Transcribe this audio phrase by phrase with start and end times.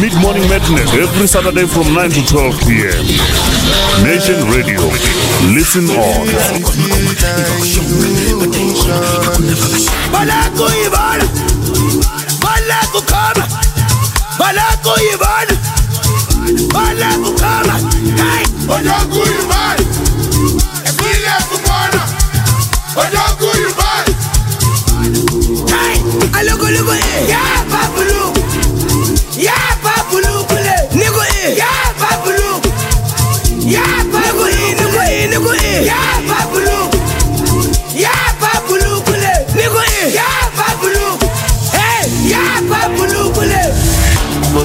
[0.00, 3.04] Mid Morning Madness every Saturday from 9 to 12 p.m.
[4.04, 4.80] Nation Radio.
[5.52, 6.26] Listen on.
[10.08, 10.42] Ibala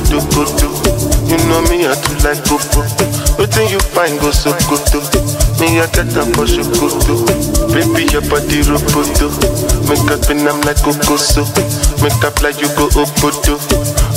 [0.08, 0.68] Koto koto,
[1.28, 2.80] you know me I do like coco.
[3.36, 5.00] Wetin you find go so go do.
[5.60, 7.28] me I get am for shokoto.
[7.76, 9.28] Baby your body roboto,
[9.90, 11.44] make up in am like kokoso.
[12.02, 13.60] Make up like you go oh, obodo,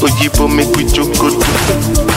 [0.01, 1.43] oyibo make we jokoto.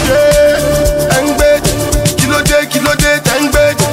[0.08, 1.74] Yeah, engbeji,
[2.18, 3.86] kílódé kílódé tẹ̀ ń gbèjì.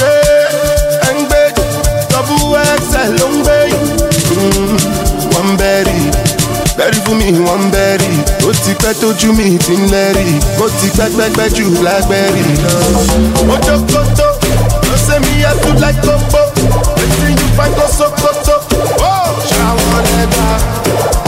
[0.00, 1.62] Yeah, engbeji,
[2.08, 5.05] double XL ló ń gbèjì.
[6.86, 8.10] Bẹ́rí fún mi wọ́n ń bẹ́rí
[8.46, 10.26] ó ti pẹ́ tójú mi ti ń lẹ́rí
[10.58, 12.74] mo ti pẹ́pẹ́pẹ́ jù lágbẹ́rì lọ.
[13.54, 14.26] ojokoto
[14.86, 16.40] ló ṣe mi yàtú láìkókó
[16.96, 18.54] wetin you find go sokoto.
[19.50, 20.48] ṣàwọn lẹ́gbà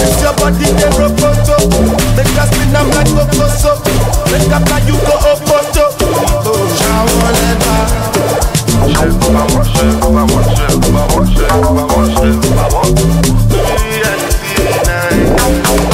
[0.02, 1.56] it's your body dey rokoto
[2.16, 3.72] make us spin am like kokoso
[4.30, 5.84] make up like you go opoto.
[6.78, 7.76] ṣàwọn lẹ́gbà.
[12.08, 13.77] Perception,
[15.48, 15.87] Thank you.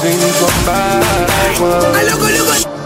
[0.00, 1.00] Things one by
[1.60, 2.06] one.
[2.06, 2.77] No place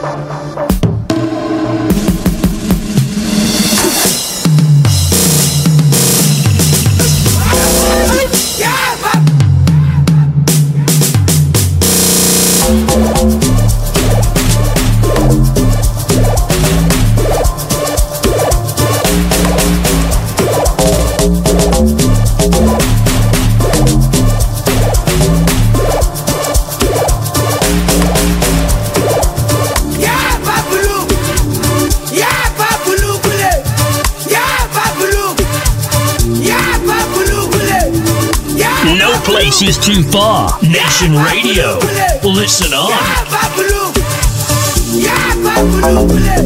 [39.68, 40.50] is too far.
[40.62, 41.78] Nation Radio.
[42.24, 42.90] Listen on.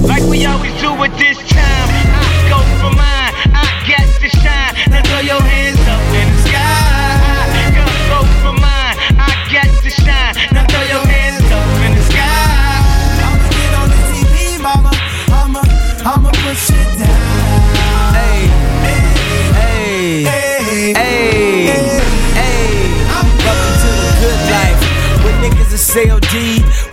[0.03, 0.96] Like we always do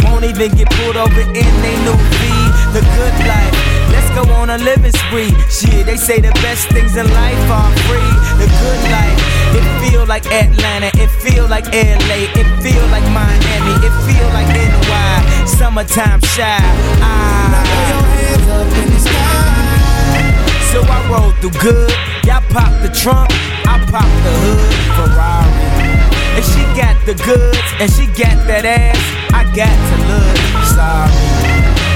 [0.03, 2.21] won't even get pulled over in they new V.
[2.71, 3.55] The good life.
[3.91, 5.35] Let's go on a living spree.
[5.51, 8.13] Shit, they say the best things in life are free.
[8.39, 9.19] The good life.
[9.57, 10.91] It feel like Atlanta.
[10.95, 12.31] It feel like LA.
[12.39, 13.75] It feel like Miami.
[13.83, 15.45] It feel like NY.
[15.45, 16.57] Summertime shy.
[17.03, 17.83] Ah.
[20.71, 21.91] So I roll through good.
[22.25, 23.29] Y'all pop the trunk,
[23.67, 24.73] I pop the hood.
[24.97, 25.93] Ferrari.
[26.35, 29.22] And she got the goods, and she got that ass.
[29.53, 31.13] Got to look sorry.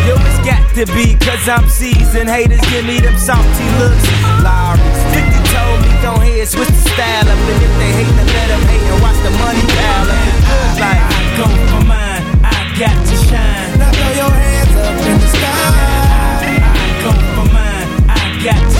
[0.05, 2.29] Yo, it's got to be, cause I'm seasoned.
[2.29, 4.05] Haters give me them salty looks.
[4.45, 6.17] Lowry's 50 told me don't
[6.47, 7.39] switch the style up.
[7.49, 10.21] And if they hate, then let them hate and watch the money pile up.
[10.47, 13.79] Good like, I go for mine, I got to shine.
[13.79, 16.61] Now throw your hands up in the sky.
[16.61, 18.76] I go for mine, I got to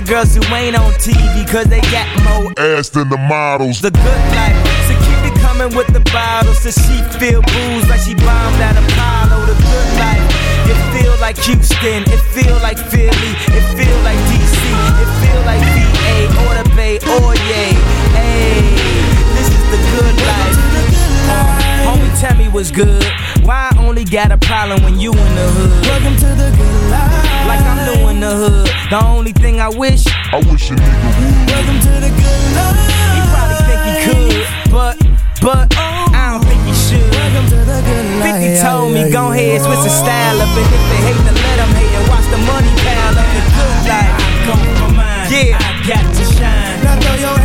[0.00, 3.80] girls who ain't on TV, cause they got more Ass than the models.
[3.80, 4.56] the good life.
[4.88, 6.58] So keep it coming with the bottles.
[6.60, 9.46] So she feel booze like she bombed at Apollo.
[9.46, 10.24] The good life.
[10.70, 12.02] It feel like Houston.
[12.06, 13.32] It feel like Philly.
[13.56, 14.60] It feel like DC.
[15.02, 17.72] It feel like VA or the Bay or yay.
[18.14, 18.60] Hey,
[19.34, 20.58] this is the good life.
[21.30, 23.04] Uh, homie, tell me what's good.
[23.44, 25.86] Why I only got a problem when you in the hood?
[25.86, 27.46] Welcome to the good life.
[27.48, 28.68] Like I'm doing the hood.
[28.90, 29.27] The only thing
[29.68, 31.44] I wish, I wish a nigga would.
[31.52, 32.88] Welcome to the good life.
[33.12, 34.96] he probably think he could, but,
[35.44, 36.08] but, oh.
[36.08, 37.04] I don't think he should.
[37.12, 38.48] Welcome to the good life.
[38.48, 40.48] 50 told me, go ahead, switch the style up.
[40.56, 43.28] And if they hate, then let them hate and watch the money pile up.
[43.28, 44.08] The good life.
[44.08, 45.28] I go for mine.
[45.28, 45.60] Yeah.
[45.60, 46.80] I got to shine.
[46.80, 47.36] Now throw your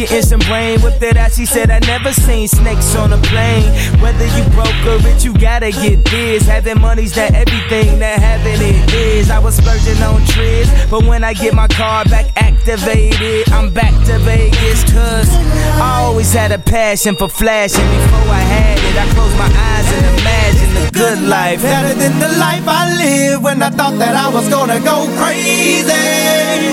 [0.00, 3.68] getting some brain whipped it out, she said I never seen snakes on a plane.
[4.00, 6.46] Whether you broke or rich, you gotta get this.
[6.46, 9.30] Having money's not everything that having it is.
[9.30, 13.92] I was splurging on trips, but when I get my car back activated, I'm back
[14.06, 14.84] to Vegas.
[14.90, 15.28] Cause
[15.76, 17.84] I always had a passion for flashing.
[17.84, 21.60] Before I had it, I closed my eyes and imagined the good life.
[21.60, 26.70] Better than the life I lived when I thought that I was gonna go crazy.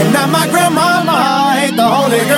[0.00, 2.37] And now my grandmama ain't the only girl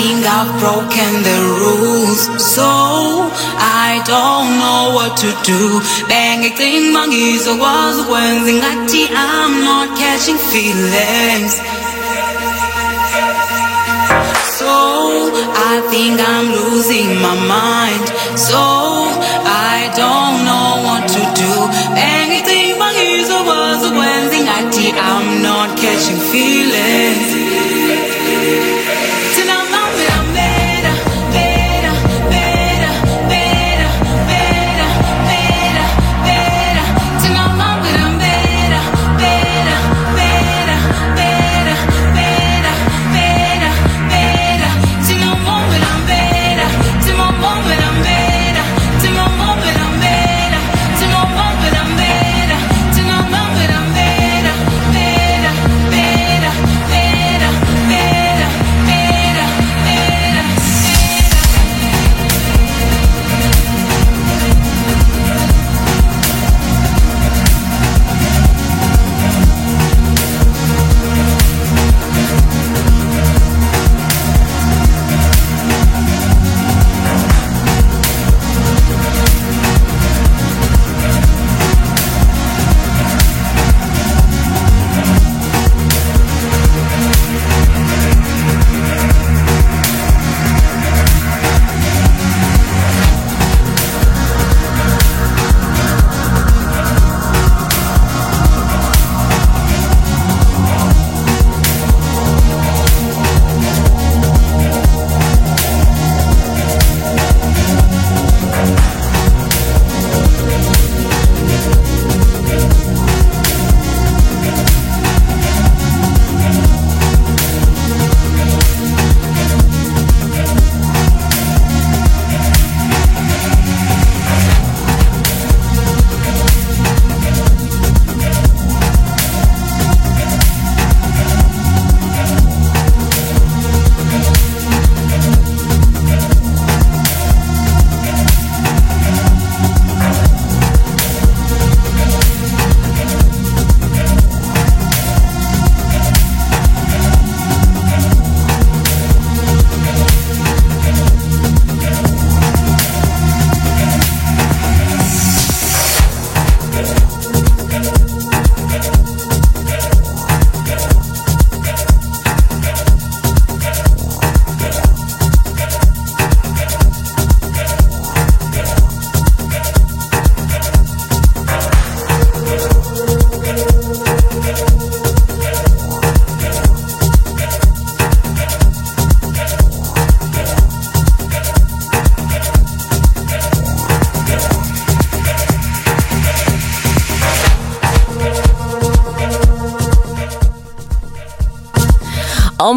[0.00, 2.22] I've broken the rules,
[2.54, 2.62] so
[3.58, 5.80] I don't know what to do.
[6.08, 11.52] Bengicinga ngizokwazi ukwenza ngathi I'm not catching feelings.
[14.58, 14.70] So
[15.72, 18.06] I think I'm losing my mind.
[18.38, 18.62] So
[19.74, 21.52] I don't know what to do.
[21.94, 27.37] Bengicinga ngizokwazi ukwenza ngathi I'm not catching feelings.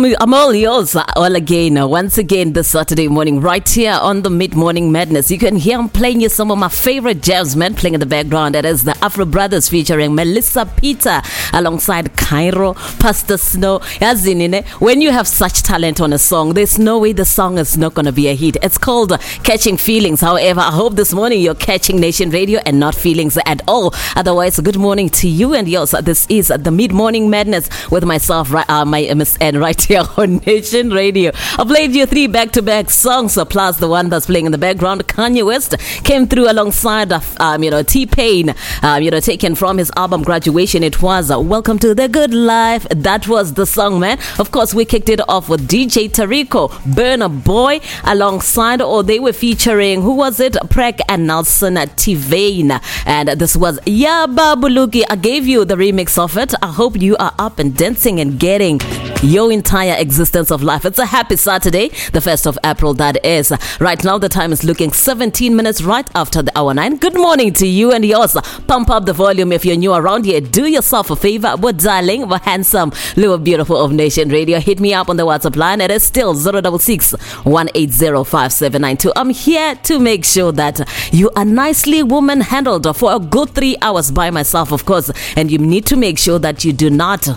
[0.03, 4.31] I'm, all yours all again, uh, once again this Saturday morning, right here on the
[4.31, 5.29] Mid Morning Madness.
[5.29, 8.07] You can hear I'm playing you some of my favorite jazz men playing in the
[8.07, 8.55] background.
[8.55, 11.21] That is the Afro Brotherz featuring Melissa Peter
[11.53, 13.79] alongside Cairo, Pastor Snow.
[13.99, 17.57] Yazini, ne, When you have such talent on a song, there's no way the song
[17.57, 18.57] is not going to be a hit.
[18.61, 20.21] It's called uh, Catching Feelings.
[20.21, 23.93] However, I hope this morning you're catching Nation Radio and not feelings at all.
[24.15, 25.91] Otherwise, good morning to you and yours.
[26.01, 30.37] This is the Mid Morning Madness with myself, right, uh, my MissN, right here on
[30.37, 31.31] Nation Radio.
[31.57, 34.51] I played you three back to back songs, uh, plus the one that's playing in
[34.51, 35.07] the background.
[35.07, 39.55] Kanye West came through alongside, uh, um, you know, T Pain, um, you know, taken
[39.55, 40.83] from his album Graduation.
[40.83, 42.85] It was uh, Welcome to the Good Life.
[42.91, 44.19] That was the song, man.
[44.37, 49.33] Of course, we kicked it off with DJ Tarico, Burna Boy, alongside, or they were
[49.33, 50.53] featuring, who was it?
[50.69, 52.79] Preck and Nelson Tivane.
[53.07, 55.03] And this was Yaba Buluku.
[55.09, 56.53] I gave you the remix of it.
[56.61, 58.79] I hope you are up and dancing and getting
[59.23, 60.85] your entire existence of life.
[60.85, 63.51] It's a happy Saturday, the 1st of April, that is.
[63.79, 66.97] Right now, the time is looking 17 minutes right after the hour 9.
[66.97, 68.37] Good morning to you and yours.
[68.67, 70.39] Pump up the volume if you're new around here.
[70.39, 71.30] Do yourself a favor.
[71.39, 74.59] We're darling, we're handsome, little beautiful of Nation Radio.
[74.59, 75.81] Hit me up on the WhatsApp line.
[75.81, 79.11] It is still 066 1805792.
[79.15, 83.77] I'm here to make sure that you are nicely woman handled for a good three
[83.81, 85.11] hours by myself, of course.
[85.35, 87.27] And you need to make sure that you do not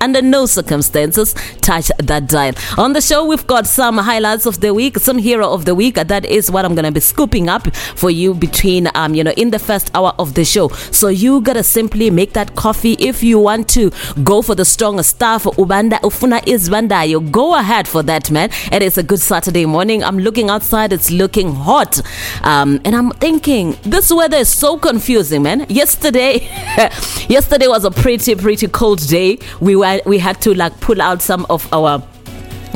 [0.00, 2.54] under no circumstances touch that dial.
[2.78, 5.94] On the show, we've got some highlights of the week, some hero of the week.
[5.96, 9.50] That is what I'm gonna be scooping up for you between um, you know, in
[9.50, 10.68] the first hour of the show.
[10.68, 13.90] So you gotta simply make that coffee if you want to
[14.22, 15.44] go for the stronger stuff.
[15.44, 17.30] Ubanda ufuna izbandayo.
[17.32, 18.50] Go ahead for that, man.
[18.70, 20.04] And It is a good Saturday morning.
[20.04, 22.02] I'm looking outside, it's looking hot.
[22.42, 25.64] Um, and I'm thinking this weather is so confusing, man.
[25.70, 26.40] Yesterday
[27.30, 29.38] yesterday was a pretty, pretty cold day.
[29.60, 32.02] We were we had to like pull out some of our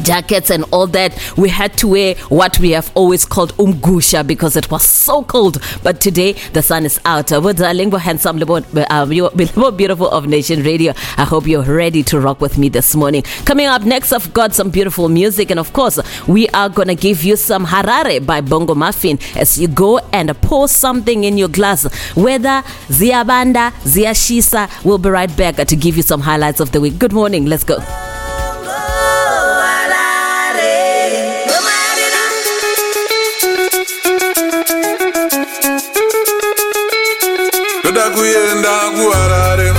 [0.02, 4.56] jackets and all that we had to wear what we have always called umgusha because
[4.56, 5.58] it was so cold.
[5.82, 7.32] But today the sun is out.
[7.32, 12.02] Uh, darling handsome little um, you- little beautiful of nation radio i hope you're ready
[12.02, 13.22] to rock with me this morning.
[13.44, 17.24] Coming up next i've got some beautiful music and of course we are gonna give
[17.24, 21.84] you some harare by bongo maffin as you go and pour something in your glass.
[22.14, 26.98] Whether ziabanda ziashisa we'll be right back to give you some highlights of the week.
[26.98, 27.46] Good morning.
[27.46, 27.78] Let's go
[38.18, 39.72] kuenda kuharare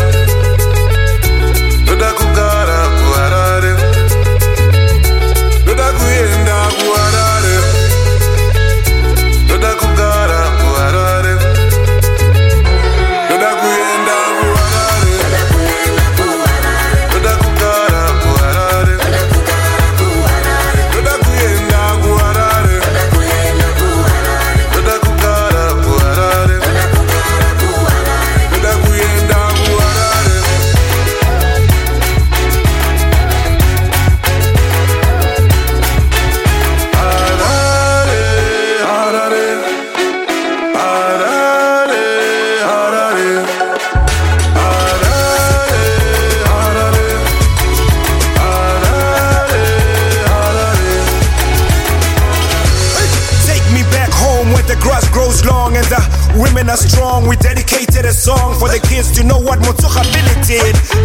[58.69, 59.59] the kids to know what.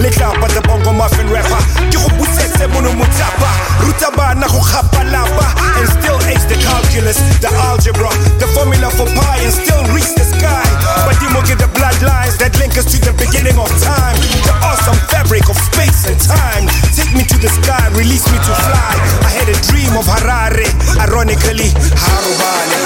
[0.00, 1.60] Lick up at the bongo maffin rapper.
[1.92, 3.50] Ke go busetse mono motsapa.
[3.84, 5.46] Ruta bana go gapa lapa.
[5.80, 8.08] And still ace the calculus, the algebra,
[8.40, 10.64] the formula for pi and still reach the sky.
[11.04, 14.16] But you get the bloodlines that link us to the beginning of time.
[14.48, 16.64] The awesome fabric of space and time.
[16.96, 18.92] Take me to the sky, release me to fly.
[19.24, 20.68] I had a dream of Harare,
[21.04, 22.80] ironically, Harubani.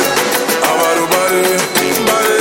[0.66, 2.37] Abarubare,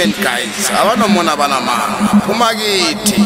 [0.00, 3.20] statement guys abanomona banamanga kumakithi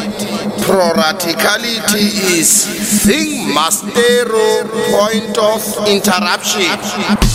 [0.67, 2.07] proraticality
[2.39, 2.67] is
[3.07, 4.27] thing master
[4.91, 6.79] point of interruption.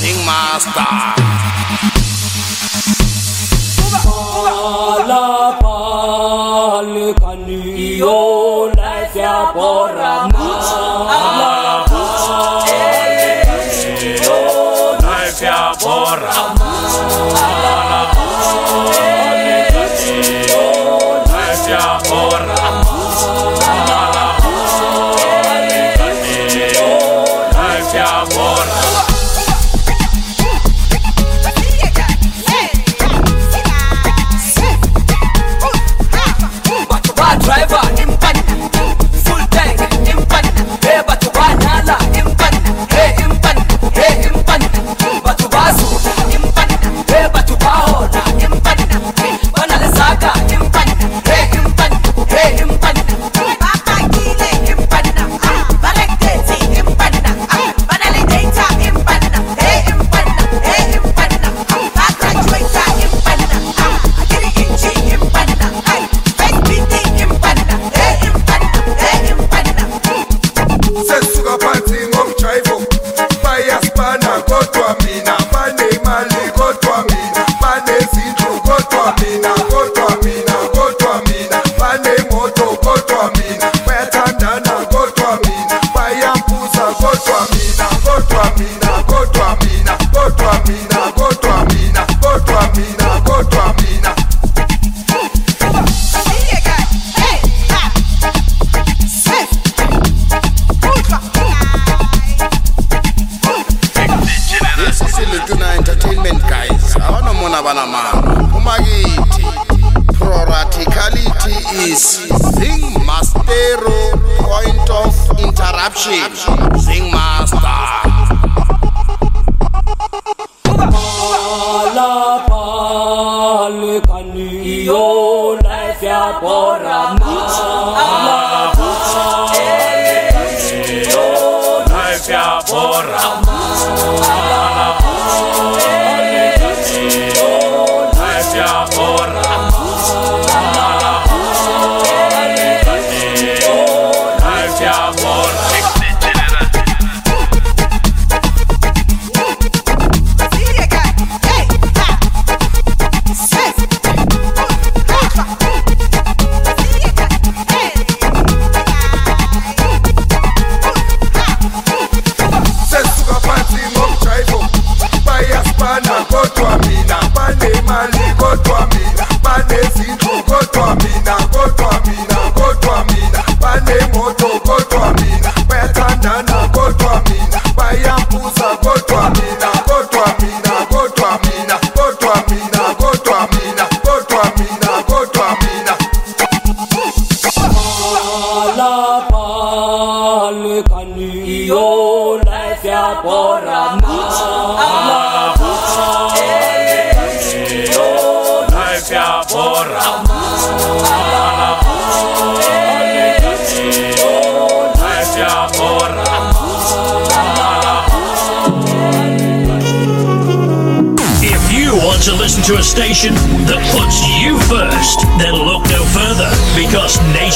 [0.02, 0.86] Thing master.
[6.60, 8.00] Alapalekani
[8.76, 9.54] life ya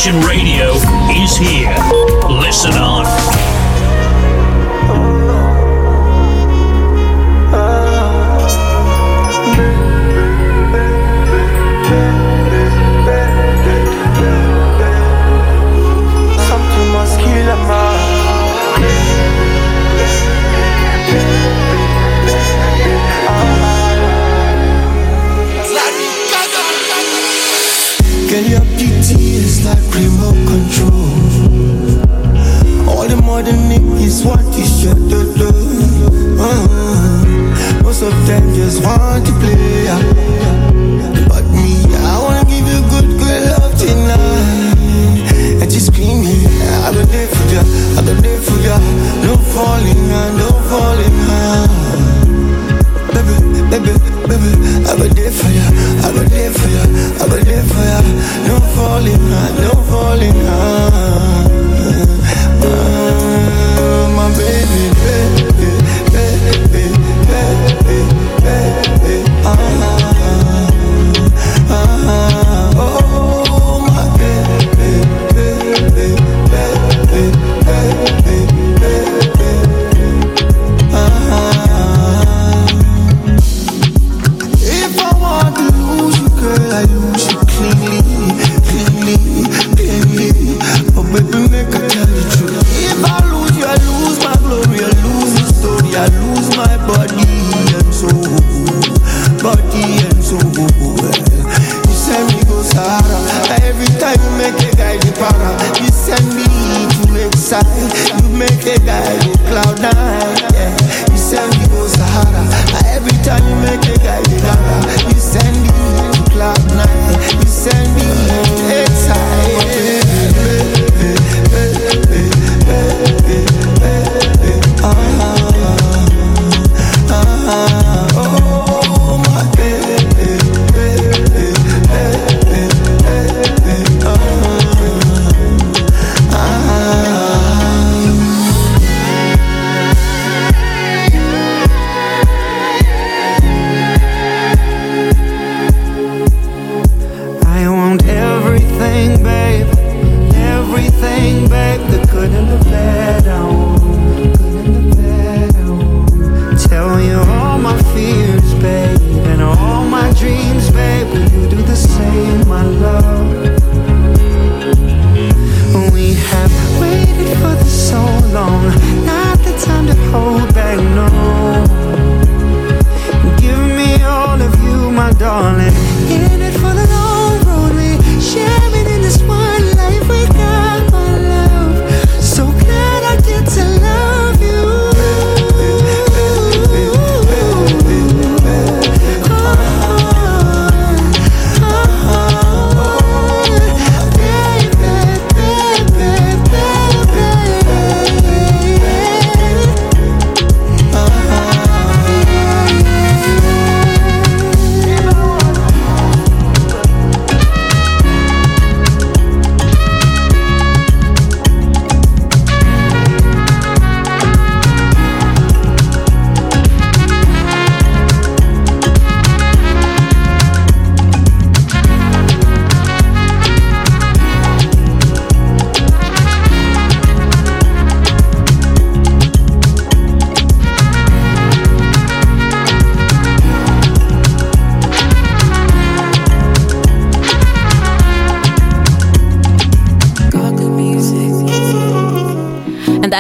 [0.04, 0.74] Nation Radio
[1.16, 1.63] is here.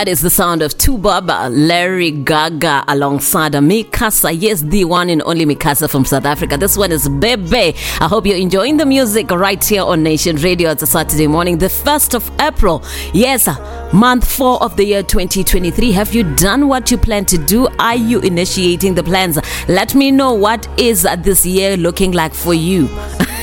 [0.03, 4.37] That is the sound of Tubaba, Larry Gaga alongside Mikasa.
[4.37, 6.57] Yes, the one and only Mikasa from South Africa.
[6.57, 7.73] This one is Bebe.
[8.01, 10.71] I hope you're enjoying the music right here on Nation Radio.
[10.71, 12.83] It's a Saturday morning, the 1st of April.
[13.13, 13.47] Yes,
[13.93, 15.93] month four of the year 2023.
[15.93, 17.69] Have you done what you plan to do?
[17.79, 19.39] Are you initiating the plans?
[19.69, 22.89] Let me know what is this year looking like for you.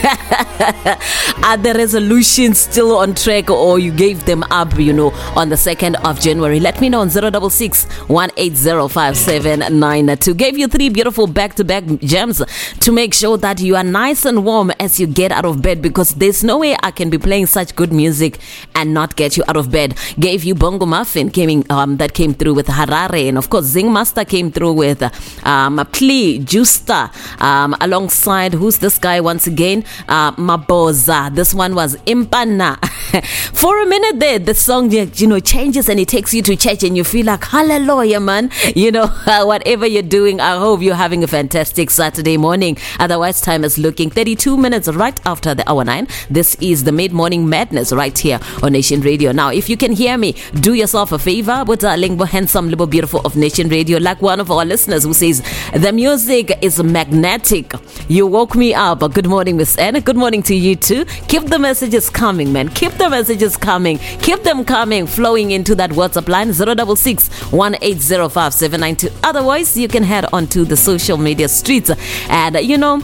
[1.42, 5.57] Are the resolutions still on track or you gave them up, you know, on the
[5.57, 6.61] 2nd of January?
[6.61, 10.37] Let me know on 066 1805792.
[10.37, 12.42] Gave you three beautiful back to back gems
[12.81, 15.81] to make sure that you are nice and warm as you get out of bed
[15.81, 18.38] because there's no way I can be playing such good music
[18.74, 19.96] and not get you out of bed.
[20.18, 23.90] Gave you Bongo Maffin came, um, that came through with Harare, and of course, Zing
[23.90, 25.03] Master came through with
[25.46, 29.85] um, Pli Justa um, alongside who's this guy once again?
[30.07, 31.30] Uh, Maboza.
[31.35, 32.79] This one was Impana.
[33.55, 36.83] For a minute there, the song you know changes and it takes you to church,
[36.83, 38.51] and you feel like hallelujah, man.
[38.75, 42.77] You know, whatever you're doing, I hope you're having a fantastic Saturday morning.
[42.99, 46.09] Otherwise, time is looking 32 minutes right after the hour nine.
[46.31, 49.33] This is the mid morning madness right here on Nation Radio.
[49.33, 52.87] Now, if you can hear me, do yourself a favor, but darling, but handsome, little
[52.87, 55.43] beautiful of Nation Radio, like one of our listeners who says
[55.75, 57.73] the music is magnetic.
[58.09, 59.01] You woke me up.
[59.12, 60.01] Good morning, Miss Anna.
[60.01, 61.05] Good morning to you too.
[61.28, 62.68] Keep the messages coming, man.
[62.68, 63.98] Keep the messages coming.
[64.20, 69.12] Keep them coming, flowing into that WhatsApp line 066 1805792.
[69.22, 71.90] Otherwise, you can head on to the social media streets
[72.28, 73.02] and you know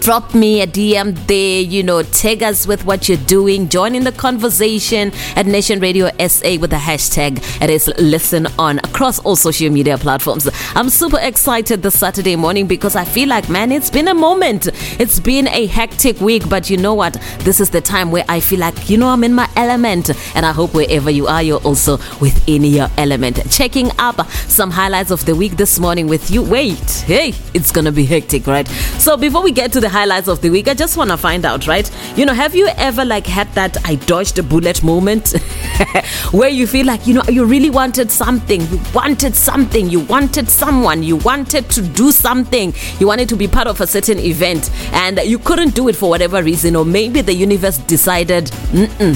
[0.00, 4.04] drop me a DM there, you know, tag us with what you're doing, join in
[4.04, 9.36] the conversation at Nation Radio SA with the hashtag it is listen on across all
[9.36, 10.48] social media platforms.
[10.74, 14.68] I'm super excited this Saturday morning because I feel like man, it's been a moment.
[15.00, 17.14] It's been a hectic week, but you know what?
[17.40, 20.10] This is the time where I feel like, you know, I'm in my element.
[20.34, 23.40] And I hope wherever you are, you're also within your element.
[23.50, 26.42] Checking up some highlights of the week this morning with you.
[26.42, 28.68] Wait, hey, it's gonna be hectic, right?
[28.98, 31.44] So before we get to the highlights of the week, I just want to find
[31.44, 31.90] out, right?
[32.16, 35.30] You know, have you ever like had that I dodged a bullet moment
[36.30, 40.48] where you feel like, you know, you really wanted something, you wanted something, you wanted
[40.48, 44.70] someone, you wanted to do something, you wanted to be part of a certain event
[44.92, 48.50] and you couldn't do it for whatever reason, or maybe the universe decided,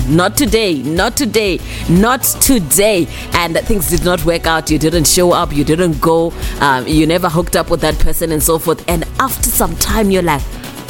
[0.08, 1.58] not today, not today,
[1.88, 4.70] not today, and things did not work out.
[4.70, 8.32] You didn't show up, you didn't go, um, you never hooked up with that person,
[8.32, 8.84] and so forth.
[8.88, 10.42] And after some time, you're like,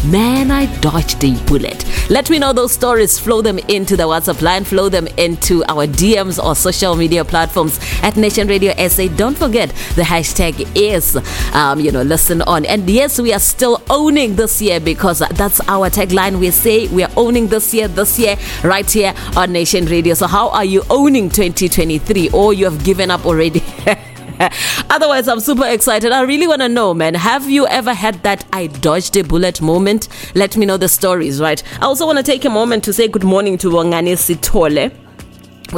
[0.05, 1.85] Man, I dodged a bullet.
[2.11, 3.21] Let me know those stories.
[3.21, 7.79] Flow them into the WhatsApp line, flow them into our DMs or social media platforms
[8.03, 9.07] at Nation Radio SA.
[9.17, 11.17] Don't forget the hashtag is,
[11.55, 12.65] um, you know, listen on.
[12.67, 16.41] And yes, we are still owning this year because that's our tagline.
[16.41, 20.15] We say we are owning this year, this year, right here on Nation Radio.
[20.15, 23.63] So, how are you owning 2023 or you have given up already?
[24.91, 26.13] Otherwise, I'm super excited.
[26.13, 27.15] I really want to know, man.
[27.15, 30.09] Have you ever had that I dodged a bullet moment?
[30.35, 31.63] Let me know the stories, right?
[31.81, 35.02] I also want to take a moment to say good morning to Bongani Sithole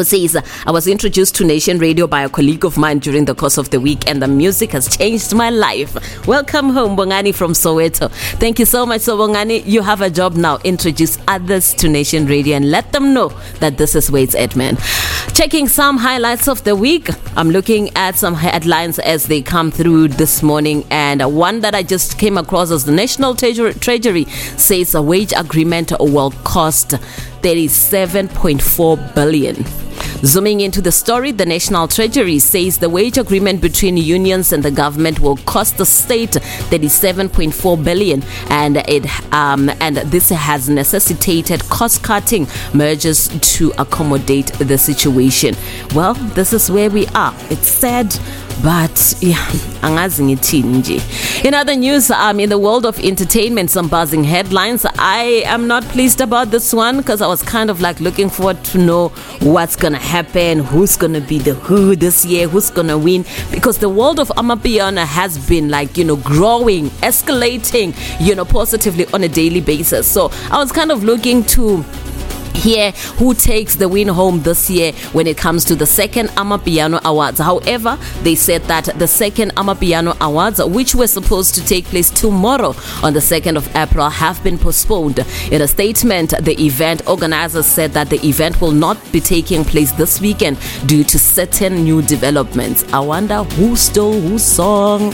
[0.02, 3.58] says, I was introduced to Nation Radio by a colleague of mine during the course
[3.58, 6.26] of the week, and the music has changed my life.
[6.26, 8.10] Welcome home, Bongani from Soweto.
[8.40, 9.64] Thank you so much, so Bongani.
[9.66, 10.58] You have a job now.
[10.64, 13.28] Introduce others to Nation Radio and let them know
[13.60, 14.76] that this is where it's at, man.
[15.34, 17.08] Checking some highlights of the week.
[17.36, 21.82] I'm looking at some headlines as they come through this morning, and one that I
[21.82, 24.24] just came across as the National Treasury
[24.56, 26.90] says a wage agreement will cost
[27.42, 29.83] 37.4 billion.
[30.24, 34.70] Zooming into the story, the National Treasury says the wage agreement between unions and the
[34.70, 42.46] government will cost the state 37.4 billion, and it um, and this has necessitated cost-cutting
[42.72, 45.54] measures to accommodate the situation.
[45.94, 47.34] Well, this is where we are.
[47.50, 48.18] It's sad
[48.62, 49.50] but yeah
[49.82, 51.00] angazi ngithini nje?
[51.44, 54.86] In other news um in the world of entertainment some buzzing headlines.
[54.98, 58.62] I am not pleased about this one because i was kind of like looking forward
[58.64, 59.08] to know
[59.40, 63.24] what's gonna happen who's gonna be the who this year who's gonna win.
[63.50, 69.06] Because the world of amapiano has been like you know growing escalating you know positively
[69.12, 70.06] on a daily basis.
[70.10, 71.84] So i was kind of looking to
[72.54, 77.02] hear who takes the win home this year when it comes to the second Amapiano
[77.04, 77.38] Awards.
[77.40, 82.74] However, they said that the second Amapiano Awards, which were supposed to take place tomorrow
[83.02, 85.18] on the 2nd of April, have been postponed.
[85.50, 89.92] In a statement, the event organizers said that the event will not be taking place
[89.92, 92.84] this weekend due to certain new developments.
[92.92, 95.12] I wonder who stole whose song.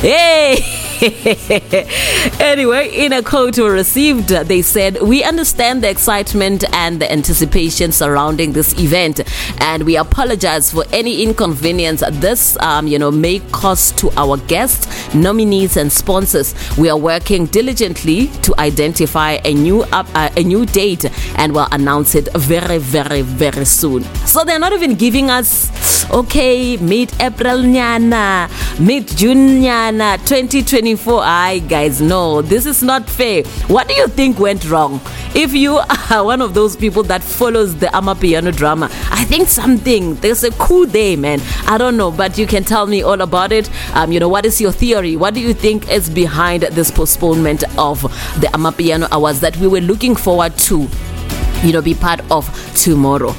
[0.00, 0.84] Hey!
[2.40, 7.92] anyway, in a quote we received, they said, We understand the excitement and the anticipation
[7.92, 9.20] surrounding this event,
[9.60, 15.14] and we apologize for any inconvenience this, um, you know, may cause to our guests,
[15.14, 16.52] nominees, and sponsors.
[16.76, 21.04] We are working diligently to identify a new uh, a new date,
[21.36, 24.02] and we'll announce it very, very, very soon.
[24.26, 25.70] So they're not even giving us,
[26.10, 30.18] okay, mid April mid June nyana,
[30.96, 31.22] 2024.
[31.22, 33.42] I guys, no, this is not fair.
[33.66, 35.00] What do you think went wrong?
[35.34, 35.76] If you
[36.10, 40.50] are one of those people that follows the Amapiano drama, I think something, there's a
[40.52, 41.40] coup day, man.
[41.66, 43.70] I don't know, but you can tell me all about it.
[43.94, 45.16] Um, you know, what is your theory?
[45.16, 48.02] What do you think is behind this postponement of
[48.40, 50.88] the Amapiano Awards that we were looking forward to?
[51.62, 53.34] You know, be part of tomorrow.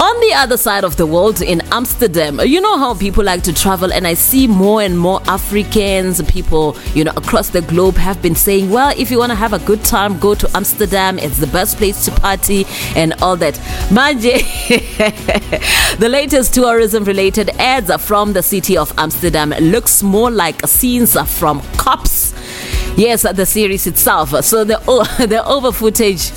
[0.00, 3.52] On the other side of the world in Amsterdam, you know how people like to
[3.52, 8.22] travel, and I see more and more Africans, people, you know, across the globe have
[8.22, 11.18] been saying, well, if you want to have a good time, go to Amsterdam.
[11.18, 12.64] It's the best place to party
[12.96, 13.54] and all that.
[13.90, 14.40] Manje,
[15.98, 21.14] the latest tourism related ads are from the city of Amsterdam looks more like scenes
[21.38, 22.32] from Cops.
[22.96, 24.30] Yes, the series itself.
[24.44, 24.78] So the,
[25.28, 26.30] the over footage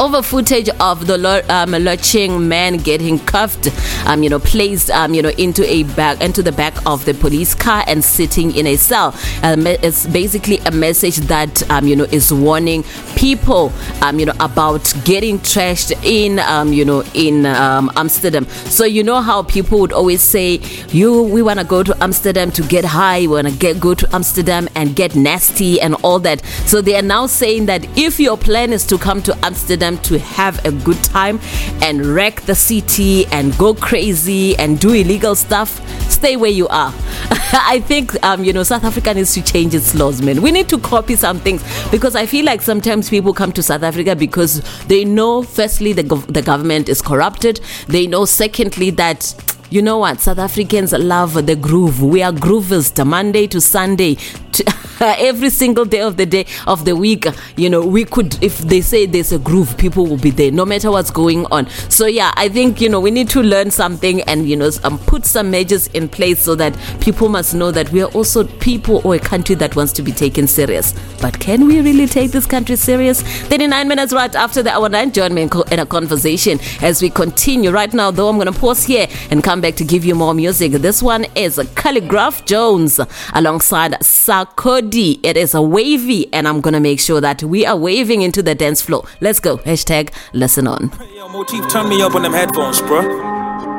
[0.00, 3.68] over footage of the um, lurching man getting cuffed,
[4.06, 7.14] um, you know, placed, um, you know, into a back into the back of the
[7.14, 9.14] police car and sitting in a cell.
[9.42, 12.84] Um, it's basically a message that um, you know is warning
[13.16, 18.46] people, um, you know, about getting trashed in, um, you know, in um, Amsterdam.
[18.48, 22.50] So you know how people would always say, "You, we want to go to Amsterdam
[22.52, 23.20] to get high.
[23.20, 26.96] We want to get go to Amsterdam and get nasty and all that." So they
[26.96, 30.70] are now saying that if your plan is to come to Amsterdam to have a
[30.70, 31.40] good time
[31.82, 35.80] and wreck the city and go crazy and do illegal stuff,
[36.10, 36.92] stay where you are.
[37.54, 40.40] I think um, you know South Africa needs to change its laws, man.
[40.40, 43.82] We need to copy some things because I feel like sometimes people come to South
[43.82, 47.60] Africa because they know, firstly, the gov- the government is corrupted.
[47.88, 49.34] They know, secondly, that
[49.72, 50.20] you know what?
[50.20, 52.02] South Africans love the groove.
[52.02, 54.16] We are groovers, Monday to Sunday.
[54.52, 54.64] To
[55.02, 58.80] every single day of the day of the week you know we could if they
[58.80, 61.68] say there's a groove people will be there no matter what's going on.
[61.88, 64.98] So yeah i think you know we need to learn something and you know um,
[65.00, 69.00] put some measures in place so that people must know that we are also people
[69.04, 70.94] or a country that wants to be taken serious.
[71.20, 73.22] But can we really take this country serious?
[73.22, 77.10] 39 minutes right after the hour 9 join me in, in a conversation as we
[77.10, 77.70] continue.
[77.70, 80.72] Right now though i'm gonna pause here and come back to give you more music.
[80.72, 83.00] This one is Khaligraph Jones
[83.32, 85.20] alongside Sarkodie.
[85.22, 88.54] It is a wavy and i'm gonna make sure that we are waving into the
[88.54, 89.04] dance floor.
[89.20, 89.58] Let's go.
[89.58, 90.92] Hashtag listen on.
[91.14, 93.71] Yo, Motif, turn me up on them headphones, bro.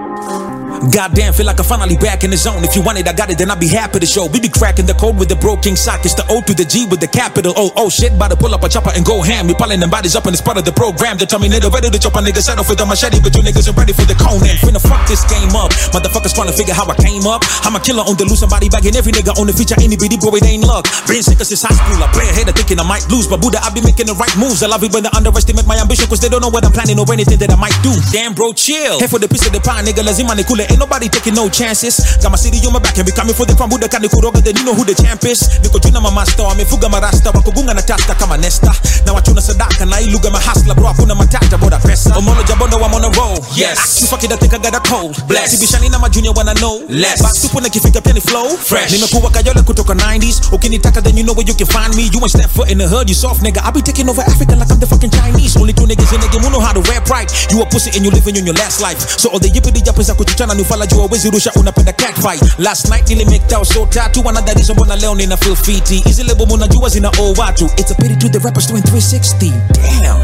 [0.91, 2.59] Goddamn, feel like I'm finally back in the zone.
[2.63, 4.27] If you want it, I got it, then I'll be happy to show.
[4.27, 6.03] We be cracking the code with the broken sock.
[6.03, 7.71] It's the O to the G with the capital O.
[7.79, 9.47] Oh shit, about to pull up a chopper and go ham.
[9.47, 11.15] We piling them bodies up and it's part of the program.
[11.15, 13.39] They tell me nigga ready to chop a nigga settle for the machete, but you
[13.39, 14.59] niggas are ready for the Conan.
[14.59, 15.71] Finna fuck this game up.
[15.95, 17.47] Motherfuckers trying to figure how I came up.
[17.63, 19.79] I'm a killer on the loose, somebody bagging every nigga on the feature.
[19.79, 20.83] Any bitty boy, it ain't luck.
[21.07, 22.03] Been sick since high school.
[22.03, 24.35] I play ahead of thinking I might lose, but Buddha, I be making the right
[24.35, 24.59] moves.
[24.59, 26.99] I love it when they underestimate my ambition, cause they don't know what I'm planning
[26.99, 27.95] or anything that I might do.
[28.11, 28.99] Damn, bro, chill.
[28.99, 30.03] Head for the piece of the pie, nigga.
[30.03, 30.67] Lazima ni kule.
[30.73, 32.17] Ain't nobody taking no chances.
[32.17, 34.41] Got my city on my back and we coming for the from Buddha kani kuroga,
[34.41, 35.45] then you know who the champ is.
[35.61, 38.73] Niko juna mamasta, wamefuga marasta, wakugunga na tasta kama nesta.
[39.05, 42.15] Na wachuna sadaka, na iluga mahasla, bro, hakuna matata, boda pesa.
[42.17, 43.37] Omono jabono, I'm on a roll.
[43.53, 44.01] Yes.
[44.01, 45.13] You fucking, I think I got a cold.
[45.27, 45.53] Bless.
[45.53, 46.81] Sibishani na majunior wanna know.
[46.89, 47.21] Less.
[47.21, 48.57] Back to when nikifika pia ni flow.
[48.57, 48.91] Fresh.
[48.91, 50.41] Nimekuwa kayole kutoka 90s.
[50.51, 52.09] Ukinitaka then you know where you can find me.
[52.11, 53.61] You ain't step foot in the hood, you soft nigga.
[53.63, 55.55] I be taking over Africa like I'm the fucking Chinese.
[55.57, 57.29] Only two niggas in the game who know how to rap right.
[57.51, 58.97] You a pussy and you living on your last life.
[59.19, 62.41] So all the yippity yappers za kuchuchana nufala juu hawezi rusha unapenda cat fight.
[62.59, 66.03] Last night nilimake out so tatu another reason mbona leo nina feel fiti.
[66.05, 67.65] Hizi lebo munajua zina owe watu.
[67.77, 69.51] It's a pity to the rappers doing 360.
[69.73, 70.21] Damn.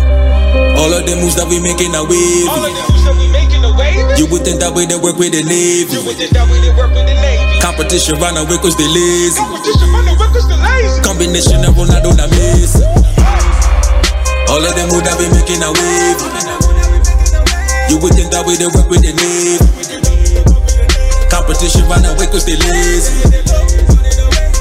[0.80, 2.50] All of the moves that we making a wave.
[2.50, 4.20] All of the moves that we making a wave.
[4.20, 5.92] You would think that way they work with the Navy.
[5.94, 7.60] You would think that way they work with the Navy.
[7.62, 9.36] Competition run away cause they lazy.
[9.36, 11.02] Competition run away cause they lazy.
[11.04, 12.84] Combination of Ronaldo and Messi.
[14.48, 16.20] All of them would have been making a wave.
[17.92, 20.09] You would think that way they work with the Navy.
[21.50, 23.10] Competition run away cause they lazy.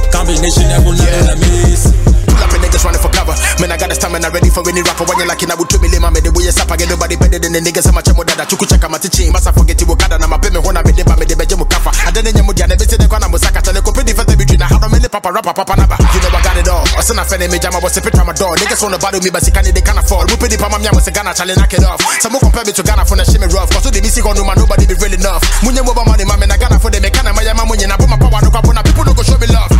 [0.09, 1.93] Combination of Ronaldo and Messi.
[2.25, 3.61] Pull up niggas running for cover.
[3.61, 5.05] Man, I got the stamina ready for any rapper.
[5.05, 6.73] When you're like, I would to me, lima, me the way you sap.
[6.73, 7.85] I get nobody better than the niggas.
[7.85, 8.49] I'm a chamo dada.
[8.49, 9.29] Chuku chaka matichi.
[9.29, 10.17] Masa forget you, Okada.
[10.17, 11.93] Na mapeme, hona me deba, me deba, jemu kafa.
[12.09, 13.61] I didn't know you, never said the kwana musaka.
[13.61, 14.65] Tell the company for the between.
[14.65, 15.97] How do many papa rapper, papa naba.
[16.01, 16.85] You know I got it all.
[16.97, 18.57] I send a fan me jam, I was a pit my door.
[18.57, 20.31] Niggas wanna battle me, but they can't, they can't afford.
[20.33, 22.01] We pay the pama, I'm a Ghana, challenge, knock it off.
[22.23, 23.71] Some more compare me to Ghana for the shimmy rough.
[23.73, 25.43] Cause the BC no man, nobody be real enough.
[25.65, 27.87] Munye mobile money, man, I Ghana for the mechanic, my yama munye.
[27.89, 29.78] I put my power, no on people, no go show me love.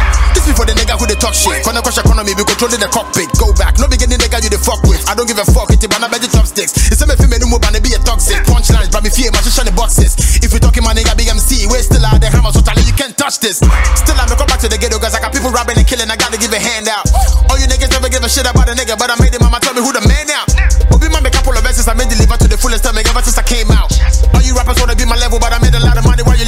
[0.99, 1.63] Who they talk shit.
[1.63, 3.31] Gonna crush economy, we controlling the cockpit.
[3.39, 5.01] Go back, no beginning nigga you the fuck with.
[5.07, 6.75] I don't give a fuck, it's about the chopsticks.
[6.91, 8.43] It's a me no more, but be a toxic.
[8.45, 10.19] Punchlines, but me fear, my the boxes.
[10.43, 13.15] If you talking my nigga BMC, we're still out there, hammer, so tell you can't
[13.15, 13.63] touch this.
[13.63, 16.19] Still, I'm come back to the ghetto, cause I got people robbing and killing, I
[16.19, 17.07] gotta give a hand out.
[17.47, 19.63] All you niggas never give a shit about a nigga, but I made it, mama
[19.63, 20.45] tell me who the man now.
[20.91, 23.39] Obi man, a couple of verses, I made deliver to the fullest time ever since
[23.39, 23.93] I came out.
[24.35, 26.39] All you rappers wanna be my level, but I made a lot of money while
[26.39, 26.48] you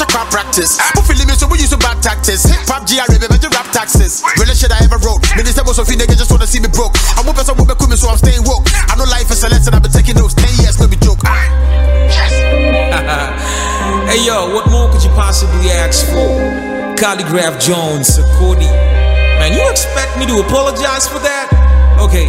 [0.00, 0.78] up, cause crap practice?
[0.94, 2.44] Who feel me so we use bad tactics?
[2.44, 4.22] Hip hop GRA, baby, rap taxes.
[4.36, 5.24] Realest shit I ever wrote.
[5.36, 6.96] Minister was of niggas just wanna see me broke.
[7.16, 8.68] I'm whooping some whooping me, so I'm staying woke.
[8.88, 10.34] I know life is a lesson, I've been taking notes.
[10.34, 11.20] 10 years, no be joke.
[14.06, 16.38] Hey yo, what more could you possibly ask for?
[16.96, 18.70] Khaligraph Jones, Cody.
[19.38, 21.75] Man, you expect me to apologize for that?
[21.98, 22.28] Okay.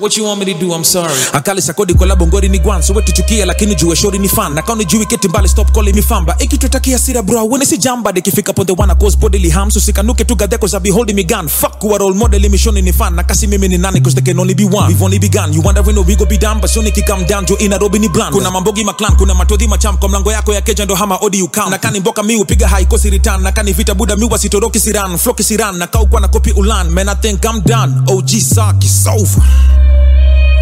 [0.00, 0.72] What you want me to do?
[0.72, 1.12] I'm sorry.
[1.32, 4.54] Akali sakodi kwa labo ngori ni gwan so wetu chukia lakini jue shori ni fan.
[4.54, 6.36] Na kauni jui keti mbali stop calling me famba.
[6.38, 9.70] Ikitutakia sira bro wene si jamba dekifika ponde wana cause bodily harm.
[9.70, 11.48] So sikanuke tu gadeko za beholding me gun.
[11.48, 13.14] Fuck kuwa role model imishoni ni fan.
[13.14, 14.88] Na kasi mimi ni nani cause they can only be one.
[14.88, 15.52] We've only begun.
[15.52, 18.08] You wonder when we go be done but sioni kikam down jo ina robi ni
[18.08, 21.38] bland kuna mambogi maklan kuna matodhi macham kwa mlango yako ya keja ndo hama odi
[21.38, 23.42] you come na kani mboka mi upiga kosi return.
[23.42, 25.76] Na kani vita buda mi wasitoroki siran floki siran.
[25.78, 26.90] Na kau kwa na kopi ulan.
[26.90, 28.04] Man I think I'm done.
[28.08, 29.40] OG Sark is over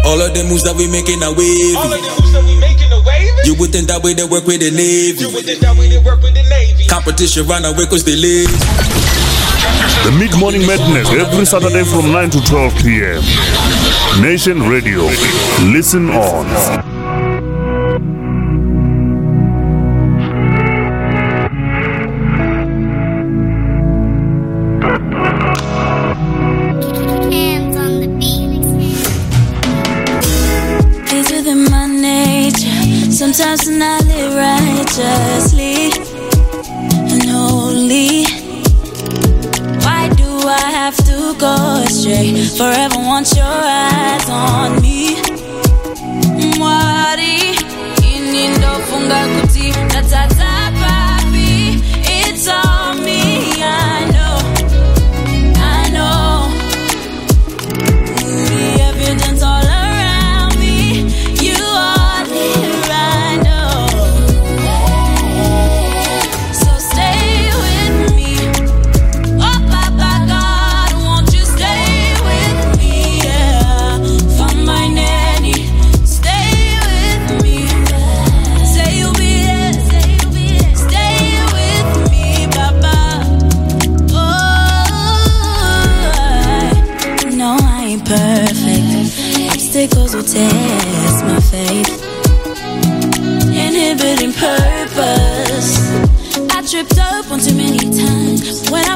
[0.03, 1.77] all of the moves that we making are wavy.
[1.77, 3.29] All of the moves that we making are wavy.
[3.45, 5.21] You would think that way they work with the Navy.
[5.21, 6.87] You would think that way they work with the Navy.
[6.87, 8.49] Competition run away cause they lazy.
[10.05, 13.21] The Mid Morning Madness every Saturday from 9 to 12 p.m.
[14.21, 15.05] Nation Radio.
[15.69, 17.00] Listen on.
[33.33, 35.91] Sometimes when I live righteously
[37.13, 38.25] and holy.
[39.85, 42.43] Why do I have to go astray?
[42.57, 45.15] Forever want your eyes on me.
[46.57, 47.55] Mwari,
[48.15, 50.60] inindo funga kuti natata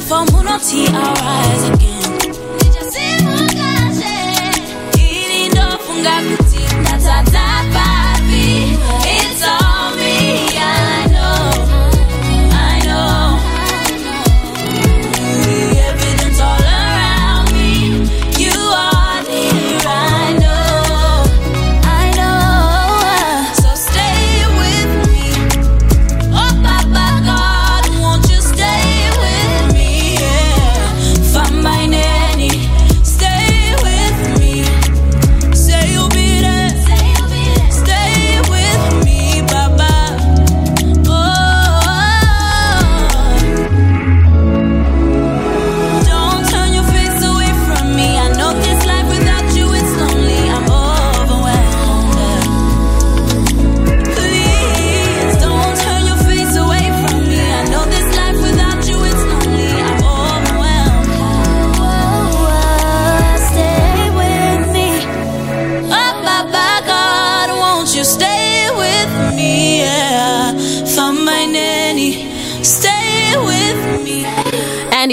[0.06, 3.26] I fall, moon on T, I'll rise again.
[5.00, 7.44] Ilindo funga kuti, natata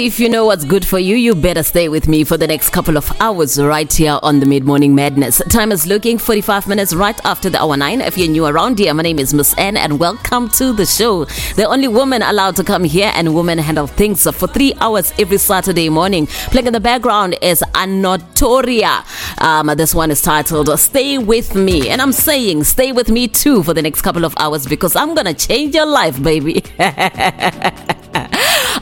[0.03, 2.71] if you know what's good for you, you better stay with me for the next
[2.71, 5.41] couple of hours right here on the Mid Morning Madness.
[5.47, 8.01] Time is looking 45 minutes right after the hour 9.
[8.01, 11.23] If you're new around here, my name is Miss N and welcome to the show.
[11.55, 15.37] The only woman allowed to come here and women handle things for three hours every
[15.37, 16.27] Saturday morning.
[16.51, 19.05] Playing in the background is Anotoria.
[19.41, 21.87] Um, this one is titled Stay With Me.
[21.87, 25.15] And I'm saying stay with me too for the next couple of hours because I'm
[25.15, 26.61] going to change your life, baby.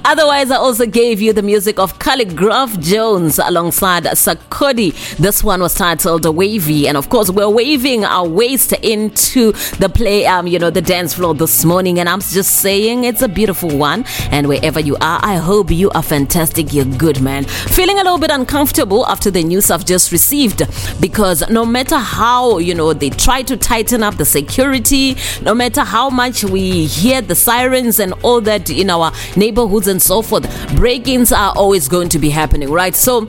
[0.03, 4.93] Otherwise, I also gave you the music of Khaligraph Jones alongside Sarkodie.
[5.17, 10.25] This one was titled Wavy, and of course, we're waving our waist into the play,
[10.25, 11.99] um, you know, the dance floor this morning.
[11.99, 14.03] And I'm just saying, it's a beautiful one.
[14.31, 16.73] And wherever you are, I hope you are fantastic.
[16.73, 17.45] You're good, man.
[17.45, 20.63] Feeling a little bit uncomfortable after the news I've just received
[20.99, 25.81] because no matter how, you know, they try to tighten up the security, no matter
[25.81, 30.43] how much we hear the sirens and all that in our neighborhoods and so forth,
[30.75, 32.95] break ins are always going to be happening, right?
[32.95, 33.27] So,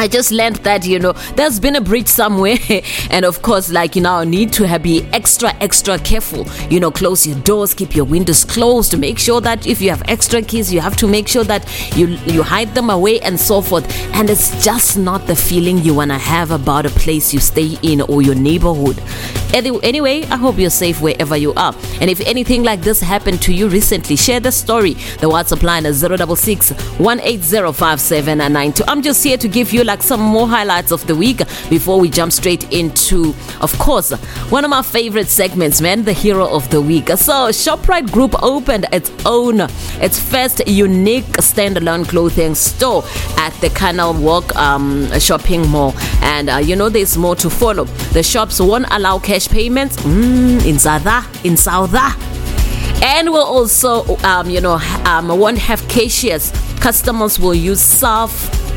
[0.00, 2.56] I just learned that you know there's been a breach somewhere,
[3.10, 6.46] and of course, like you now need to be extra extra careful.
[6.70, 8.98] You know, close your doors, keep your windows closed.
[8.98, 12.06] Make sure that if you have extra keys, you have to make sure that you
[12.24, 13.84] you hide them away and so forth.
[14.14, 18.00] And it's just not the feeling you wanna have about a place you stay in
[18.00, 19.02] or your neighborhood.
[19.52, 21.74] Anyway, I hope you're safe wherever you are.
[22.00, 24.94] And if anything like this happened to you recently, share the story.
[24.94, 28.84] The WhatsApp line is 066 1805792.
[28.86, 31.38] I'm just here to give you like some more highlights of the week
[31.68, 34.12] before we jump straight into, of course,
[34.48, 37.08] one of my favorite segments, man, the hero of the week.
[37.08, 39.62] So, ShopRite Group opened its own,
[40.00, 43.02] its first unique standalone clothing store
[43.36, 45.92] at the Canal Walk um, shopping mall.
[46.22, 47.86] And uh, you know, there's more to follow.
[48.12, 52.14] The shops won't allow cash payments mm, in Sada, in Sauda
[53.02, 58.69] and will also um, you know um, won't have cashiers customers will use self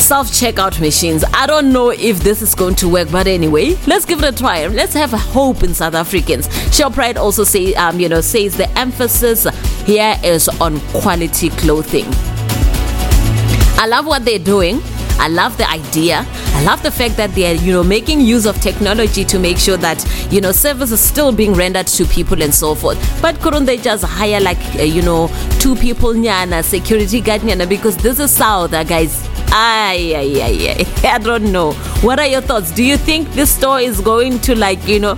[0.00, 4.04] self checkout machines i don't know if this is going to work but anyway let's
[4.04, 8.08] give it a try let's have hope in south africans shoprite also say um, you
[8.08, 9.46] know says the emphasis
[9.84, 12.06] here is on quality clothing
[13.82, 14.82] I love what they're doing.
[15.18, 16.26] I love the idea.
[16.28, 19.78] I love the fact that they're, you know, making use of technology to make sure
[19.78, 22.98] that, you know, service is still being rendered to people and so forth.
[23.22, 25.28] But couldn't they just hire like, uh, you know,
[25.60, 29.29] two people nyana, security guard nyana, because this is South, guys.
[29.52, 31.08] Ay, ay, ay, ay.
[31.14, 31.72] I don't know.
[32.02, 32.70] What are your thoughts?
[32.70, 35.16] Do you think this store is going to like, you know,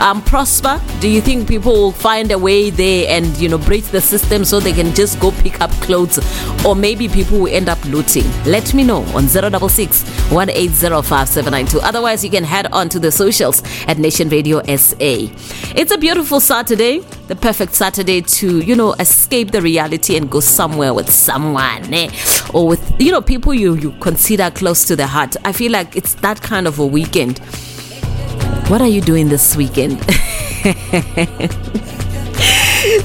[0.00, 0.80] um, prosper?
[1.00, 4.44] Do you think people will find a way there and you know breach the system
[4.44, 6.18] so they can just go pick up clothes,
[6.64, 8.24] or maybe people will end up looting?
[8.44, 11.80] Let me know on 066 1805792.
[11.82, 14.96] Otherwise, you can head on to the socials at Nation Radio SA.
[14.98, 20.40] It's a beautiful Saturday, the perfect Saturday to you know escape the reality and go
[20.40, 22.10] somewhere with someone, eh?
[22.52, 25.36] or with you know people you you consider close to the heart.
[25.44, 27.38] I feel like it's that kind of a weekend.
[28.68, 30.00] What are you doing this weekend?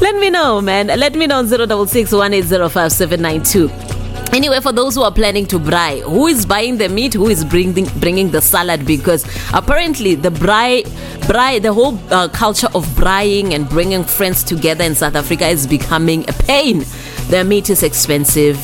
[0.01, 0.88] Let me know, man.
[0.88, 3.89] Let me know on 066 1805792.
[4.34, 7.15] Anyway, for those who are planning to braai, who is buying the meat?
[7.15, 8.86] Who is bringing bringing the salad?
[8.86, 10.84] Because apparently the braai,
[11.28, 15.65] braai, the whole uh, culture of braaiing and bringing friends together in South Africa is
[15.65, 16.86] becoming a pain.
[17.30, 18.57] The meat is expensive,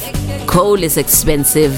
[0.45, 1.73] coal is expensive,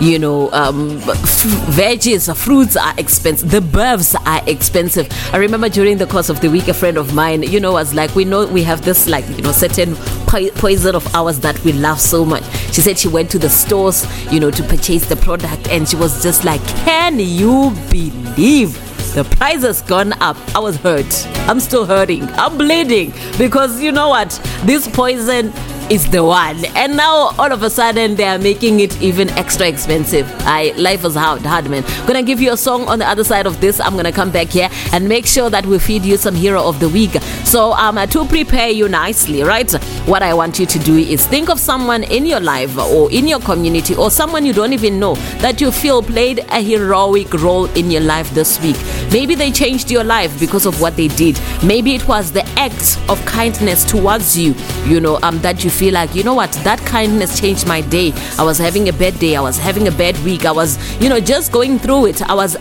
[0.00, 1.42] you know, um, f-
[1.74, 3.50] veggies, fruits are expensive.
[3.50, 5.08] The births are expensive.
[5.32, 7.94] I remember during the course of the week, a friend of mine, you know, was
[7.94, 9.96] like, we know we have this, like, you know, certain
[10.26, 12.44] po- poison of ours that we love so much.
[12.72, 15.96] She said she went to the stores, you know, to purchase the product, and she
[15.96, 18.84] was just like, can you believe?
[19.14, 20.36] The price has gone up.
[20.54, 21.26] I was hurt.
[21.48, 22.24] I'm still hurting.
[22.34, 24.30] I'm bleeding because you know what?
[24.64, 25.50] This poison
[25.90, 26.64] is the one.
[26.76, 30.30] And now all of a sudden they are making it even extra expensive.
[30.40, 31.82] I life is hard, hard man.
[32.06, 33.80] Gonna give you a song on the other side of this.
[33.80, 36.78] I'm gonna come back here and make sure that we feed you some hero of
[36.80, 37.12] the week.
[37.44, 39.70] So um to prepare you nicely, right?
[40.06, 43.26] What I want you to do is think of someone in your life or in
[43.26, 47.66] your community or someone you don't even know that you feel played a heroic role
[47.76, 48.76] in your life this week.
[49.12, 51.38] Maybe they changed your life because of what they did.
[51.64, 54.54] Maybe it was the act of kindness towards you,
[54.86, 58.12] you know, um, that you feel like, you know what, that kindness changed my day.
[58.36, 59.36] I was having a bad day.
[59.36, 60.44] I was having a bad week.
[60.44, 62.20] I was, you know, just going through it.
[62.22, 62.56] I was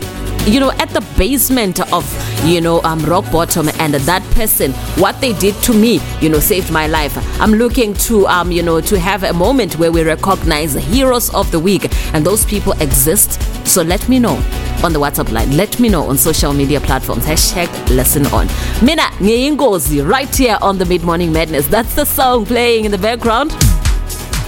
[0.48, 2.06] you know at the basement of
[2.46, 6.40] you know um rock bottom and that person what they did to me you know
[6.40, 7.18] saved my life.
[7.42, 11.34] I'm looking to um you know to have a moment where we recognize the heroes
[11.34, 13.42] of the week and those people exist.
[13.68, 14.36] So let me know
[14.84, 15.58] on the whatsapp line.
[15.58, 17.26] Let me know on social media platforms.
[17.26, 18.48] Hashtag listen on.
[18.82, 21.68] Mina ngiyingozi right here on the mid morning madness.
[21.68, 23.52] That's the song playing in the background.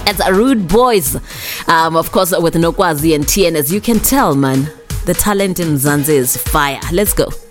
[0.06, 1.16] It's a rude boys.
[1.68, 4.79] Um of course with nokwazi and tn as you can tell man
[5.10, 6.78] the talent in Zanzi is fire.
[6.92, 7.49] Let's go.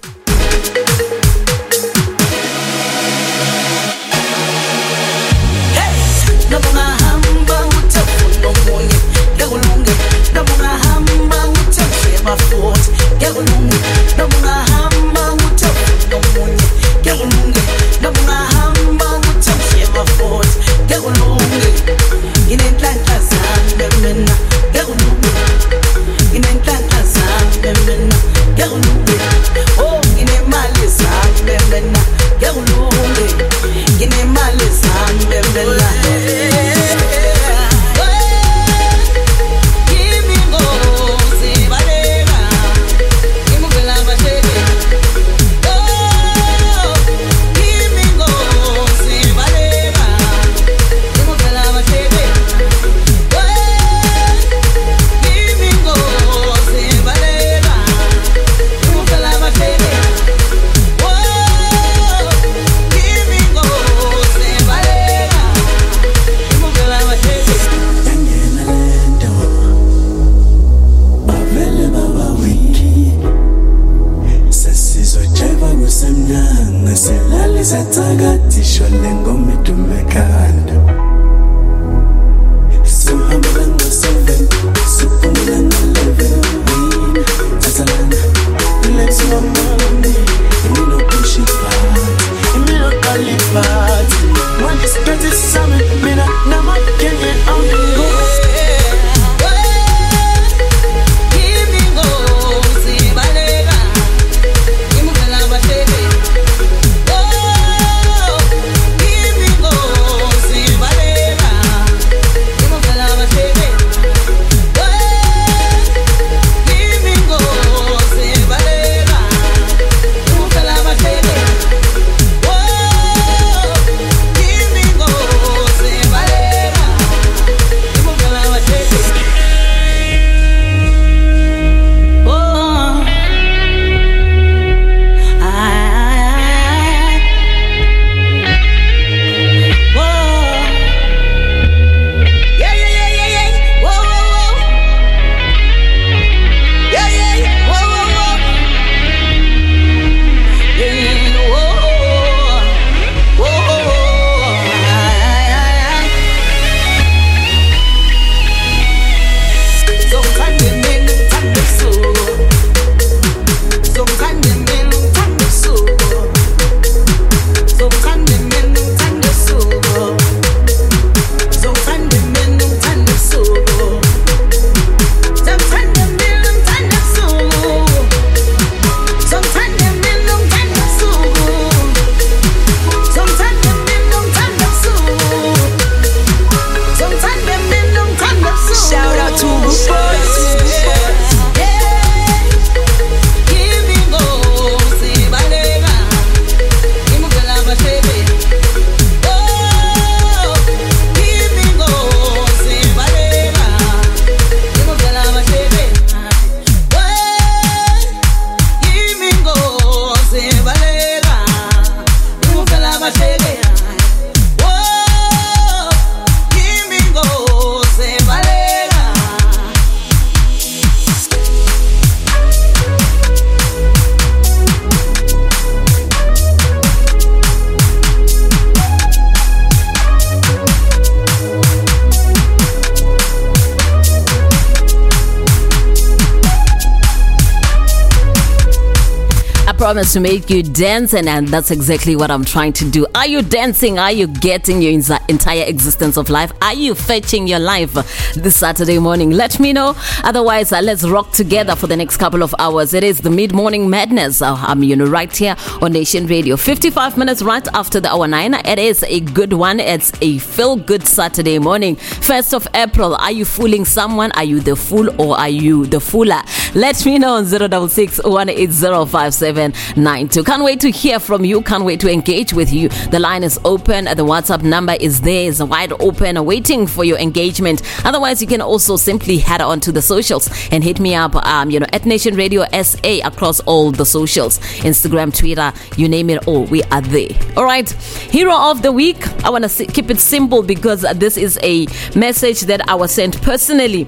[240.14, 243.06] To make you dance, and, and that's exactly what I'm trying to do.
[243.14, 244.00] Are you dancing?
[244.00, 244.92] Are you getting your
[245.28, 246.52] entire existence of life?
[246.64, 247.94] Are you fetching your life
[248.34, 249.30] this Saturday morning?
[249.30, 249.96] Let me know.
[250.24, 252.96] Otherwise, uh, let's rock together for the next couple of hours.
[252.96, 254.42] It is the mid morning madness.
[254.42, 256.58] Uh, I'm you know right here on Nation Radio.
[256.58, 258.56] 55 minutes right after the hour nine.
[258.56, 259.80] It is a good one.
[259.80, 261.98] It's a feel good Saturday morning.
[261.98, 263.14] First of April.
[263.14, 264.32] Are you fooling someone?
[264.32, 266.42] Are you the fool or are you the fooler?
[266.76, 270.46] Let me know on 066 1805792.
[270.46, 271.62] Can't wait to hear from you.
[271.64, 272.90] Can't wait to engage with you.
[273.10, 274.06] The line is open.
[274.06, 277.82] The WhatsApp number is there, is wide open, waiting for your engagement.
[278.06, 281.72] Otherwise, you can also simply head on to the socials and hit me up, um,
[281.72, 286.48] you know, at Nation Radio SA across all the socials Instagram, Twitter, you name it
[286.48, 286.66] all.
[286.66, 287.30] We are there.
[287.58, 287.90] All right.
[287.90, 289.28] Hero of the week.
[289.44, 293.42] I want to keep it simple because this is a message that I was sent
[293.42, 294.08] personally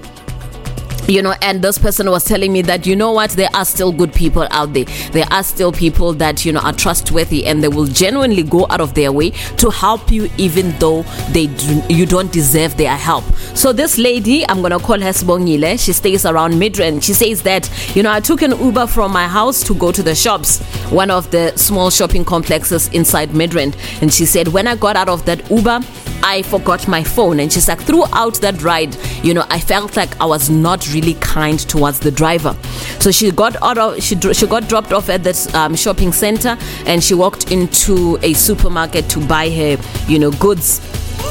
[1.12, 3.30] you know and this person was telling me that you know what?
[3.30, 4.84] There are still good people out there.
[5.12, 8.80] There are still people that you know are trustworthy and they will genuinely go out
[8.80, 11.02] of their way to help you even though
[11.32, 13.24] they do, you don't deserve their help.
[13.54, 15.78] So this lady i'm gonna call her Sbongile.
[15.78, 17.02] she stays around midrand.
[17.02, 20.02] She says that you know i took an uber from my house to go to
[20.02, 20.60] the shops
[20.90, 23.74] one of the small shopping complexes inside midrand.
[24.00, 25.80] And she said when i got out of that uber
[26.22, 27.40] I forgot my phone.
[27.40, 31.14] And she's like, throughout that ride, you know, I felt like I was not really
[31.14, 32.56] kind towards the driver.
[33.00, 36.56] So she got out of, she, she got dropped off at this um, shopping center
[36.86, 39.76] and she walked into a supermarket to buy her,
[40.08, 40.80] you know, goods.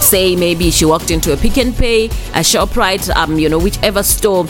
[0.01, 4.03] Say maybe she walked into a Pick n Pay, a ShopRite, um, you know, whichever
[4.03, 4.45] store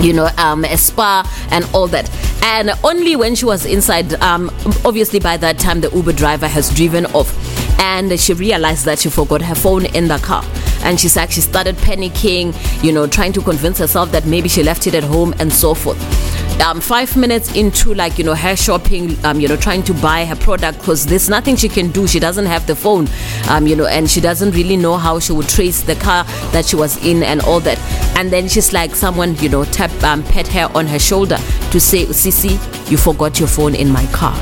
[0.00, 2.08] you know, um, a Spar and all that.
[2.44, 4.48] And only when she was inside, um,
[4.84, 7.28] obviously by that time the Uber driver has driven off,
[7.78, 10.44] and she realized that she forgot her phone in the car.
[10.82, 14.86] And she's actually started panicking, you know, trying to convince herself that maybe she left
[14.86, 15.98] it at home and so forth.
[16.60, 20.24] Um, five minutes into like you know her shopping, um, you know, trying to buy
[20.24, 22.08] her product because there's nothing she can do.
[22.08, 23.06] She doesn't have the phone,
[23.48, 26.66] um, you know, and she doesn't really know how she would trace the car that
[26.66, 27.78] she was in and all that.
[28.18, 31.36] And then she's like, someone, you know, tap, um, pet her on her shoulder
[31.70, 32.58] to say, Sissy,
[32.90, 34.36] you forgot your phone in my car.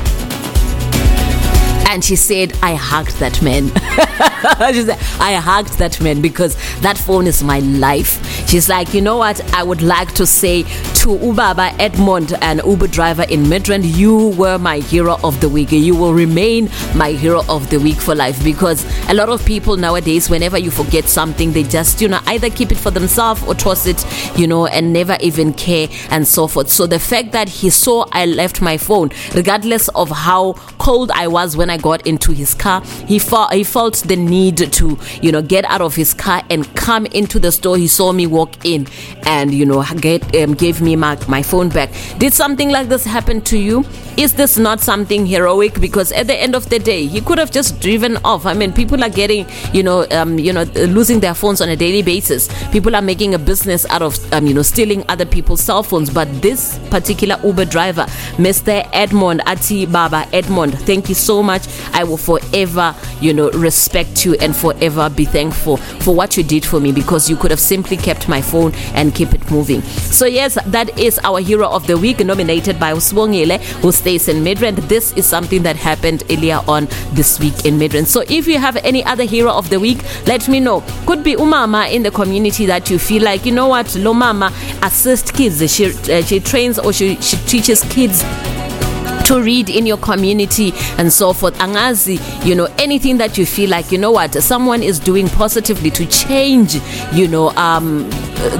[1.97, 3.69] And she said, I hugged that man.
[4.71, 8.23] she said, I hugged that man because that phone is my life.
[8.47, 9.41] She's like, you know what?
[9.55, 14.59] I would like to say to Ubaba Edmond, an Uber driver in Midrand, you were
[14.59, 15.71] my hero of the week.
[15.71, 19.75] You will remain my hero of the week for life because a lot of people
[19.75, 23.55] nowadays, whenever you forget something, they just, you know, either keep it for themselves or
[23.55, 24.05] toss it,
[24.37, 26.69] you know, and never even care and so forth.
[26.69, 31.27] So the fact that he saw I left my phone, regardless of how cold I
[31.27, 35.31] was when I got into his car, he felt he felt the need to, you
[35.31, 37.77] know, get out of his car and come into the store.
[37.77, 38.87] He saw me walk in
[39.25, 41.89] and, you know, get um, gave me my, my phone back.
[42.17, 43.85] Did something like this happen to you?
[44.17, 45.79] Is this not something heroic?
[45.79, 48.45] Because at the end of the day, he could have just driven off.
[48.47, 50.63] I mean, people are getting, you know, um, you know,
[50.97, 52.49] losing their phones on a daily basis.
[52.71, 56.09] People are making a business out of, um, you know, stealing other people's cell phones.
[56.09, 58.05] But this particular Uber driver,
[58.37, 58.89] Mr.
[58.91, 61.67] Edmond Ati Baba Edmond, thank you so much.
[61.93, 66.65] I will forever, you know, respect you and forever be thankful for what you did
[66.65, 69.81] for me because you could have simply kept my phone and keep it moving.
[69.81, 74.43] So yes, that is our hero of the week, nominated by Uswongile, who stays in
[74.43, 74.75] Midrand.
[74.87, 78.05] This is something that happened earlier on this week in Midrand.
[78.07, 80.83] So if you have any other hero of the week, let me know.
[81.05, 84.53] Could be umama in the community that you feel like, you know what, lo mama
[84.83, 85.57] assist kids.
[85.71, 88.23] She uh, she trains or she, she teaches kids
[89.27, 91.55] to read in your community and so forth.
[91.59, 95.89] Angazi you know anything that you feel like you know what someone is doing positively
[95.91, 96.75] to change
[97.13, 98.09] you know um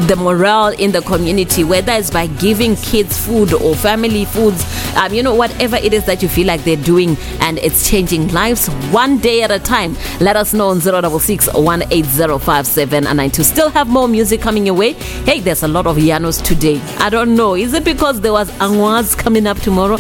[0.08, 4.64] the morale in the community whether it's by giving kids food or family foods
[4.98, 8.28] um, you know whatever it is that you feel like they're doing and it's changing
[8.30, 13.70] lives one day at a time let us know on 066 18057 and I still
[13.70, 14.94] have more music coming your way.
[14.94, 16.82] Hey there's a lot of Yanos today.
[16.98, 17.56] I don't know.
[17.56, 19.98] Is it because there was Angwas coming up tomorrow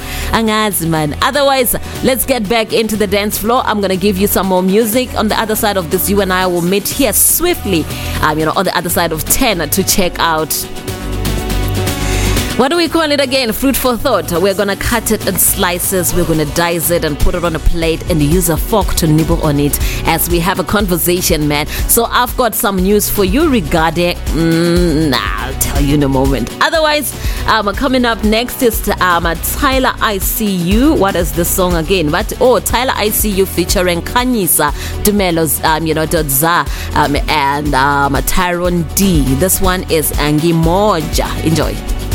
[1.21, 3.61] Otherwise let's get back into the dance floor.
[3.65, 5.13] I'm gonna give you some more music.
[5.15, 7.83] On the other side of this you and I will meet here swiftly.
[8.21, 10.51] Um, you know on the other side of 10 to check out
[12.57, 13.53] what do we call it again?
[13.53, 14.31] Fruit for thought.
[14.31, 17.59] We're gonna cut it in slices, we're gonna dice it and put it on a
[17.59, 19.77] plate and use a fork to nibble on it
[20.07, 21.67] as we have a conversation, man.
[21.87, 24.15] So I've got some news for you regarding.
[24.33, 26.49] Mm, nah, I'll tell you in a moment.
[26.59, 27.13] Otherwise,
[27.47, 30.97] um, coming up next is um, Tyler ICU.
[30.97, 32.09] What is the song again?
[32.09, 34.71] But oh, Tyler ICU featuring Kanyisa
[35.03, 39.21] Dumelos, um, you know, Dodza, um, and um, Tyron Dee.
[39.35, 41.27] This one is Angie Moja.
[41.45, 42.06] Enjoy.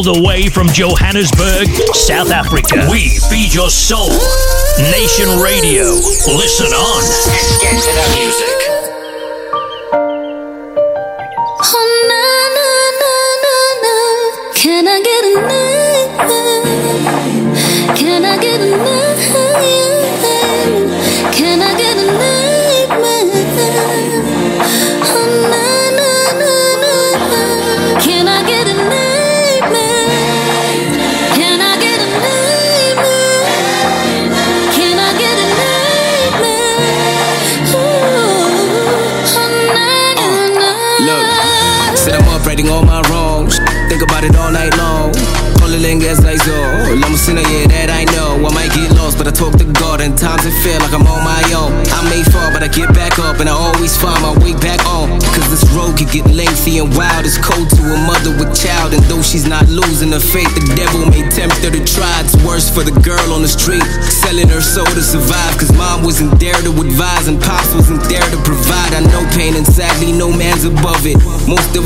[0.00, 2.88] All the way from Johannesburg, South Africa.
[2.90, 4.08] We feed your soul.
[4.90, 5.84] Nation Radio.
[5.84, 7.02] Listen on.
[7.60, 8.59] Get to the music.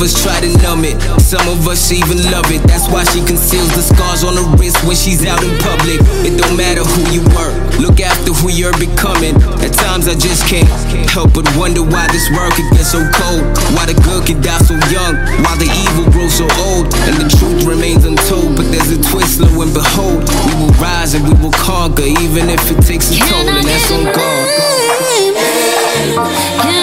[0.05, 1.01] Us try to numb it.
[1.17, 2.61] Some of us even love it.
[2.69, 5.97] That's why she conceals the scars on her wrist when she's out in public.
[6.29, 7.53] It don't matter who you were.
[7.81, 9.33] Look after who you're becoming.
[9.65, 10.69] At times I just can't
[11.09, 13.49] help but wonder why this world can get so cold.
[13.73, 15.17] Why the good can die so young.
[15.41, 16.93] Why the evil grows so old.
[17.09, 18.61] And the truth remains untold.
[18.61, 20.29] But there's a twist, lo and behold.
[20.29, 22.05] We will rise and we will conquer.
[22.05, 23.49] Even if it takes a toll.
[23.49, 24.45] And that's on God.
[26.61, 26.74] Can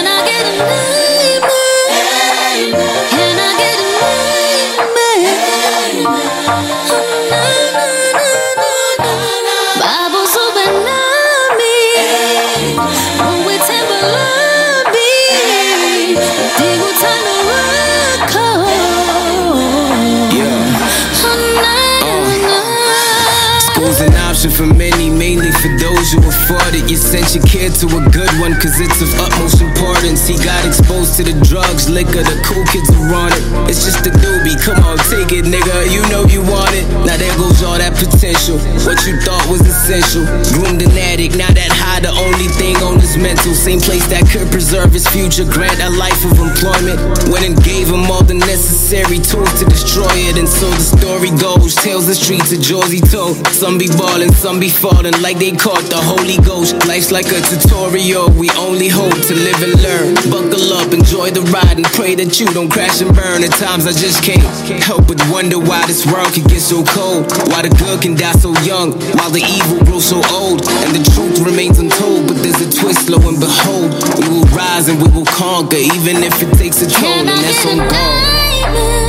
[27.34, 30.28] your kid to a good one, cause it's of utmost importance.
[30.28, 33.72] He got exposed to the drugs, liquor, the cool kids are on it.
[33.72, 35.88] It's just a doobie, come on, take it, nigga.
[35.88, 36.84] You know you want it.
[37.08, 38.60] Now there goes all that potential.
[38.84, 40.28] What you thought was essential.
[40.52, 43.56] Groomed an addict, now that high, the only thing on his mental.
[43.56, 47.00] Same place that could preserve his future, grant a life of employment.
[47.32, 50.36] Went and gave him all the necessary tools to destroy it.
[50.36, 51.74] And so the story goes.
[51.80, 53.40] Tales the streets of Jersey told.
[53.56, 56.76] Some be ballin', some be falling like they caught the Holy Ghost.
[56.86, 60.14] Life's like a tutorial, we only hope to live and learn.
[60.32, 63.44] Buckle up, enjoy the ride, and pray that you don't crash and burn.
[63.44, 64.42] At times I just can't
[64.82, 67.30] help but wonder why this world can get so cold.
[67.52, 70.64] Why the good can die so young, while the evil grows so old.
[70.66, 73.92] And the truth remains untold, but there's a twist, lo and behold.
[74.18, 77.66] We will rise and we will conquer, even if it takes a toll, and that's
[77.66, 79.01] on God.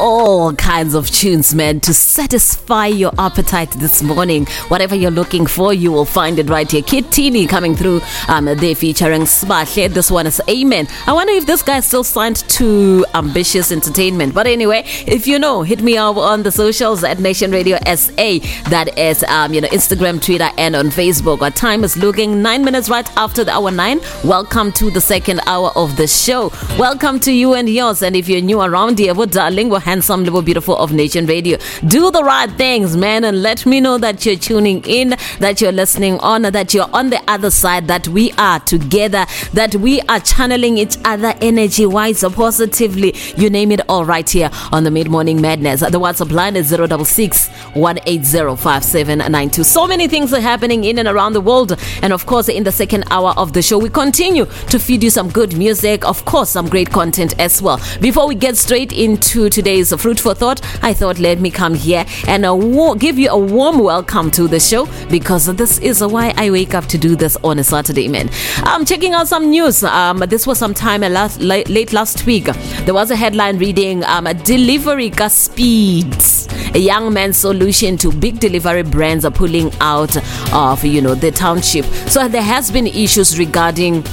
[0.00, 4.46] You all kinds of tunes, man, to satisfy your appetite this morning.
[4.66, 6.82] Whatever you're looking for, you will find it right here.
[6.82, 8.00] Kid Tini coming through.
[8.26, 9.88] Um, they featuring Smahle.
[9.94, 10.88] This one is Amen.
[11.06, 14.34] I wonder if this guy is still signed to Ambitious Entertainment.
[14.34, 18.38] But anyway, if you know, hit me up on the socials at Nation Radio SA.
[18.70, 21.42] That is, um, you know, Instagram, Twitter, and on Facebook.
[21.42, 24.00] Our time is looking nine minutes right after the hour nine.
[24.24, 26.50] Welcome to the second hour of the show.
[26.76, 28.02] Welcome to you and yours.
[28.02, 31.58] And if you're new around here, we're darling, we're handsome, little beautiful of Nation Radio.
[31.86, 35.72] Do the right things, man, and let me know that you're tuning in, that you're
[35.72, 40.20] listening on, that you're on the other side, that we are together, that we are
[40.20, 43.14] channeling each other energy wise, positively.
[43.36, 45.80] You name it all right here on the Mid Morning Madness.
[45.80, 49.64] The WhatsApp line is 066 1805792.
[49.64, 51.78] So many things are happening in and around the world.
[52.02, 55.10] And of course, in the second hour of the show, we continue to feed you
[55.10, 57.80] some good music, of course, some great content as well.
[58.00, 62.04] Before we get straight into today's Fruit for Thought, I thought let me come here
[62.26, 66.34] and uh, wa- give you a warm welcome to the show because this is why
[66.36, 68.28] I wake up to do this on a Saturday, man.
[68.58, 69.84] I'm checking out some news.
[69.84, 72.44] Um, this was some time last, late, last week.
[72.84, 76.48] There was a headline reading um, Delivery Speeds.
[76.74, 80.16] A young man's solution to big delivery brands are pulling out
[80.52, 81.84] of, you know, the township.
[82.08, 84.04] So there has been issues regarding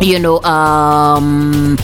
[0.00, 1.76] you know um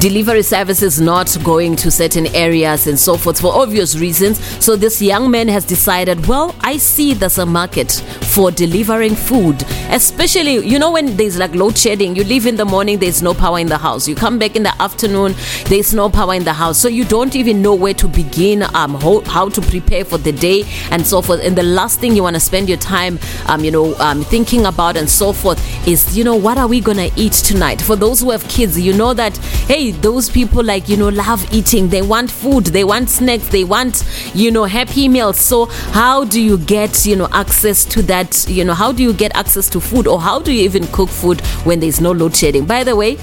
[0.00, 4.42] delivery services not going to certain areas and so forth for obvious reasons.
[4.64, 7.92] So this young man has decided well i see there's a market
[8.34, 9.62] for delivering food.
[9.90, 13.34] Especially you know when there's like load shedding you leave in the morning there's no
[13.34, 14.08] power in the house.
[14.08, 15.34] You come back in the afternoon
[15.66, 16.78] there's no power in the house.
[16.78, 20.32] So you don't even know where to begin um how, how to prepare for the
[20.32, 21.40] day and so forth.
[21.44, 23.18] And the last thing you want to spend your time
[23.48, 26.80] um you know um thinking about and so forth is you know what are we
[26.80, 27.82] gonna eat tonight?
[27.82, 29.36] For those who have kids you know that
[29.68, 33.64] hey those people like you know love eating they want food they want snacks they
[33.64, 34.04] want
[34.34, 38.64] you know happy meals so how do you get you know access to that you
[38.64, 41.40] know how do you get access to food or how do you even cook food
[41.64, 43.16] when there's no load shedding by the way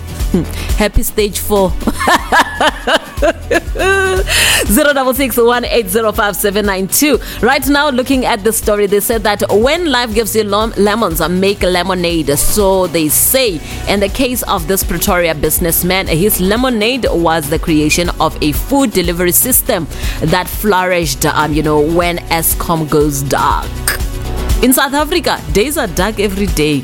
[0.77, 1.71] happy stage four
[4.67, 7.19] Zero double six one eight zero five seven nine two.
[7.41, 11.21] Right now, looking at the story, they said that when life gives you lem- lemons,
[11.21, 12.37] uh, make lemonade.
[12.37, 13.59] So they say.
[13.87, 18.91] In the case of this Pretoria businessman, his lemonade was the creation of a food
[18.91, 19.85] delivery system
[20.21, 21.23] that flourished.
[21.25, 23.69] Um, you know, when Eskom goes dark.
[24.63, 26.83] In South Africa, days are dark every day.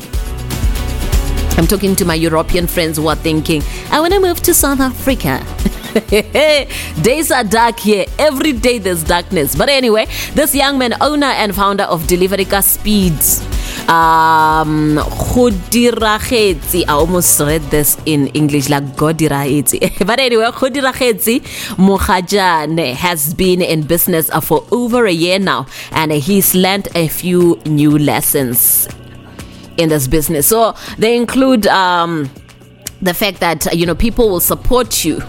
[1.57, 3.61] I'm talking to my European friends who are thinking,
[3.91, 5.45] I want to move to South Africa.
[7.03, 8.05] Days are dark here.
[8.17, 9.55] Every day there's darkness.
[9.55, 13.41] But anyway, this young man, owner and founder of Deliverica Speeds,
[13.87, 20.05] um, Kgodiragetse, I almost read this in English like Godiragetse.
[20.07, 21.41] but anyway, Kgodiragetse
[21.77, 27.59] Mogajane has been in business for over a year now and he's learned a few
[27.65, 28.87] new lessons
[29.77, 30.47] in this business.
[30.47, 32.29] So they include um,
[33.01, 35.21] the fact that you know people will support you.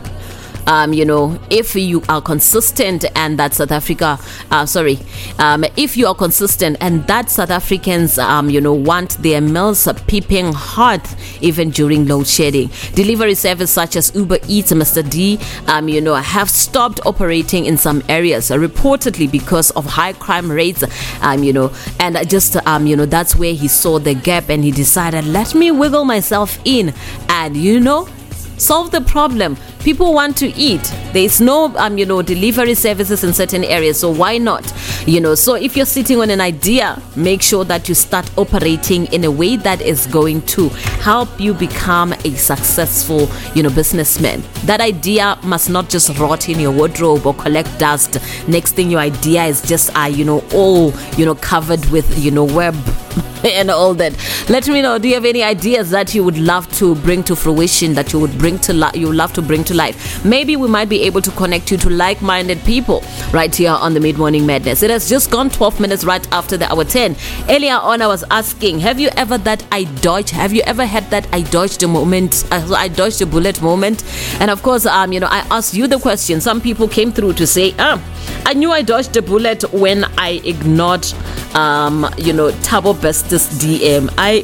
[0.66, 4.18] Um, you know, if you are consistent and that South Africa,
[4.50, 4.98] uh, sorry,
[5.38, 9.86] um, if you are consistent and that South Africans, um, you know, want their meals
[10.06, 12.70] peeping hot even during load shedding.
[12.94, 15.08] Delivery service such as Uber Eats, Mr.
[15.08, 20.12] D, um, you know, have stopped operating in some areas, uh, reportedly because of high
[20.12, 20.84] crime rates,
[21.20, 24.48] um, you know, and I just, um, you know, that's where he saw the gap
[24.48, 26.94] and he decided, let me wiggle myself in.
[27.28, 28.08] And, you know,
[28.56, 29.56] solve the problem.
[29.80, 30.82] People want to eat.
[31.12, 34.72] There is no, um, you know, delivery services in certain areas, so why not?
[35.06, 39.06] You know, so if you're sitting on an idea, make sure that you start operating
[39.06, 40.70] in a way that is going to
[41.04, 44.42] help you become a successful, you know, businessman.
[44.64, 48.18] That idea must not just rot in your wardrobe or collect dust.
[48.48, 52.30] Next thing your idea is just, uh, you know, all, you know, covered with, you
[52.30, 52.74] know, web
[53.44, 54.16] and all that.
[54.48, 54.98] Let me know.
[54.98, 57.94] Do you have any ideas that you would love to bring to fruition?
[57.94, 58.94] That you would bring to life?
[58.94, 60.22] You love to bring to life?
[60.22, 63.02] Maybe we might be able to connect you to like-minded people
[63.32, 64.82] right here on the Mid Morning Madness.
[64.82, 67.16] It has just gone 12 minutes right after the hour 10.
[67.48, 70.28] Earlier on, I was asking, have you ever that I dodged?
[70.28, 72.44] Have you ever had that I dodged a moment?
[72.52, 74.04] Uh, I dodged a bullet moment?
[74.40, 76.42] And of course, um, you know, I asked you the question.
[76.42, 77.96] Some people came through to say, ah,
[78.44, 81.06] I knew I dodged a bullet when I ignored,
[81.54, 84.12] um, you know, Thabo Bester's DM.
[84.18, 84.42] I,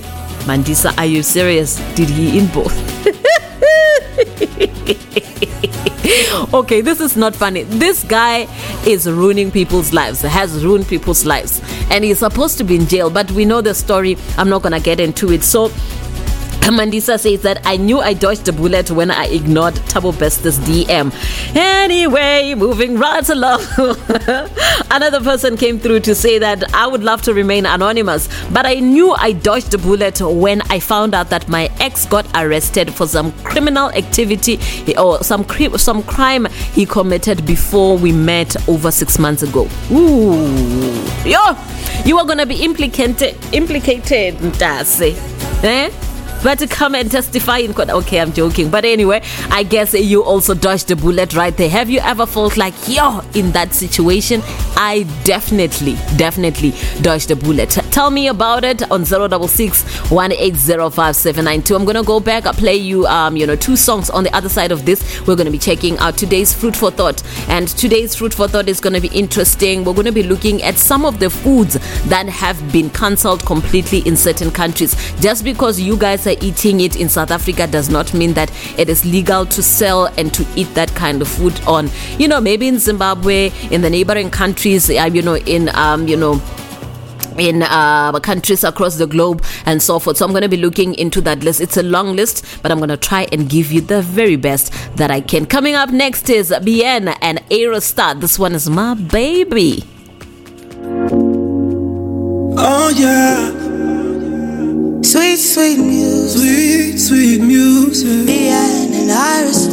[0.49, 1.77] Mandisa, are you serious?
[1.97, 2.73] Did he inbox?
[6.55, 7.63] okay, this is not funny.
[7.63, 8.49] This guy
[8.87, 11.61] is ruining people's lives, has ruined people's lives,
[11.91, 13.11] and he's supposed to be in jail.
[13.11, 14.17] But we know the story.
[14.37, 15.45] I'm not gonna get into it.
[15.45, 15.71] So.
[16.69, 21.13] Mandisa says that I knew I dodged a bullet when I ignored Thabo Bester's DM.
[21.57, 23.63] Anyway, moving right along.
[24.91, 28.75] Another person came through to say that I would love to remain anonymous, but I
[28.75, 33.07] knew I dodged a bullet when I found out that my ex got arrested for
[33.07, 34.59] some criminal activity
[34.97, 39.69] or some cri- some crime he committed before we met over six months ago.
[39.91, 41.41] Ooh, yo,
[42.05, 45.17] you are gonna be implicated, implicated, Ntase.
[45.65, 45.91] Eh?
[46.43, 47.91] But to come and testify in court.
[47.91, 48.71] Okay, I'm joking.
[48.71, 51.69] But anyway, I guess you also dodged the bullet right there.
[51.69, 54.43] Have you ever felt like, yo, in that situation?
[54.77, 56.73] I definitely, definitely
[57.03, 57.71] dodged the bullet.
[57.91, 61.77] Tell me about it on 066 1805792.
[61.77, 64.49] I'm gonna go back, I'll play you um, you know, two songs on the other
[64.49, 65.27] side of this.
[65.27, 67.23] We're gonna be checking out today's fruit for thought.
[67.49, 69.85] And today's fruit for thought is gonna be interesting.
[69.85, 71.75] We're gonna be looking at some of the foods
[72.09, 74.95] that have been cancelled completely in certain countries.
[75.21, 78.89] Just because you guys are eating it in South Africa does not mean that it
[78.89, 82.69] is legal to sell and to eat that kind of food on, you know, maybe
[82.69, 86.41] in Zimbabwe, in the neighboring countries, uh, you know, in, um, you know,
[87.39, 90.17] in uh, countries across the globe and so forth.
[90.19, 91.61] So I'm going to be looking into that list.
[91.61, 94.73] It's a long list, but I'm going to try and give you the very best
[94.97, 95.47] that I can.
[95.47, 98.15] Coming up next is Bien and Ayra Starr.
[98.15, 99.85] This one is my baby.
[102.63, 103.70] Oh yeah.
[105.21, 106.41] Sweet, sweet music.
[106.41, 108.27] Sweet, sweet music.
[108.27, 109.67] And Iris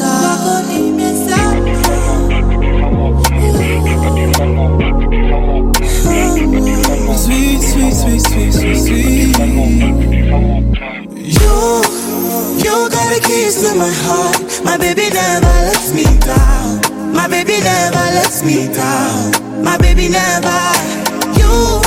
[7.16, 9.38] Sweet, sweet, sweet, sweet, sweet, sweet.
[11.16, 11.56] You,
[12.60, 14.62] you got the keys to my heart.
[14.66, 17.14] My baby never lets me down.
[17.14, 19.64] My baby never lets me down.
[19.64, 20.60] My baby never.
[21.40, 21.80] You,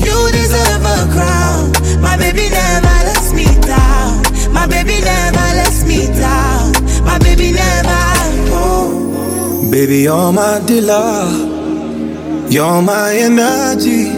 [0.00, 1.47] you deserve a crown.
[2.00, 4.22] My baby never lets me down.
[4.52, 6.72] My baby never lets me down.
[7.04, 8.02] My baby never.
[8.50, 9.68] Oh.
[9.70, 11.26] Baby, you're my dealer.
[12.50, 14.10] You're my energy.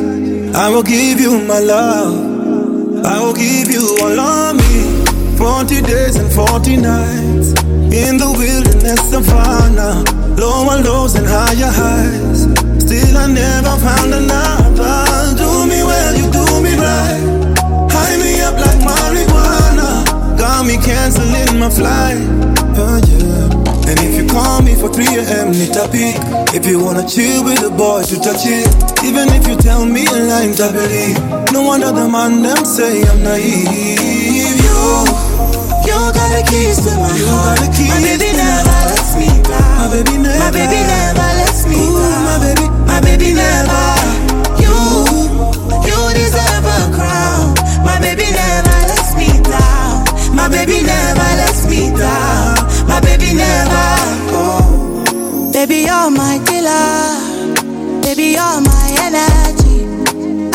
[0.55, 3.05] I will give you my love.
[3.05, 5.36] I will give you all of me.
[5.36, 7.48] 40 days and 40 nights.
[7.90, 10.05] In the wilderness of savannah.
[10.36, 12.43] Lower lows and higher highs.
[12.85, 15.36] Still, I never found another.
[15.36, 17.30] Do me well, you do me right.
[20.61, 22.20] Got me canceling my flight.
[22.77, 23.89] Oh, yeah.
[23.89, 26.20] And if you call me for 3 a.m., need a peek.
[26.53, 28.69] If you wanna chill with the boys, you touch it.
[29.01, 31.16] Even if you tell me a line, I believe.
[31.57, 33.73] No one other man them say I'm naive.
[34.61, 34.77] You,
[35.89, 37.57] you got the keys to my you heart.
[37.57, 39.81] Got the keys my baby never lets me down.
[39.81, 40.45] My baby never.
[40.45, 42.20] My baby never lets me Ooh, down.
[42.28, 44.19] My baby, my baby never.
[50.40, 52.56] My baby never lets me down.
[52.88, 53.88] My baby never.
[54.32, 55.50] Oh.
[55.52, 58.00] Baby, you're my killer.
[58.00, 59.84] Baby, you're my energy.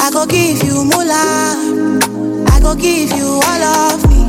[0.01, 2.49] I go give you moolah.
[2.53, 4.21] I go give you all of me.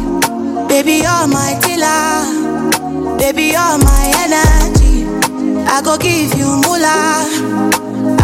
[0.69, 3.17] Baby, you're my killer.
[3.17, 5.07] Baby, you're my energy.
[5.75, 7.25] I go give you moolah.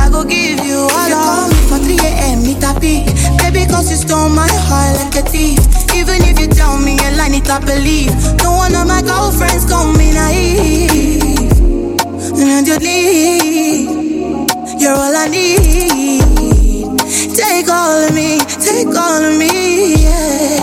[0.04, 2.44] I go give you all you call me for 3 a.m.
[2.44, 3.06] A peek.
[3.40, 5.58] Baby, cause you stole my heart like a thief.
[5.96, 8.12] Even if you tell me a lie, need to believe.
[8.44, 11.50] No one of my girlfriends call me naive.
[12.36, 14.50] And you leave.
[14.80, 16.20] You're all I need.
[17.36, 20.60] Take all of me, take all of me, yeah.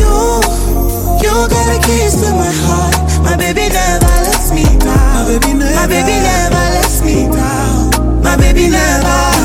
[0.00, 0.12] You,
[1.20, 2.96] you got the keys to my heart.
[3.22, 5.12] My baby never lets me down.
[5.14, 8.22] My baby never, my baby never lets me down.
[8.22, 9.35] My baby never.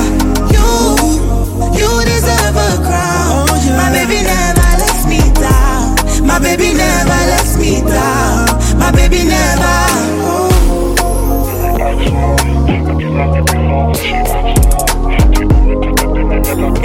[4.11, 6.27] Baby never lets me down.
[6.27, 8.47] My baby never lets me down.
[8.77, 9.71] My baby never.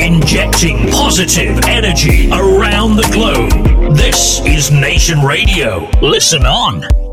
[0.00, 3.96] Injecting positive energy around the globe.
[3.96, 5.88] This is Nation Radio.
[6.00, 7.05] Listen on.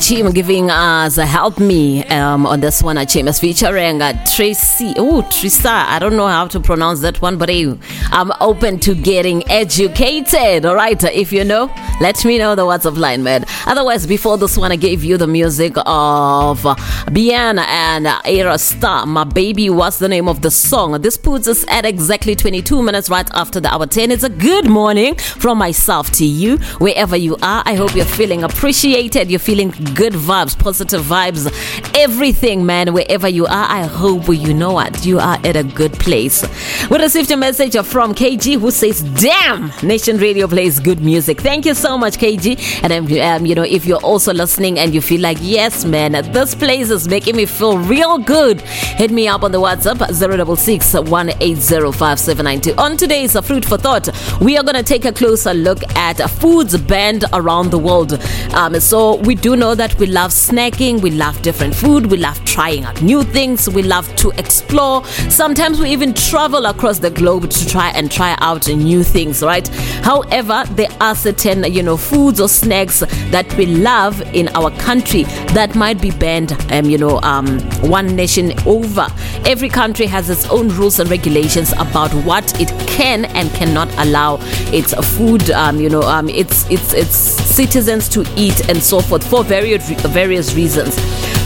[0.00, 3.04] Chim giving us a help me um, on this one.
[3.06, 4.94] Chim is featuring uh, Tracy.
[4.96, 5.66] Oh, Trista.
[5.66, 7.76] I don't know how to pronounce that one, but hey,
[8.10, 10.64] I'm open to getting educated.
[10.64, 11.02] All right.
[11.04, 11.66] If you know,
[12.00, 13.44] let me know the WhatsApp line, man.
[13.66, 16.66] Otherwise, before this one, I gave you the music of
[17.12, 19.06] Bien and Ayra Starr.
[19.06, 21.00] My baby, what's the name of the song?
[21.02, 24.10] This puts us at exactly 22 minutes right after the hour 10.
[24.10, 27.62] It's a good morning from myself to you, wherever you are.
[27.66, 29.30] I hope you're feeling appreciated.
[29.30, 31.52] You're feeling good vibes, positive vibes,
[31.94, 32.94] everything, man.
[32.94, 36.44] Wherever you are, I hope you know what you are at a good place.
[36.88, 41.66] We received a message from KG who says, "Damn, Nation Radio plays good music." Thank
[41.66, 42.58] you so much, KG.
[42.82, 46.12] And um, um, you know, if you're also listening and you feel like, yes, man,
[46.32, 50.36] this place is making me feel real good, hit me up on the WhatsApp zero
[50.36, 52.74] double six one eight zero five seven nine two.
[52.76, 54.08] On today's Fruit for Thought,
[54.40, 58.14] we are gonna take a closer look at foods banned around the world.
[58.54, 62.42] Um, so we do know that we love snacking, we love different food, we love
[62.44, 65.04] trying out new things, we love to explore.
[65.28, 69.66] Sometimes we even travel across the globe to try and try out new things, right?
[70.02, 75.24] However, there are certain, you know, foods or snacks that we love in our country
[75.54, 79.06] that might be banned, um, you know, um, one nation over.
[79.44, 84.38] Every country has its own rules and regulations about what it can and cannot allow
[84.72, 89.26] its food, um, you know, um, its its its citizens to eat and so forth
[89.28, 90.96] for various various reasons.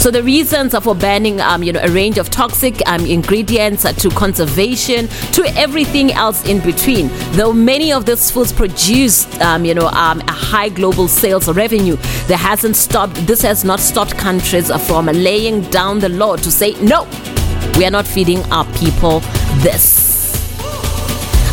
[0.04, 3.94] So the reasons for banning, um, you know, a range of toxic um, ingredients uh,
[3.94, 7.08] to conservation to everything else in between.
[7.32, 11.96] Though many of these foods produce, um, you know, um, a high global sales revenue,
[12.26, 13.14] there hasn't stopped.
[13.26, 17.08] This has not stopped countries from laying down the law to say no.
[17.78, 19.20] We are not feeding our people
[19.62, 20.04] this.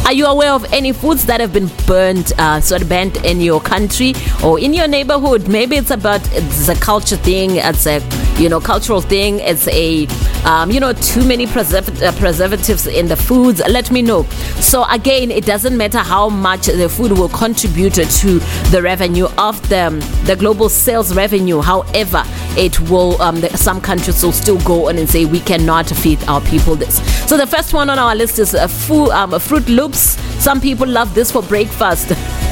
[0.06, 3.40] Are you aware of any foods that have been burned, uh, sort of banned in
[3.40, 4.14] your country
[4.44, 5.48] or in your neighborhood?
[5.48, 8.02] Maybe it's about it's a culture thing, it's a
[8.38, 10.08] you know cultural thing, it's a
[10.45, 13.62] um, you know too many preserv- uh, preservatives in the foods.
[13.68, 14.24] Let me know.
[14.60, 18.40] So again, it doesn't matter how much the food will contribute to
[18.72, 19.90] the revenue of the
[20.26, 21.62] the global sales revenue.
[21.62, 22.24] However,
[22.58, 26.24] it will um, the, some countries will still go on and say we cannot feed
[26.28, 27.02] our people this.
[27.30, 30.18] So the first one on our list is a food, um, Froot Loops.
[30.41, 32.10] Some people love this for breakfast.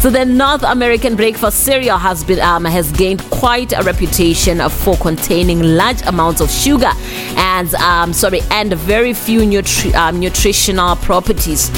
[0.00, 4.96] so the North American breakfast cereal has been um, has gained quite a reputation for
[4.96, 6.90] containing large amounts of sugar
[7.36, 11.70] and um, sorry and very few nutri- um, nutritional properties.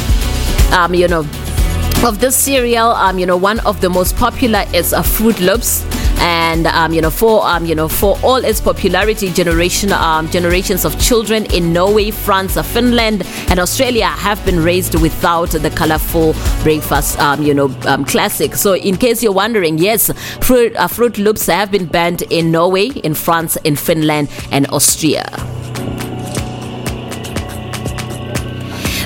[0.72, 1.26] Um, you know,
[2.04, 5.82] of this cereal, um, you know, one of the most popular is a Froot Loops
[6.20, 10.84] and um, you know for um, you know for all its popularity generation um, generations
[10.84, 16.34] of children in Norway, France, uh, Finland and Australia have been raised without the colorful
[16.62, 18.54] breakfast um, you know um, classic.
[18.54, 22.88] So in case you're wondering yes fruit, uh, fruit loops have been banned in Norway
[22.88, 25.24] in France in Finland and Austria.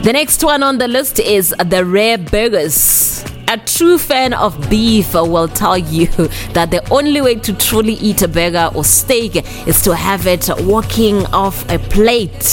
[0.03, 3.23] The next one on the list is the rare burgers
[3.53, 6.07] a true fan of beef will tell you
[6.55, 9.37] that the only way to truly eat a burger or steak
[9.69, 12.49] is to have it walking off a plate.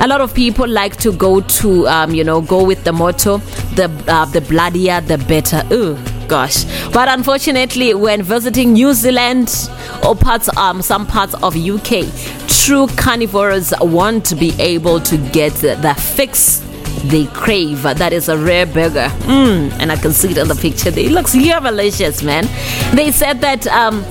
[0.00, 3.38] A lot of people like to go to, um, you know, go with the motto,
[3.74, 5.62] the uh, the bloodier the better.
[5.72, 5.96] Ooh,
[6.28, 6.64] gosh!
[6.92, 9.70] But unfortunately, when visiting New Zealand
[10.06, 12.04] or parts, um, some parts of UK,
[12.48, 16.65] true carnivores won't be able to get the fix
[17.04, 17.82] they crave.
[17.82, 19.08] That is a rare burger.
[19.26, 20.88] Mm, and I can see it in the picture.
[20.88, 22.48] It looks delicious, man.
[22.94, 23.66] They said that.
[23.66, 24.04] Um,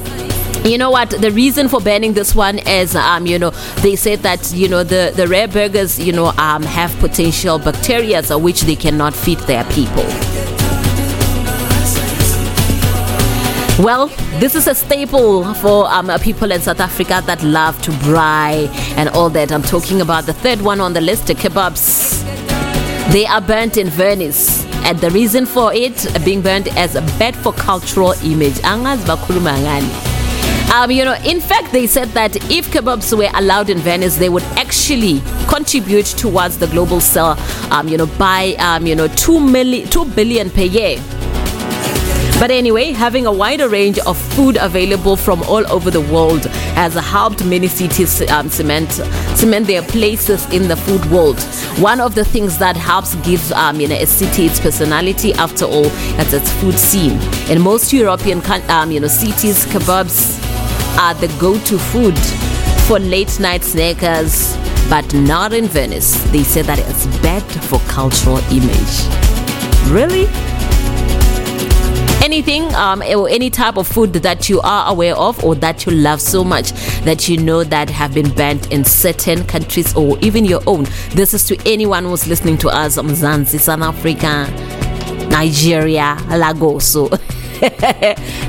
[0.64, 3.52] you know what the reason for banning this one is um you know
[3.84, 8.24] they said that you know the the rare burgers you know um have potential bacteria
[8.40, 10.03] which they cannot feed their people
[13.78, 14.07] Well,
[14.40, 19.10] this is a staple for um, people in South Africa that love to braai and
[19.10, 19.52] all that.
[19.52, 22.14] I'm talking about the third one on the list, the kebabs.
[23.11, 24.65] They are burnt in Venice.
[24.84, 28.60] And the reason for it being burnt as a bad for cultural image.
[30.73, 34.30] Um, you know, in fact, they said that if kebabs were allowed in Venice, they
[34.30, 37.38] would actually contribute towards the global sale,
[37.72, 40.99] um, you know, by, um, you know, 2, million, 2 billion per year.
[42.38, 46.45] But anyway, having a wider range of food available from all over the world
[46.76, 48.91] has helped many cities um, cement
[49.36, 51.40] cement their places in the food world.
[51.80, 55.64] One of the things that helps give um, you know a city its personality, after
[55.64, 57.18] all, is its food scene.
[57.49, 60.38] In most European um, you know cities, kebabs
[60.99, 62.18] are the go-to food
[62.86, 64.56] for late night snackers,
[64.90, 66.22] but not in Venice.
[66.32, 68.95] They say that it's bad for cultural image.
[69.90, 70.26] Really?
[72.26, 75.91] Anything um, or any type of food that you are aware of or that you
[75.91, 76.72] love so much
[77.03, 80.85] that you know that have been banned in certain countries or even your own.
[81.11, 84.47] This is to anyone who's listening to us, Mzansi, South Africa,
[85.30, 87.07] Nigeria, Lagos, so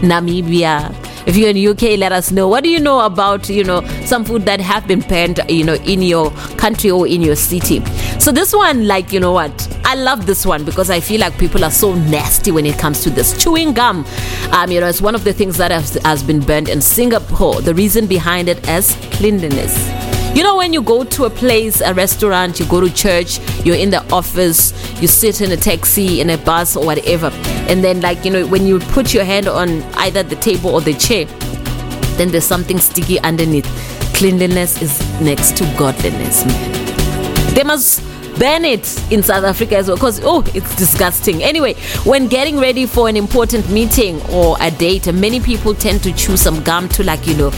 [0.00, 1.05] Namibia.
[1.26, 2.46] If you're in UK, let us know.
[2.48, 5.74] What do you know about, you know, some food that have been banned, you know,
[5.74, 7.84] in your country or in your city?
[8.20, 9.52] So this one, like, you know what?
[9.84, 13.02] I love this one because I feel like people are so nasty when it comes
[13.02, 13.36] to this.
[13.42, 14.06] Chewing gum,
[14.52, 17.60] um, you know, it's one of the things that has, has been banned in Singapore.
[17.60, 20.05] The reason behind it is cleanliness.
[20.36, 23.74] You know, when you go to a place, a restaurant, you go to church, you're
[23.74, 27.30] in the office, you sit in a taxi, in a bus, or whatever,
[27.70, 30.82] and then, like, you know, when you put your hand on either the table or
[30.82, 31.24] the chair,
[32.18, 33.64] then there's something sticky underneath.
[34.12, 36.42] Cleanliness is next to godliness.
[37.54, 38.02] They must
[38.38, 41.42] ban it in South Africa as well because, oh, it's disgusting.
[41.42, 46.12] Anyway, when getting ready for an important meeting or a date, many people tend to
[46.12, 47.50] chew some gum to, like, you know,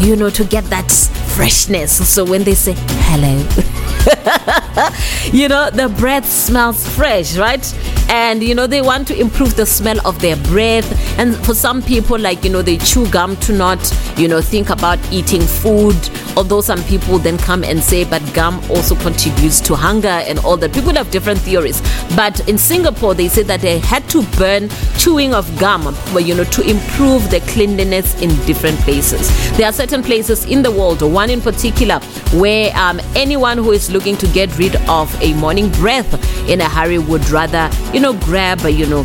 [0.00, 0.90] you know, to get that
[1.34, 2.08] freshness.
[2.08, 3.38] So when they say hello,
[5.32, 7.64] you know, the breath smells fresh, right?
[8.08, 11.18] And you know, they want to improve the smell of their breath.
[11.18, 13.78] And for some people, like, you know, they chew gum to not,
[14.16, 15.96] you know, think about eating food.
[16.36, 20.56] Although some people then come and say, but gum also contributes to hunger and all
[20.56, 20.72] that.
[20.72, 21.80] People have different theories.
[22.16, 24.68] But in Singapore, they say that they had to burn
[24.98, 29.28] chewing of gum, you know, to improve the cleanliness in different places.
[29.56, 32.00] There are certain places in the world, one in particular,
[32.32, 36.12] where um, anyone who is looking to get rid of a morning breath
[36.48, 39.04] in a hurry would rather, you know, grab, you know,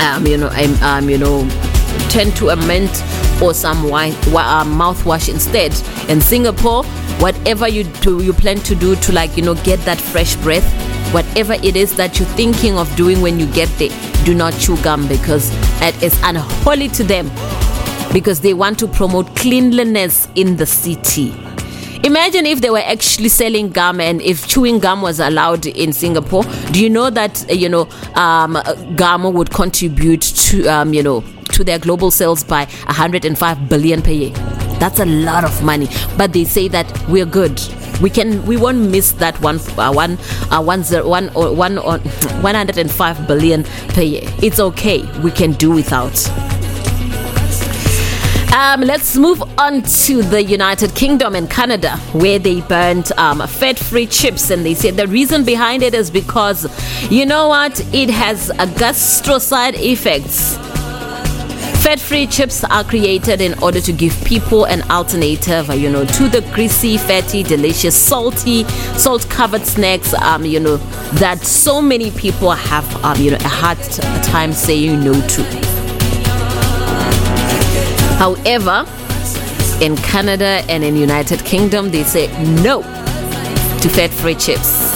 [0.00, 1.48] um, you know, um, um, you know,
[2.10, 2.90] turn to a mint
[3.42, 5.72] or some wine, uh, mouthwash instead.
[6.08, 6.84] In Singapore,
[7.20, 10.64] whatever you do, you plan to do to like you know get that fresh breath,
[11.12, 13.90] whatever it is that you're thinking of doing when you get there,
[14.24, 15.50] do not chew gum because
[15.82, 17.30] it is unholy to them
[18.12, 21.45] because they want to promote cleanliness in the city.
[22.04, 26.44] Imagine if they were actually selling gum and if chewing gum was allowed in Singapore.
[26.72, 31.02] Do you know that uh, you know um, uh, gum would contribute to um, you
[31.02, 34.30] know to their global sales by 105 billion per year?
[34.78, 35.88] That's a lot of money.
[36.18, 37.60] But they say that we're good.
[38.00, 40.18] We can we won't miss that one uh, one
[40.50, 44.22] uh, one zero one or one or 105 billion per year.
[44.42, 45.02] It's okay.
[45.22, 46.14] We can do without.
[48.54, 54.06] Um, let's move on to the United Kingdom and Canada, where they burned um, fat-free
[54.06, 56.66] chips, and they said the reason behind it is because,
[57.10, 60.56] you know what, it has a gastro side effects.
[61.84, 66.40] Fat-free chips are created in order to give people an alternative, you know, to the
[66.54, 68.64] greasy, fatty, delicious, salty,
[68.96, 70.78] salt-covered snacks, um, you know,
[71.18, 73.78] that so many people have, um, you know, a hard
[74.24, 75.75] time saying no to.
[78.18, 78.86] However,
[79.82, 82.28] in Canada and in United Kingdom, they say
[82.62, 84.95] no to fat-free chips.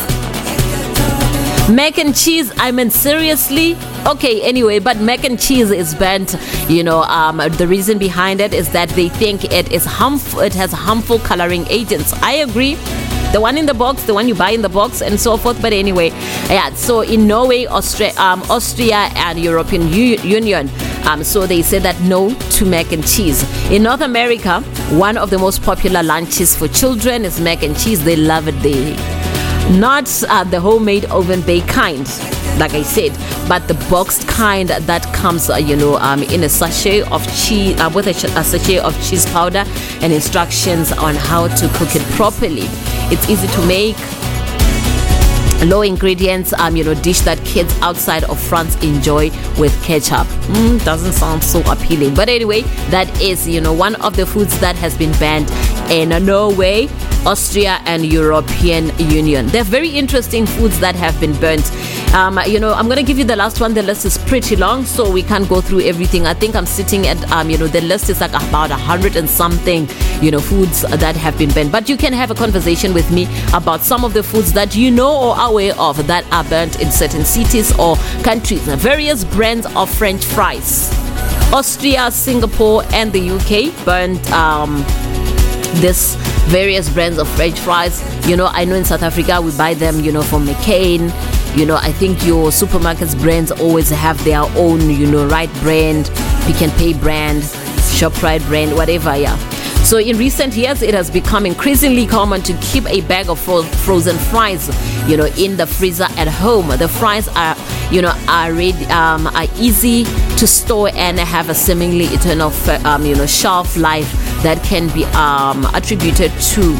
[1.69, 3.77] Mac and cheese, I mean, seriously?
[4.05, 6.37] Okay, anyway, but mac and cheese is banned.
[6.69, 10.41] You know, um, the reason behind it is that they think it is harmful.
[10.41, 12.13] It has harmful coloring agents.
[12.15, 12.75] I agree.
[13.33, 15.63] The one in the box, the one you buy in the box, and so forth.
[15.63, 16.09] But anyway,
[16.49, 16.75] yeah.
[16.75, 20.69] So in Norway, Austria, um, Austria, and European U- Union,
[21.05, 23.45] um, so they say that no to mac and cheese.
[23.71, 24.61] In North America,
[24.91, 28.03] one of the most popular lunches for children is mac and cheese.
[28.05, 28.61] They love it.
[28.63, 28.97] They
[29.71, 32.07] not uh, the homemade oven baked kind
[32.59, 33.13] like i said
[33.49, 37.79] but the boxed kind that comes uh, you know um, in a sachet of cheese
[37.81, 39.65] uh, with a, a sachet of cheese powder
[40.03, 42.67] and instructions on how to cook it properly.
[43.13, 43.97] It's easy to make.
[45.67, 49.29] Low ingredients um you know dish that kids outside of france enjoy
[49.59, 50.27] with ketchup.
[50.57, 52.15] Mm, doesn't sound so appealing.
[52.15, 55.51] But anyway that is you know one of the foods that has been banned
[55.91, 56.87] in norway
[57.27, 59.47] austria and european union.
[59.49, 61.71] They're very interesting foods that have been burnt.
[62.15, 63.75] Um, you know i'm gonna give you the last one.
[63.75, 66.27] The list is pretty long so we can't go through everything.
[66.27, 69.17] I think i'm sitting at um, you know the list is like about a hundred
[69.17, 69.89] and something
[70.21, 73.27] you know foods that have been banned but you can have a conversation with me
[73.55, 76.81] about some of the foods that you know or are aware of that are burnt
[76.81, 78.63] in certain cities or countries.
[78.63, 80.91] Various brands of french fries.
[81.53, 84.85] Austria singapore and the uk burned um,
[85.75, 86.17] this
[86.49, 88.03] various brands of french fries.
[88.29, 91.11] You know i know in south africa we buy them you know from mccain.
[91.57, 96.11] You know i think your supermarkets brands always have their own you know right brand
[96.47, 99.37] Pick n Pay brand shoprite brand whatever yeah.
[99.85, 103.63] So in recent years, it has become increasingly common to keep a bag of fro-
[103.63, 104.69] frozen fries,
[105.09, 106.69] you know, in the freezer at home.
[106.69, 107.57] The fries are,
[107.91, 108.53] you know, are
[108.93, 110.05] um, are easy
[110.37, 112.53] to store and have a seemingly eternal,
[112.87, 116.77] um, you know, shelf life that can be um, attributed to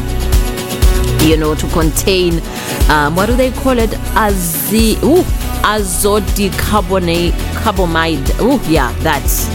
[1.27, 2.41] you know, to contain
[2.89, 3.91] um, what do they call it?
[4.15, 5.23] Azi, ooh,
[5.63, 7.31] azodicarbonate,
[7.61, 8.29] carbamide.
[8.39, 9.45] Oh, yeah, that's.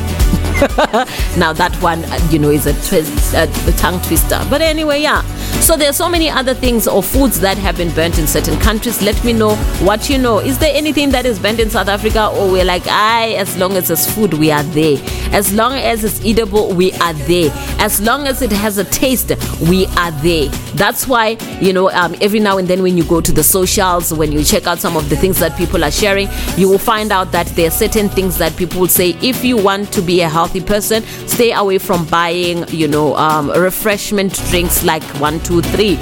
[1.37, 4.41] now that one, uh, you know, is a, twist, uh, a tongue twister.
[4.49, 5.23] But anyway, yeah.
[5.61, 8.59] So there are so many other things or foods that have been burnt in certain
[8.61, 9.03] countries.
[9.03, 10.39] Let me know what you know.
[10.39, 13.77] Is there anything that is burnt in South Africa, or we're like, aye, as long
[13.77, 14.97] as it's food, we are there.
[15.33, 17.51] As long as it's eatable, we are there.
[17.79, 19.33] As long as it has a taste,
[19.69, 20.49] we are there.
[20.75, 24.13] That's why you know um, every now and then when you go to the socials,
[24.13, 27.13] when you check out some of the things that people are sharing, you will find
[27.13, 29.11] out that there are certain things that people say.
[29.21, 33.51] If you want to be a healthy person, stay away from buying, you know, um,
[33.51, 35.99] refreshment drinks like one, two, three.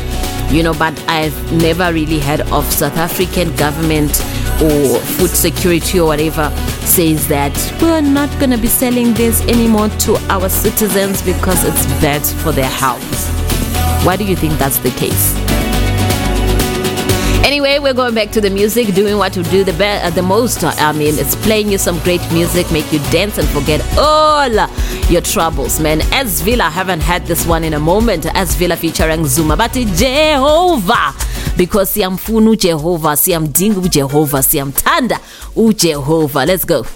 [0.50, 4.20] You know, but I've never really heard of South African government
[4.62, 6.50] or food security or whatever
[6.86, 11.86] says that we're not going to be selling this anymore to our citizens because it's
[12.00, 13.02] bad for their health.
[14.04, 15.34] Why do you think that's the case?
[17.44, 20.22] Anyway, we're going back to the music, doing what we do the best, uh, the
[20.22, 20.64] most.
[20.64, 24.48] I mean, it's playing you some great music, make you dance and forget all
[25.10, 26.00] your troubles, man.
[26.10, 28.24] As Villa, haven't had this one in a moment.
[28.34, 31.12] As Villa featuring Zuma, but Jehovah.
[31.58, 35.18] Because siyamfuna siyamdinga uJehova, siyamthanda
[35.54, 36.46] uJehova.
[36.46, 36.86] Let's go.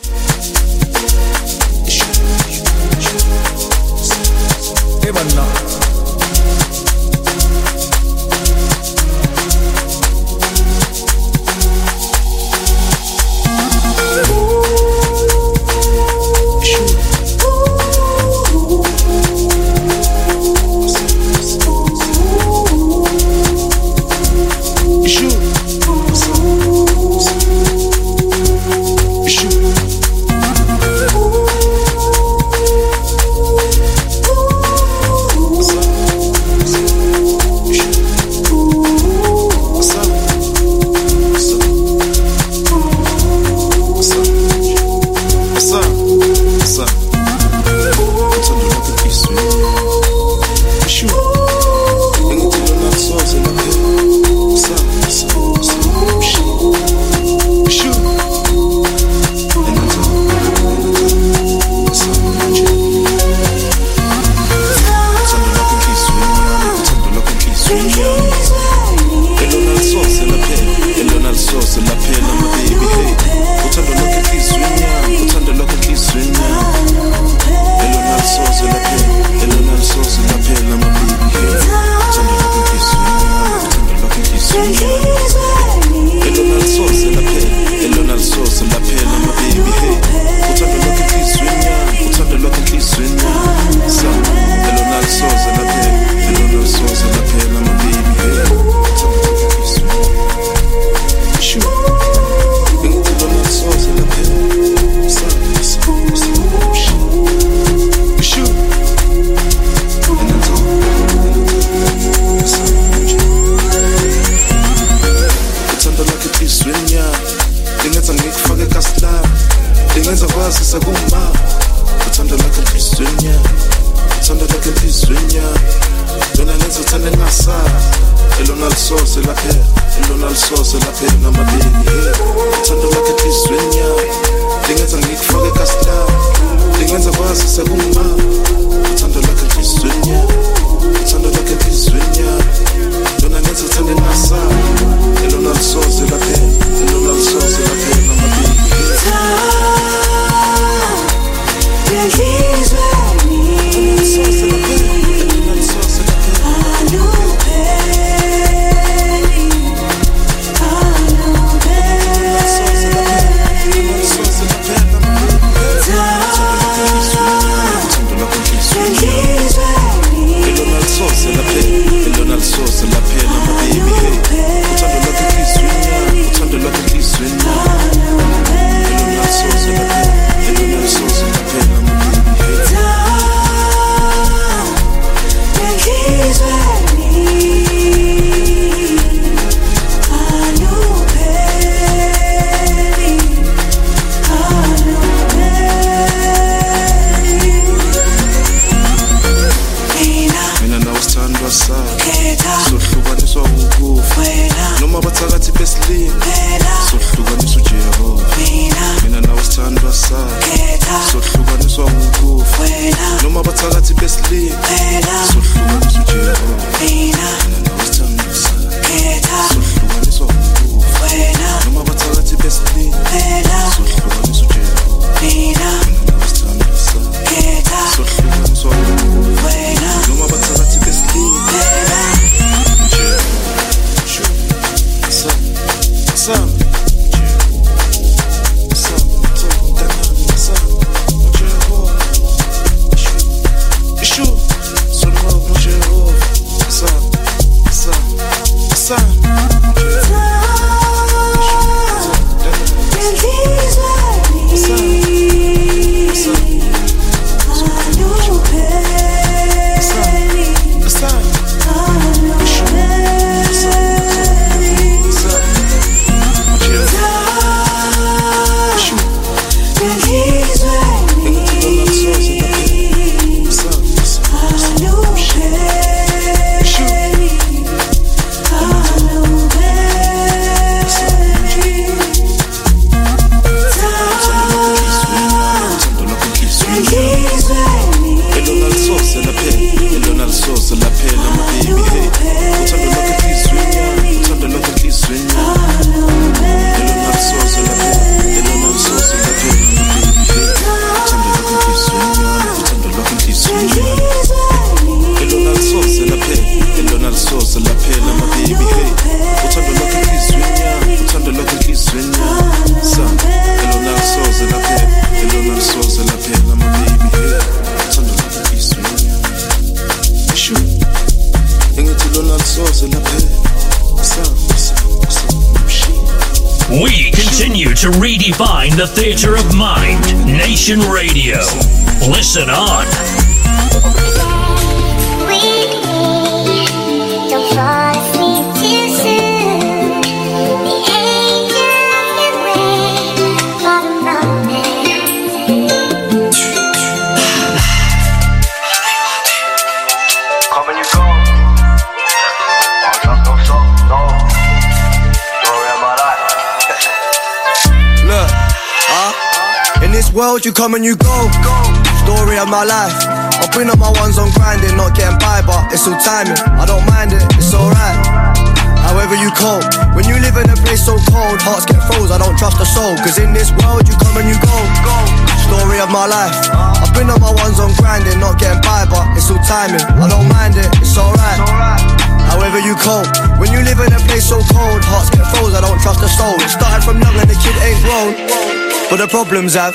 [389.54, 389.74] Have.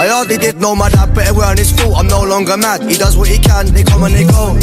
[0.00, 1.98] I hardly did know my dad, but it weren't his fault.
[1.98, 2.80] I'm no longer mad.
[2.88, 4.54] He does what he can, they come and they go.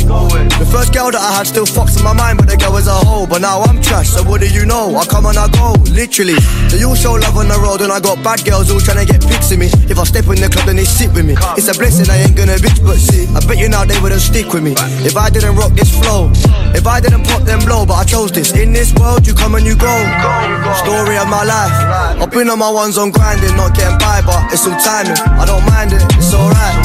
[0.58, 2.88] The first girl that I had still fucks in my mind, but the girl was
[2.88, 3.28] a hoe.
[3.28, 4.96] But now I'm trash, so what do you know?
[4.96, 6.40] I come and I go, literally.
[6.74, 9.08] They all show love on the road, and I got bad girls all trying to
[9.12, 9.70] get pics of me.
[9.92, 11.36] If I step in the club, then they sit with me.
[11.54, 14.26] It's a blessing, I ain't gonna bitch, but see, I bet you now they wouldn't
[14.26, 14.74] stick with me.
[15.06, 16.34] If I didn't rock this flow,
[16.78, 18.54] if I didn't pop them low, but I chose this.
[18.54, 19.96] In this world, you come and you go.
[20.86, 21.74] Story of my life.
[22.22, 25.18] I've been on my ones on grinding, not getting by, but it's all timing.
[25.42, 26.78] I don't mind it, it's alright.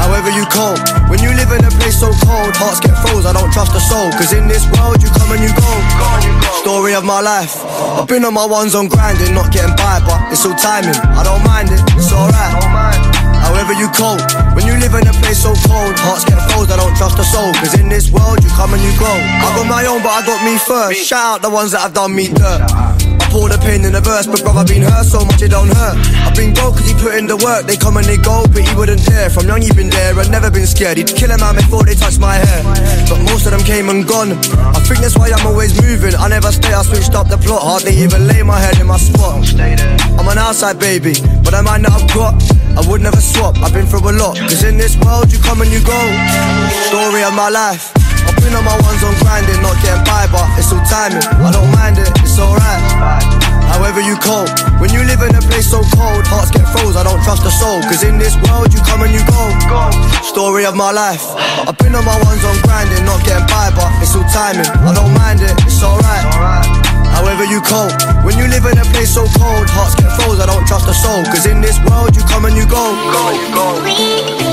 [0.00, 0.80] However you cope,
[1.12, 3.28] when you live in a place so cold, hearts get froze.
[3.28, 5.70] I don't trust a soul, cause in this world you come and you go.
[6.64, 7.54] Story of my life.
[8.00, 10.96] I've been on my ones on grinding, not getting by, but it's all timing.
[11.14, 13.12] I don't mind it, it's alright.
[13.44, 14.24] However you cope,
[14.72, 16.72] you live in a place so cold, hearts get froze.
[16.72, 19.12] I don't trust a soul, cause in this world you come and you go.
[19.12, 21.04] I got my own, but I got me first.
[21.04, 22.64] Shout out the ones that have done me dirt.
[22.72, 25.68] I pour the pain in the verse, but brother been hurt so much it don't
[25.68, 25.96] hurt.
[26.24, 28.64] I've been broke cause he put in the work, they come and they go, but
[28.64, 29.28] he wouldn't dare.
[29.28, 30.96] From young he been there and never been scared.
[30.96, 32.60] He'd kill a man before they touch my hair.
[33.12, 34.32] But most of them came and gone.
[34.56, 36.16] I think that's why I'm always moving.
[36.16, 37.60] I never stay, I switched up the plot.
[37.60, 39.44] Hardly even lay my head in my spot.
[40.16, 41.12] I'm an outside baby,
[41.44, 42.36] but I mind that I've got,
[42.76, 43.58] I would never swap.
[43.58, 46.00] I've been through a lot, cause in this world you come and you go.
[46.88, 47.92] Story of my life.
[48.24, 51.22] I've been on my ones on grinding, not getting by, but it's all timing.
[51.42, 52.82] I don't mind it, it's alright.
[53.72, 54.50] However you cope,
[54.80, 56.96] when you live in a place so cold, hearts get froze.
[56.96, 59.42] I don't trust a soul, cause in this world you come and you go.
[60.22, 61.24] Story of my life.
[61.68, 64.66] I've been on my ones on grinding, not getting by, but it's all timing.
[64.66, 66.81] I don't mind it, it's alright.
[67.12, 67.92] However you cope,
[68.24, 70.40] when you live in a place so cold, hearts get froze.
[70.40, 72.82] I don't trust a soul, cause in this world you come and you go.
[73.12, 74.51] Don't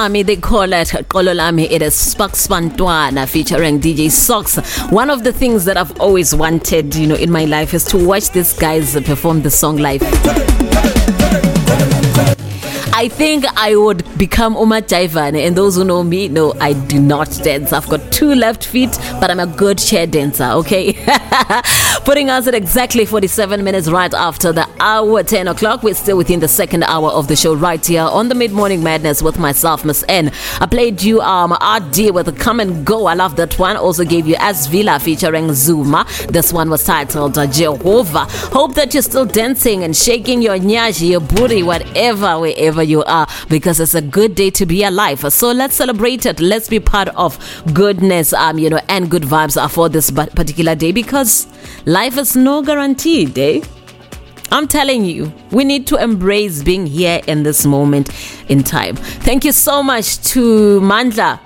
[0.00, 1.70] Kololami, they call it Kololami.
[1.70, 4.56] It is Sparks Bantwana featuring DJ Socks.
[4.90, 8.02] One of the things that I've always wanted, you know, in my life is to
[8.02, 10.00] watch these guys perform the song live.
[12.94, 17.00] I think I would become Uma Jaivane, and those who know me know I do
[17.00, 17.72] not dance.
[17.72, 20.92] I've got two left feet, but I'm a good chair dancer, okay?
[22.04, 25.82] Putting us at exactly 47 minutes right after the hour 10 o'clock.
[25.82, 28.82] We're still within the second hour of the show right here on the Mid Morning
[28.82, 30.32] Madness with myself, Miss N.
[30.60, 33.06] I played you um RD with a Come and Go.
[33.06, 33.76] I love that one.
[33.76, 36.06] Also gave you As Villa featuring Zuma.
[36.28, 38.26] This one was titled uh, Jehovah.
[38.52, 43.26] Hope that you're still dancing and shaking your nyashi, your booty, whatever, wherever you are,
[43.48, 45.20] because it's a good day to be alive.
[45.32, 46.40] So let's celebrate it.
[46.40, 47.38] Let's be part of
[47.74, 51.46] goodness, um, you know, and good vibes are for this particular day because
[51.84, 53.60] life is no guaranteed, eh?
[54.52, 58.10] I'm telling you, we need to embrace being here in this moment
[58.48, 58.96] in time.
[58.96, 61.40] Thank you so much to Mandla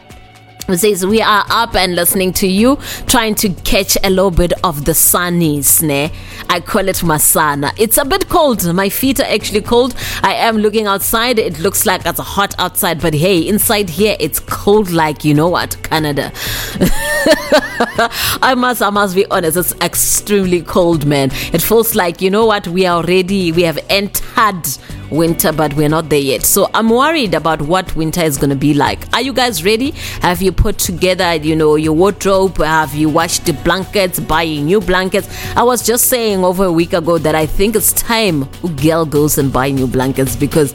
[0.74, 2.76] says we are up and listening to you,
[3.06, 5.82] trying to catch a little bit of the sunnies.
[5.82, 6.10] Ne?
[6.48, 7.72] I call it masana.
[7.78, 8.64] It's a bit cold.
[8.74, 9.94] My feet are actually cold.
[10.22, 11.38] I am looking outside.
[11.38, 14.90] It looks like it's hot outside, but hey, inside here it's cold.
[14.90, 16.32] Like you know what, Canada.
[18.42, 19.56] I must, I must be honest.
[19.56, 21.30] It's extremely cold, man.
[21.52, 22.66] It feels like you know what.
[22.68, 24.66] We are already, we have entered
[25.10, 26.42] winter, but we're not there yet.
[26.42, 29.12] So I'm worried about what winter is going to be like.
[29.14, 29.92] Are you guys ready?
[30.20, 32.58] Have you put together, you know, your wardrobe?
[32.58, 35.28] Have you washed the blankets, buying new blankets?
[35.56, 38.44] I was just saying over a week ago that I think it's time
[38.76, 40.74] girl goes and buy new blankets because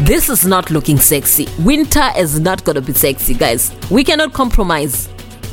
[0.00, 1.48] this is not looking sexy.
[1.60, 3.74] Winter is not going to be sexy, guys.
[3.90, 5.08] We cannot compromise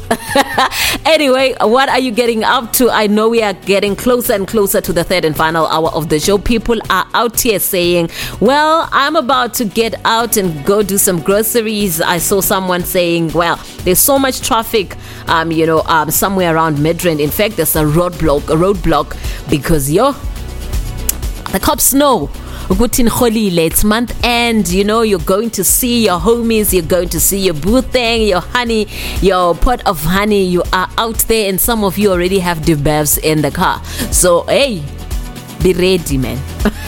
[1.05, 2.89] anyway, what are you getting up to?
[2.89, 6.09] I know we are getting closer and closer to the third and final hour of
[6.09, 6.37] the show.
[6.37, 8.09] People are out here saying,
[8.39, 12.01] Well, I'm about to get out and go do some groceries.
[12.01, 14.97] I saw someone saying, Well, there's so much traffic,
[15.27, 17.19] um, you know, um, somewhere around Midrand.
[17.19, 19.17] In fact, there's a roadblock, a roadblock
[19.49, 20.11] because yo,
[21.51, 22.29] the cops know
[22.69, 23.65] ukuthi nirholile.
[23.65, 27.39] It's month end you know you're going to see your homies you're going to see
[27.39, 28.87] your boo thing your honey
[29.21, 30.43] your pot of honey.
[30.43, 33.83] You are out there and some of you already have the bevs in the car.
[34.11, 34.83] So hey
[35.63, 36.37] be ready man.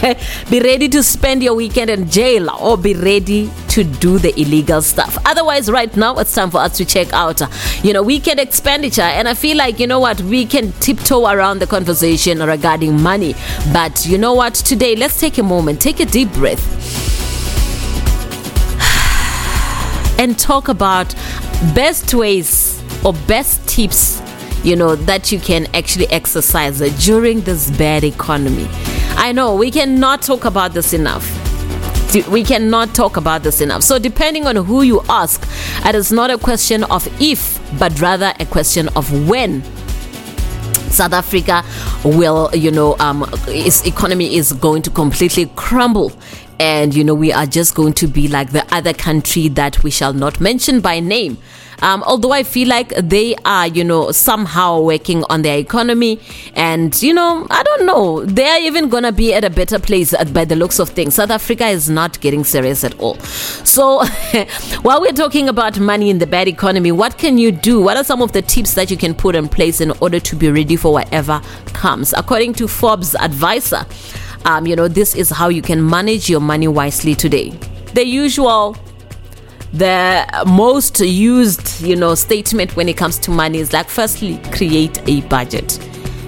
[0.49, 4.81] Be ready to spend your weekend in jail or be ready to do the illegal
[4.81, 5.17] stuff.
[5.25, 7.41] Otherwise right now it's time for us to check out
[7.83, 9.01] you know weekend expenditure.
[9.01, 13.33] And i feel like you know what we can tiptoe around the conversation regarding money.
[13.71, 16.63] But you know what today let's take a moment take a deep breath.
[20.19, 21.13] And talk about
[21.73, 24.21] best ways or best tips
[24.65, 28.67] you know that you can actually exercise during this bad economy
[29.15, 31.25] i know we cannot talk about this enough
[32.29, 35.47] we cannot talk about this enough so depending on who you ask
[35.85, 39.61] it is not a question of if but rather a question of when
[40.95, 41.61] South Africa
[42.05, 46.13] will, you know, um, its economy is going to completely crumble.
[46.57, 49.91] And, you know, we are just going to be like the other country that we
[49.91, 51.37] shall not mention by name.
[51.81, 56.19] Um, although I feel like they are, you know, somehow working on their economy.
[56.55, 58.25] And, you know, I don't know.
[58.25, 61.15] They are even going to be at a better place by the looks of things.
[61.15, 63.15] South Africa is not getting serious at all.
[63.19, 64.05] So,
[64.81, 67.81] while we're talking about money in the bad economy, what can you do?
[67.81, 70.35] What are some of the tips that you can put in place in order to
[70.35, 72.13] be ready for whatever comes?
[72.13, 73.85] According to Forbes advisor,
[74.45, 77.49] um, you know, this is how you can manage your money wisely today.
[77.93, 78.77] The usual
[79.77, 85.01] the most used you know statement when it comes to money is like firstly create
[85.09, 85.79] a budget.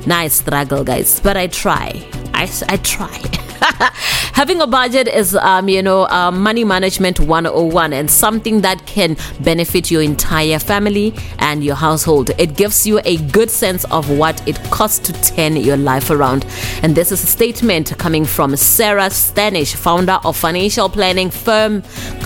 [0.10, 2.06] I struggle guys but i try.
[2.34, 3.22] I, I try
[4.34, 9.16] having a budget is um, you know uh, money management 101 and something that can
[9.42, 12.32] benefit your entire family and your household.
[12.38, 16.46] It gives you a good sense of what it costs to turn your life around.
[16.84, 21.82] And this is a statement coming from sarah stanish founder of financial planning firm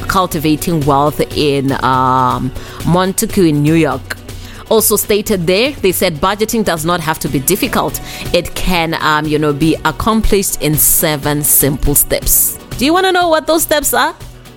[0.08, 2.52] cultivating wealth in um,
[2.86, 4.21] montague in new york
[4.72, 8.00] also stated there they said budgeting does not have to be difficult.
[8.34, 12.58] It can um, you know be accomplished in seven simple steps.
[12.78, 14.16] Do you want to know what those steps are?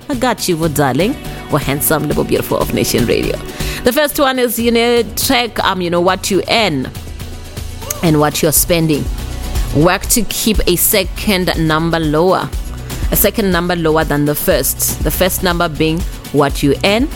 [0.08, 1.16] I got you darling.
[1.52, 3.36] Or handsome little beautiful of nation radio.
[3.84, 6.86] The first one is you know track um you know what you earn
[8.02, 9.04] and what you're spending.
[9.76, 12.48] Work to keep a second number lower
[13.10, 15.02] a second number lower than the first.
[15.04, 16.00] The first number being
[16.32, 17.08] what you earn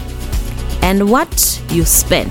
[0.82, 2.30] and what you spend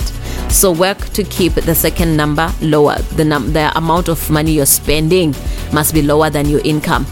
[0.50, 2.96] so work to keep the second number lower.
[3.16, 5.36] The num- the amount of money you're spending
[5.74, 7.06] must be lower than your income.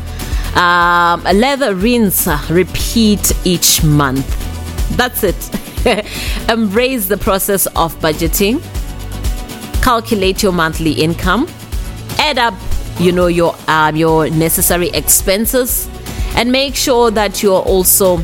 [0.55, 4.25] Um, leather rinse, repeat each month.
[4.95, 5.35] That's it.
[6.49, 8.61] Embrace the process of budgeting.
[9.83, 11.47] Calculate your monthly income.
[12.17, 12.53] Add up,
[12.99, 15.89] you know, your um, your necessary expenses,
[16.35, 18.19] and make sure that you're also,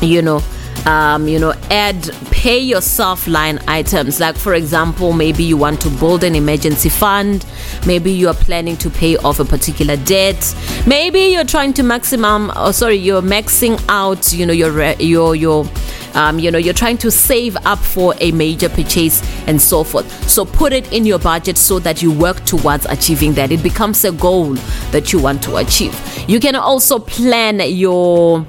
[0.00, 0.42] you know,
[0.86, 2.02] um, you know, add
[2.38, 4.20] pay yourself line items.
[4.20, 7.44] Like for example, maybe you want to build an emergency fund.
[7.84, 10.54] Maybe you are planning to pay off a particular debt.
[10.86, 12.52] Maybe you're trying to maximum.
[12.54, 14.32] Oh, sorry, you're maxing out.
[14.32, 15.66] You know, your your your.
[16.14, 20.10] Um, you know you're trying to save up for a major purchase and so forth
[20.28, 24.02] so put it in your budget so that you work towards achieving that it becomes
[24.06, 24.54] a goal
[24.90, 25.94] that you want to achieve
[26.26, 28.44] you can also plan your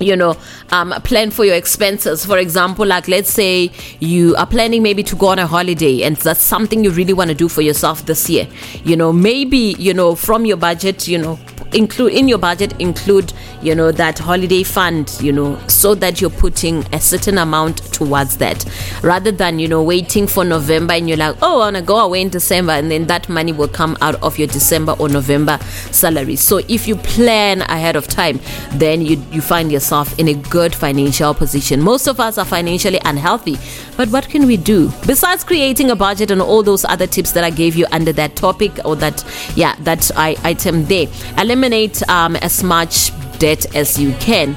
[0.00, 0.36] you know
[0.70, 2.24] um, plan for your expenses.
[2.24, 3.70] For example like let's say
[4.00, 7.28] you are planning maybe to go on a holiday and that's something you really want
[7.28, 8.48] to do for yourself this year.
[8.84, 11.38] You know maybe you know from your budget you know
[11.72, 16.30] include in your budget include you know that holiday fund you know so that you're
[16.30, 18.64] putting a certain amount towards that.
[19.02, 21.98] Rather than you know waiting for november and you're like oh i want to go
[21.98, 25.58] away in december and then that money will come out of your december or november
[25.90, 26.36] salary.
[26.36, 28.40] So if you plan ahead of time
[28.72, 31.82] then you you find yourself in a good financial position.
[31.82, 33.58] Most of us are financially unhealthy
[33.96, 34.90] but what can we do?
[35.06, 38.36] Besides creating a budget and all those other tips that i gave you under that
[38.36, 39.24] topic or that
[39.54, 41.06] yeah that I, item there
[41.38, 44.54] eliminate um, as much debt as you can.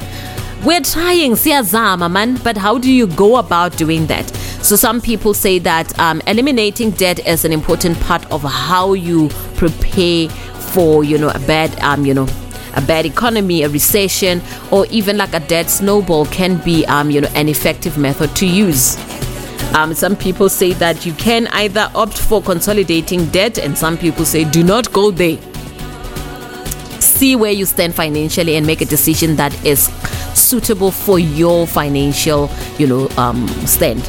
[0.63, 4.29] We're trying siyazama man but how do you go about doing that?
[4.61, 9.29] So some people say that um, eliminating debt is an important part of how you
[9.55, 10.29] prepare
[10.73, 12.27] for you know a bad um, you know
[12.75, 14.41] a bad economy, a recession,
[14.71, 18.45] or even like a debt snowball can be, um, you know, an effective method to
[18.47, 18.97] use.
[19.75, 24.25] Um, some people say that you can either opt for consolidating debt, and some people
[24.25, 25.37] say do not go there.
[26.99, 29.85] See where you stand financially and make a decision that is
[30.33, 34.01] suitable for your financial, you know, um, stand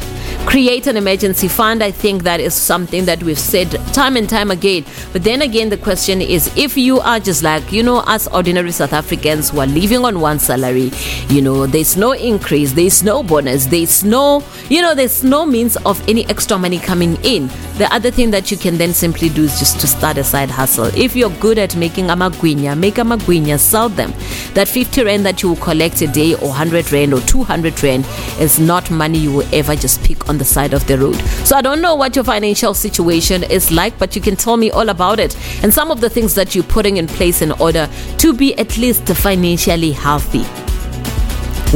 [0.45, 1.83] create an emergency fund.
[1.83, 4.85] I think that is something that we've said time and time again.
[5.13, 8.71] But then again, the question is if you are just like, you know, us ordinary
[8.71, 10.91] South Africans who are living on one salary,
[11.29, 15.77] you know, there's no increase, there's no bonus, there's no, you know, there's no means
[15.77, 17.47] of any extra money coming in.
[17.77, 20.49] The other thing that you can then simply do is just to start a side
[20.49, 20.85] hustle.
[20.95, 24.11] If you're good at making a magwinya, make a magwinya, sell them.
[24.53, 28.05] That 50 rand that you will collect a day or 100 rand or 200 rand
[28.39, 31.17] is not money you will ever just pick on the side of the road.
[31.45, 34.71] So I don't know what your financial situation is like, but you can tell me
[34.71, 37.89] all about it and some of the things that you're putting in place in order
[38.19, 40.43] to be at least financially healthy.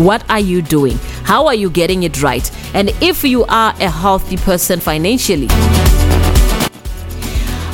[0.02, 0.98] What are you doing?
[1.24, 2.50] How are you getting it right?
[2.74, 5.48] And if you are a healthy person financially,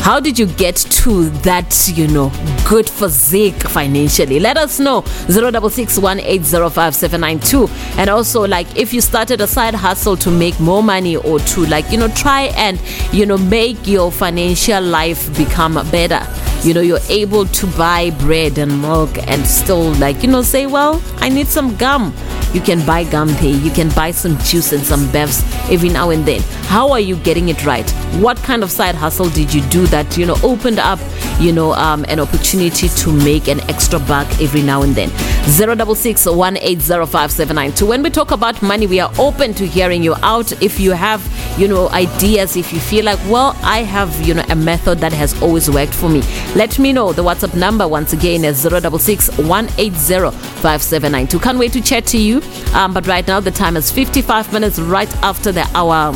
[0.02, 2.32] how did you get to that, you know,
[2.68, 4.40] good physique financially?
[4.40, 5.04] Let us know.
[5.04, 7.70] 0661805792.
[7.98, 11.66] And also, like, if you started a side hustle to make more money or to,
[11.68, 12.82] like, you know, try and,
[13.14, 16.26] you know, make your financial life become better.
[16.64, 20.68] You know, you're able to buy bread and milk and still, like, you know, say,
[20.68, 22.14] well, I need some gum.
[22.54, 23.56] You can buy gum there.
[23.56, 26.42] You can buy some juice and some bevs every now and then.
[26.68, 27.90] How are you getting it right?
[28.20, 31.00] What kind of side hustle did you do that, you know, opened up,
[31.40, 35.10] you know, um, an opportunity to make an extra buck every now and then?
[35.48, 37.88] 066 1805792.
[37.88, 40.52] When we talk about money, we are open to hearing you out.
[40.62, 41.22] If you have,
[41.58, 45.14] you know, ideas, if you feel like, well, I have, you know, a method that
[45.14, 46.22] has always worked for me,
[46.56, 47.14] let me know.
[47.14, 51.42] The WhatsApp number once again is 066 1805792.
[51.42, 52.42] Can't wait to chat to you.
[52.74, 56.12] Um, but right now, the time is 55 minutes right after the hour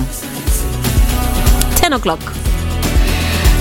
[1.77, 2.19] 10 o'clock.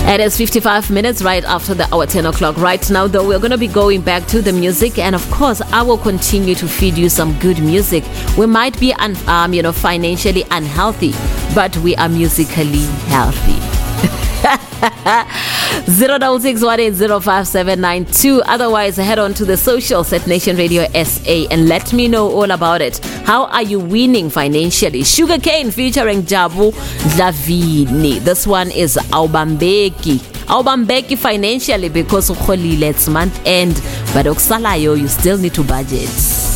[0.07, 2.57] It is 55 minutes right after the hour 10 o'clock.
[2.57, 5.61] Right now, though, we're going to be going back to the music, and of course,
[5.61, 8.03] I will continue to feed you some good music.
[8.37, 11.13] We might be, un- um, you know, financially unhealthy,
[11.55, 13.59] but we are musically healthy.
[15.85, 18.41] 0661805792.
[18.45, 22.51] Otherwise, head on to the socials at Nation Radio SA and let me know all
[22.51, 22.99] about it.
[23.25, 25.03] How are you winning financially?
[25.03, 26.71] Sugarcane featuring Jabu
[27.15, 28.19] Dlavini.
[28.19, 30.19] This one is Aubambeki.
[30.47, 33.73] Aubambeki financially because ukholile it's month end,
[34.13, 36.54] but okusalayo you still need to budget.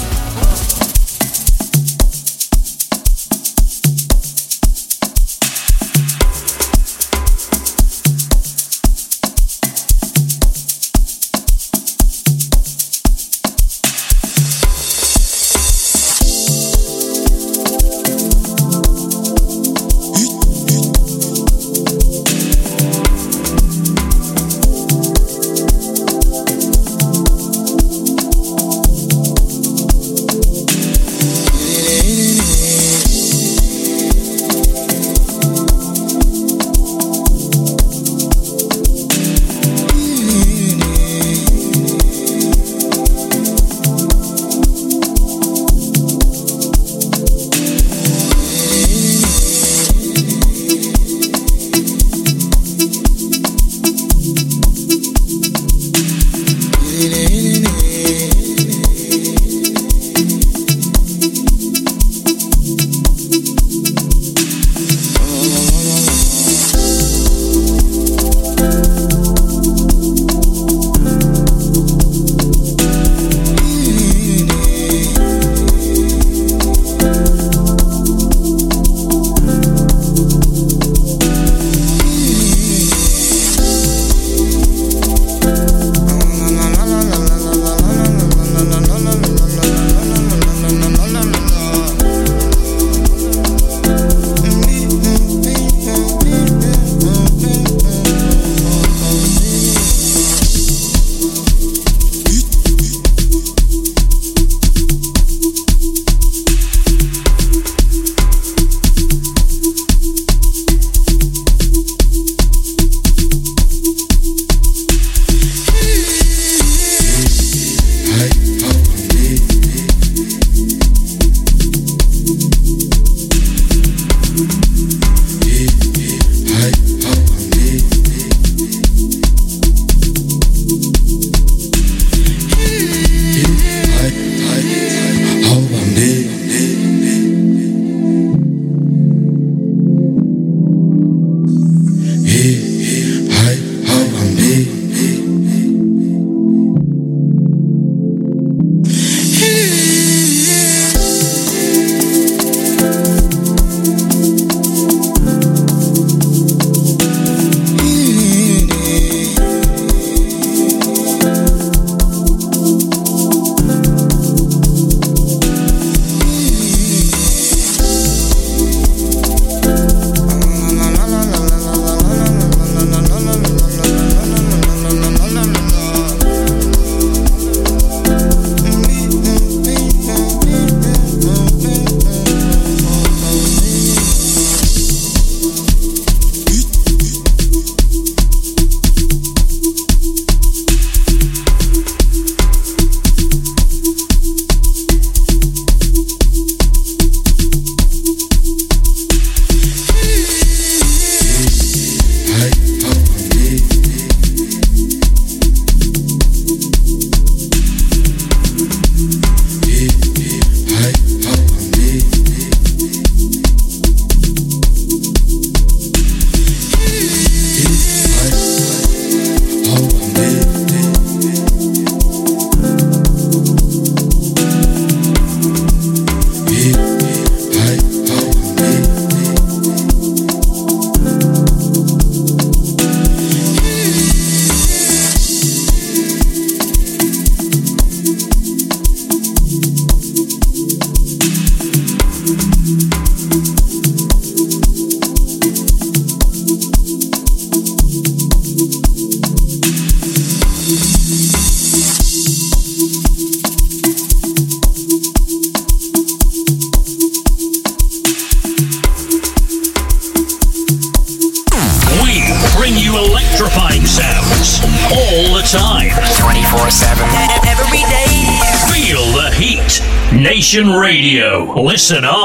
[271.89, 272.18] Listen on.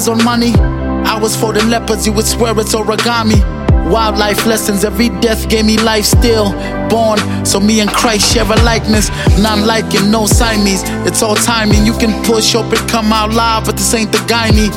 [0.00, 0.54] Was on money,
[1.04, 3.38] I was for the leopards, you would swear it's origami.
[3.92, 6.52] Wildlife lessons, every death gave me life still.
[6.88, 9.10] Born, so me and Christ share a likeness.
[9.38, 10.84] None like no Siamese.
[11.06, 11.84] It's all timing.
[11.84, 14.70] You can push, hope it come out live, but this ain't the guy me.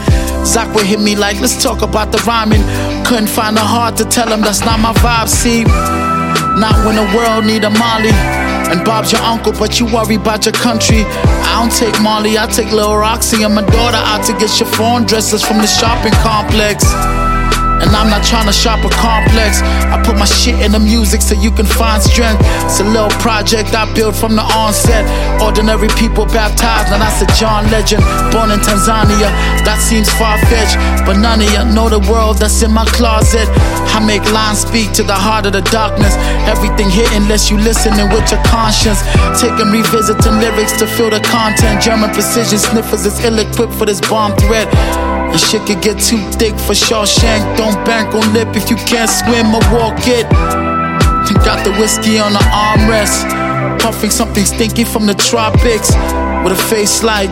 [0.44, 2.64] Zach would hit me like, let's talk about the rhyming.
[3.06, 5.64] Couldn't find the heart to tell him that's not my vibe, see.
[6.60, 8.43] Not when the world need a Molly.
[8.74, 11.04] And Bob's your uncle, but you worry about your country.
[11.06, 15.06] I don't take Molly, I take Lil Roxy and my daughter out to get chiffon
[15.06, 16.84] dresses from the shopping complex.
[17.84, 19.60] And I'm not trying to shop a complex.
[19.92, 22.40] I put my shit in the music so you can find strength.
[22.64, 25.04] It's a little project I built from the onset.
[25.44, 28.00] Ordinary people baptized, and that's a John Legend.
[28.32, 29.28] Born in Tanzania,
[29.68, 30.80] that seems far fetched.
[31.04, 33.52] But none of you know the world that's in my closet.
[33.92, 36.16] I make lines speak to the heart of the darkness.
[36.48, 39.04] Everything hit unless you listening with your conscience.
[39.36, 41.84] Taking revisiting lyrics to feel the content.
[41.84, 44.72] German precision sniffers is ill equipped for this bomb threat.
[45.34, 47.58] And shit could get too thick for Shawshank.
[47.58, 50.30] Don't bank on lip if you can't swim or walk it.
[51.44, 53.28] Got the whiskey on the armrest.
[53.82, 55.90] Puffing something stinky from the tropics.
[56.44, 57.32] With a face like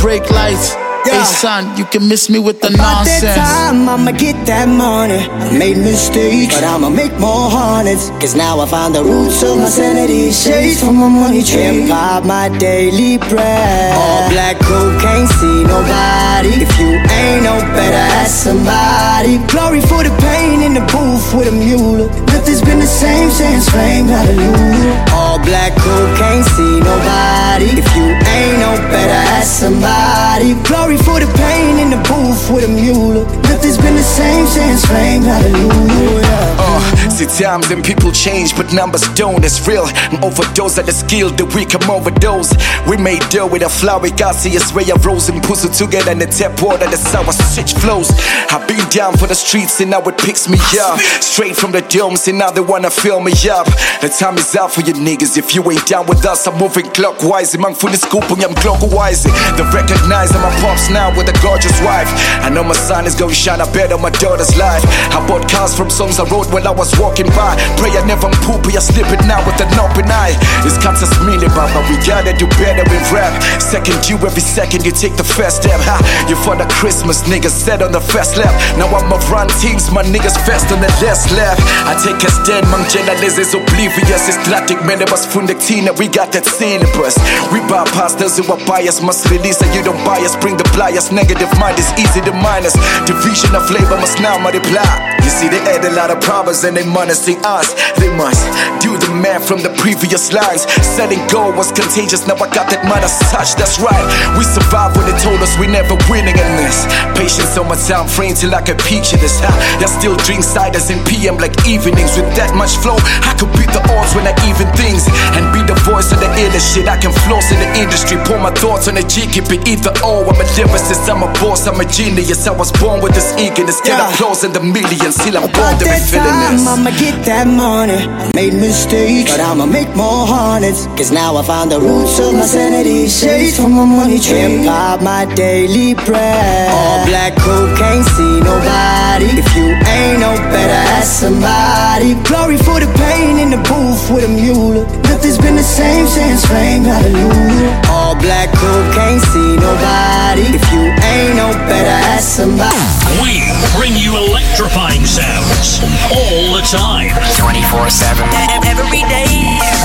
[0.00, 0.79] brake lights.
[1.04, 3.36] Hey son, you can miss me with the About that nonsense.
[3.36, 5.18] time, I'ma get that money.
[5.18, 8.10] I made mistakes, but I'ma make more hundreds.
[8.20, 10.30] Cause now I found the roots of my sanity.
[10.30, 11.62] Shades from my money tree.
[11.62, 13.92] Hip hop, my daily bread.
[13.96, 16.52] All black coke, can't see nobody.
[16.64, 19.38] If you ain't no better, ask somebody.
[19.48, 22.06] Glory for the pain in the booth with a mule.
[22.32, 24.94] Nothing's been the same since fame, hallelujah.
[25.16, 27.80] All black coke, can't see nobody.
[27.80, 30.54] If you ain't no better, ask somebody.
[30.66, 33.39] Glory for the pain in the booth with a mule.
[33.60, 36.56] Nothing's been the same since fame, hallelujah.
[36.56, 39.44] Uh, see times and people change, but numbers don't.
[39.44, 39.84] It's real.
[39.84, 42.56] An overdose of the skill, the weak come overdose.
[42.88, 46.26] We made deal with a flower, gaseous ray of rose and pussy together in the
[46.26, 48.08] tap water, the sour switch flows.
[48.48, 50.98] I've been down for the streets and now it picks me up.
[51.20, 53.66] Straight from the domes and now they wanna fill me up.
[54.00, 55.36] The time is out for you niggas.
[55.36, 57.52] If you ain't down with us, I'm moving clockwise.
[57.58, 59.24] Man, fully scooping, I'm clockwise.
[59.24, 62.08] They recognize I'm a pops now with a gorgeous wife.
[62.40, 64.86] I know my son is gonna a better my daughter's life.
[65.10, 67.58] I bought cars from songs I wrote while I was walking by.
[67.74, 70.38] Pray I never poopy, I slip it now with an open eye.
[70.62, 73.34] It's cuts us meaning, but we gotta do better in rap.
[73.58, 75.82] Second you every second you take the first step.
[75.90, 75.98] Ha,
[76.30, 78.52] you for the Christmas niggas set on the first lap.
[78.76, 81.56] Now I'ma run teams, my niggas fast on the last lap.
[81.88, 84.28] I take a stand, man, journalists is oblivious.
[84.28, 87.16] It's static, man, it was fundictina, we got that syllabus.
[87.48, 90.36] We bypass those who are biased, must release that you don't bias.
[90.36, 92.76] Bring the pliers, negative mind is easy to minus.
[93.08, 94.84] Division of labor must now multiply.
[95.24, 96.84] You see, they add a lot of problems and they
[97.14, 97.72] see us.
[97.98, 98.44] They must
[98.84, 100.68] do the math from the previous lines.
[100.84, 104.04] Setting goal was contagious, now I got that as such, that's right.
[104.36, 106.84] We survived when they told us we never winning in this.
[107.16, 109.40] Patience on my time frame till I can picture this.
[109.40, 109.48] Ha,
[109.80, 113.00] I still drink ciders in PM like evenings with that much flow.
[113.24, 116.28] I could beat the odds when I even things and be the voice of the
[116.36, 116.84] illest shit.
[116.84, 119.96] I can floss in the industry, pour my thoughts on the G, keep it either
[120.04, 120.28] or.
[120.28, 122.44] I'm a lyricist, I'm a boss, I'm a genius.
[122.44, 125.88] I was born with this eagerness, get applause in the millions till I'm born be
[126.04, 126.68] feeling this.
[126.68, 128.04] I'ma get that money.
[128.04, 130.86] I made mistakes, but I'ma make more hundreds.
[130.98, 133.08] Cause now I found the roots of my sanity.
[133.08, 134.38] Shades from my money tree.
[134.38, 136.68] Hip hop, my daily bread.
[136.70, 139.30] All black coke, can't see nobody.
[139.38, 139.66] If you
[139.96, 142.14] ain't no better, ask somebody.
[142.28, 144.84] Glory for the pain in the booth with a mule.
[145.08, 147.99] Nothing's been the same since fame, hallelujah.
[148.10, 150.42] All black coke, can't see nobody.
[150.50, 152.74] If you ain't no better, ask somebody.
[153.22, 153.38] We
[153.78, 155.78] bring you electrifying sounds
[156.10, 157.14] all the time.
[157.38, 158.26] 24 7.
[158.66, 159.30] Every day.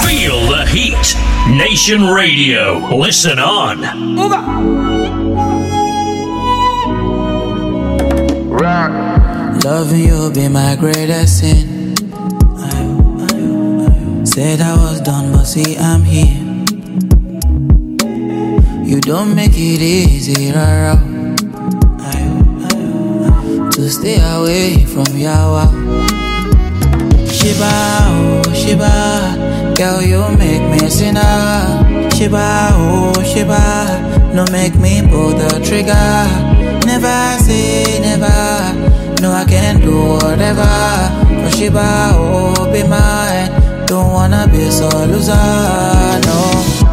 [0.10, 1.06] Feel the heat.
[1.56, 2.98] Nation Radio.
[2.98, 3.82] Listen on.
[9.62, 11.96] Loving you be my greatest sin.
[14.26, 16.45] said I was done, but see, I'm here.
[18.86, 20.96] You don't make it easy, rara.
[23.74, 25.66] To stay away from Yawa.
[27.28, 27.72] Shiba,
[28.14, 32.10] oh Shiba, girl, you make me sinner.
[32.16, 36.22] Shiba, oh Shiba, no make me pull the trigger.
[36.86, 40.64] Never say never, no I can do whatever.
[41.44, 45.34] For Shiba, oh be mine, don't wanna be so loser,
[46.28, 46.85] no.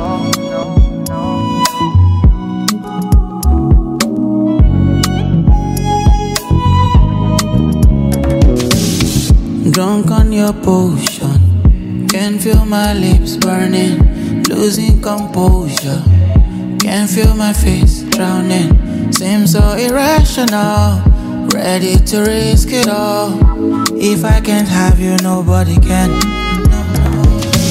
[9.72, 16.02] Drunk on your potion, can feel my lips burning, losing composure.
[16.78, 21.00] Can feel my face drowning, seems so irrational.
[21.54, 23.32] Ready to risk it all.
[23.96, 26.20] If I can't have you, nobody can.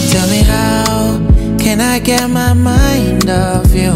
[0.10, 1.20] Tell me how
[1.60, 3.94] can I get my mind off you?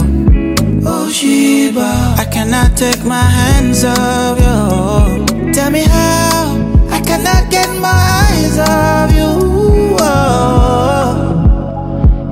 [0.85, 5.51] Oh Shiba, I cannot take my hands off you.
[5.53, 6.53] Tell me how
[6.91, 7.44] I cannot
[8.45, 9.95] eyes off you.
[9.99, 11.15] Oh.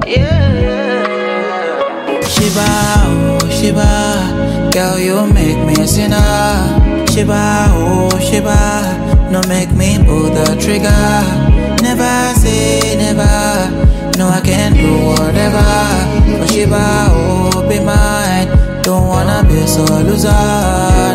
[0.05, 2.21] Yeah.
[2.21, 2.67] Shiba,
[3.05, 7.05] oh Shiba, girl you make me a sinner.
[7.11, 8.55] Shiba, oh Shiba,
[9.31, 11.23] no make me pull the trigger.
[11.81, 13.71] Never say never,
[14.17, 15.63] no I can do whatever.
[16.39, 18.47] For Shiba, oh be mine.
[18.83, 20.29] Don't wanna be so loser,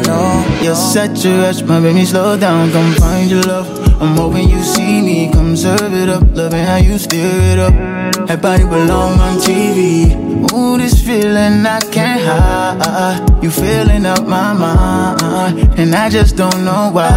[0.09, 0.45] no.
[0.63, 3.78] You're such a rush, my baby, slow down, come find your love.
[4.01, 7.19] I'm hoping you see me, come serve it up, loving how you stir
[7.53, 7.75] it up.
[8.29, 10.15] That body belong on TV.
[10.53, 13.43] Ooh, this feeling I can't hide.
[13.43, 17.11] You filling up my mind, and I just don't know why.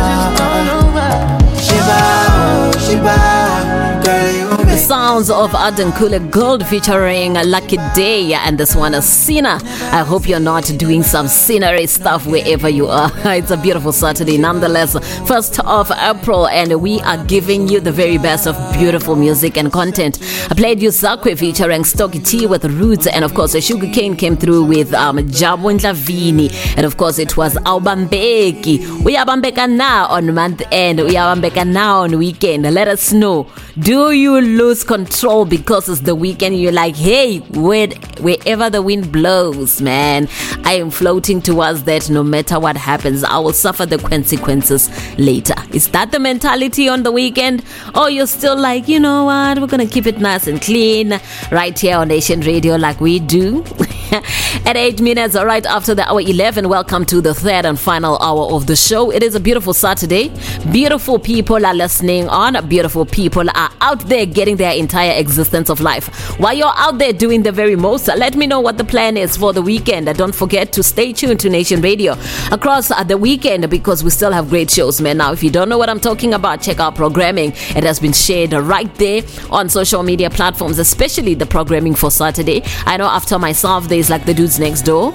[1.61, 1.99] Shiba,
[2.33, 4.50] oh, Shiba, girl, you
[4.91, 9.57] sounds of Adan Kule Gold featuring Lucky Day and this one is Sina.
[9.93, 13.09] I hope you're not doing some scenery stuff wherever you are.
[13.39, 14.97] It's a beautiful Saturday nonetheless.
[15.25, 19.71] First of April and we are giving you the very best of beautiful music and
[19.71, 20.19] content.
[20.51, 24.35] I played you Zakwe featuring Stocky T with Roots and of course Sugar Cane came
[24.35, 28.79] through with um, Jabu Ndlavini and of course it was Aubambeki.
[29.05, 30.99] Uyabambeka now on month end.
[30.99, 32.63] Uyabambeka now on weekend.
[32.63, 33.47] Let us know.
[33.79, 36.59] Do you lose control because it's the weekend?
[36.59, 37.87] You're like, hey, where,
[38.19, 40.27] wherever the wind blows, man,
[40.65, 43.23] I am floating towards that no matter what happens.
[43.23, 45.55] I will suffer the consequences later.
[45.73, 47.63] Is that the mentality on the weekend?
[47.95, 51.19] Or you're still like, you know what, we're going to keep it nice and clean
[51.49, 53.63] right here on Nation Radio like we do?
[54.65, 58.51] At 8 minutes, right after the hour 11, welcome to the third and final hour
[58.53, 59.09] of the show.
[59.09, 60.33] It is a beautiful Saturday.
[60.69, 62.67] Beautiful people are listening on.
[62.67, 66.37] Beautiful people are out there getting their entire existence of life.
[66.37, 69.37] While you're out there doing the very most, let me know what the plan is
[69.37, 70.13] for the weekend.
[70.17, 72.17] Don't forget to stay tuned to Nation Radio
[72.51, 75.17] across uh, the weekend because we still have great shows, man.
[75.17, 77.53] Now, if you don't know what I'm talking about, check out programming.
[77.77, 82.61] It has been shared right there on social media platforms, especially the programming for Saturday.
[82.85, 85.11] I know after myself, there's like the dudes next door.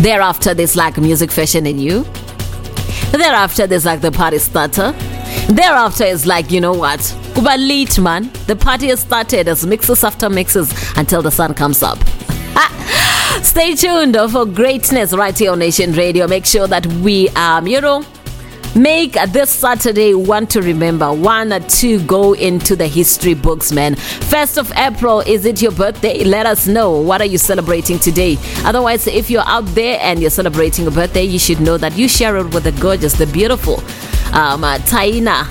[0.00, 2.04] Thereafter, there's like music fashion in you.
[3.12, 4.92] Thereafter, there's like the party starter.
[5.50, 7.00] Thereafter is like, you know what?
[7.34, 8.30] Kuba late, man.
[8.46, 11.98] The party has started as mixes after mixes until the sun comes up.
[13.42, 16.26] Stay tuned for greatness right here on Nation Radio.
[16.26, 18.06] Make sure that we, um, you know,
[18.74, 23.94] make this Saturday one to remember, one to go into the history books, man.
[23.94, 26.24] First of April, is it your birthday?
[26.24, 27.00] Let us know.
[27.00, 28.36] What are you celebrating today?
[28.64, 32.08] Otherwise, if you're out there and you're celebrating a birthday, you should know that you
[32.08, 33.78] share it with the gorgeous, the beautiful
[34.34, 35.46] um, uh, Taina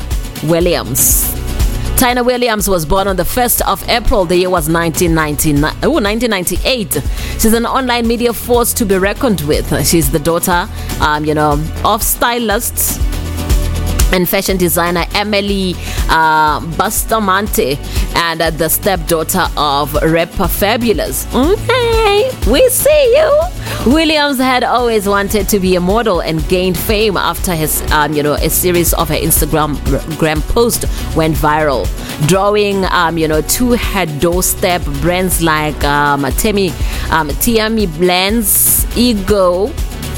[0.49, 1.38] Williams.
[1.99, 4.23] Tina Williams was born on the 1st of April.
[4.23, 6.93] The year was 1999, oh, 1998.
[7.41, 9.85] She's an online media force to be reckoned with.
[9.85, 10.69] She's the daughter,
[11.01, 12.97] um, you know, of stylists
[14.11, 15.75] and fashion designer Emily
[16.09, 17.77] uh, Bustamante
[18.15, 21.27] and uh, the stepdaughter of rapper Fabolous.
[21.33, 23.41] Okay, we see you.
[23.85, 28.21] Williams had always wanted to be a model and gained fame after his, um, you
[28.21, 29.77] know, a series of her Instagram
[30.17, 31.87] gram post went viral,
[32.27, 36.71] drawing, um, you know, to her doorstep brands like um, Teami,
[37.11, 37.29] um,
[37.97, 39.67] Blends, Ego,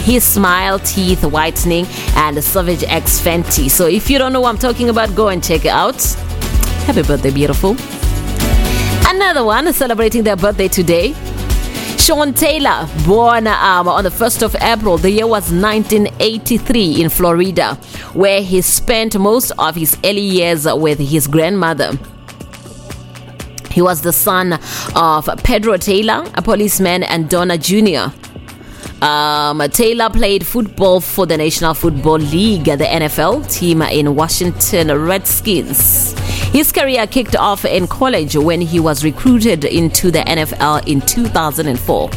[0.01, 3.69] Hismile, teeth whitening, and a Savage X Fenty.
[3.69, 6.01] So if you don't know what I'm talking about, go and check it out.
[6.85, 7.75] Happy birthday, beautiful.
[9.07, 11.13] Another one celebrating their birthday today.
[11.97, 17.75] Sean Taylor, born um, on the 1st of April, the year was 1983 in Florida,
[18.13, 21.91] where he spent most of his early years with his grandmother.
[23.69, 24.59] He was the son
[24.95, 28.11] of Pedro Taylor, a policeman, and Donna Junor
[29.01, 36.13] Um, Taylor played football for the National Football League, the NFL team in Washington Redskins.
[36.51, 42.09] His career kicked off in college when he was recruited into the NFL in 2004.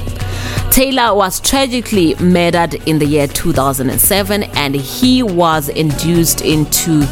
[0.70, 7.06] Taylor was tragically murdered in the year 2007 and he was induced into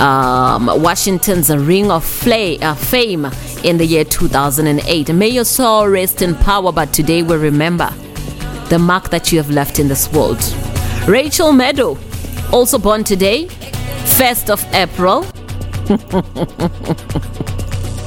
[0.00, 3.26] um, Washington's Ring of Fla- uh, Fame
[3.64, 5.12] in the year 2008.
[5.12, 7.92] May your soul rest in power, but today we remember
[8.68, 10.38] the mark that you have left in this world.
[11.06, 11.98] Rachel Maddow,
[12.52, 15.24] also born today, 1st of April.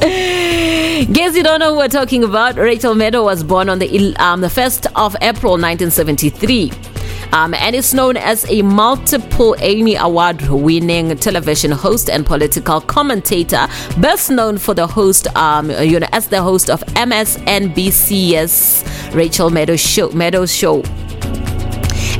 [0.01, 2.55] Guess you don't know who we're talking about.
[2.57, 6.90] Rachel Maddow was born on the um, the 1st of April 1973.
[7.33, 13.67] Um, and is known as a multiple Emmy Award winning television host and political commentator,
[13.99, 18.83] best known for the host, um, you know, as the host of MSNBC's
[19.13, 20.83] Rachel Maddow's Show, Maddow's Show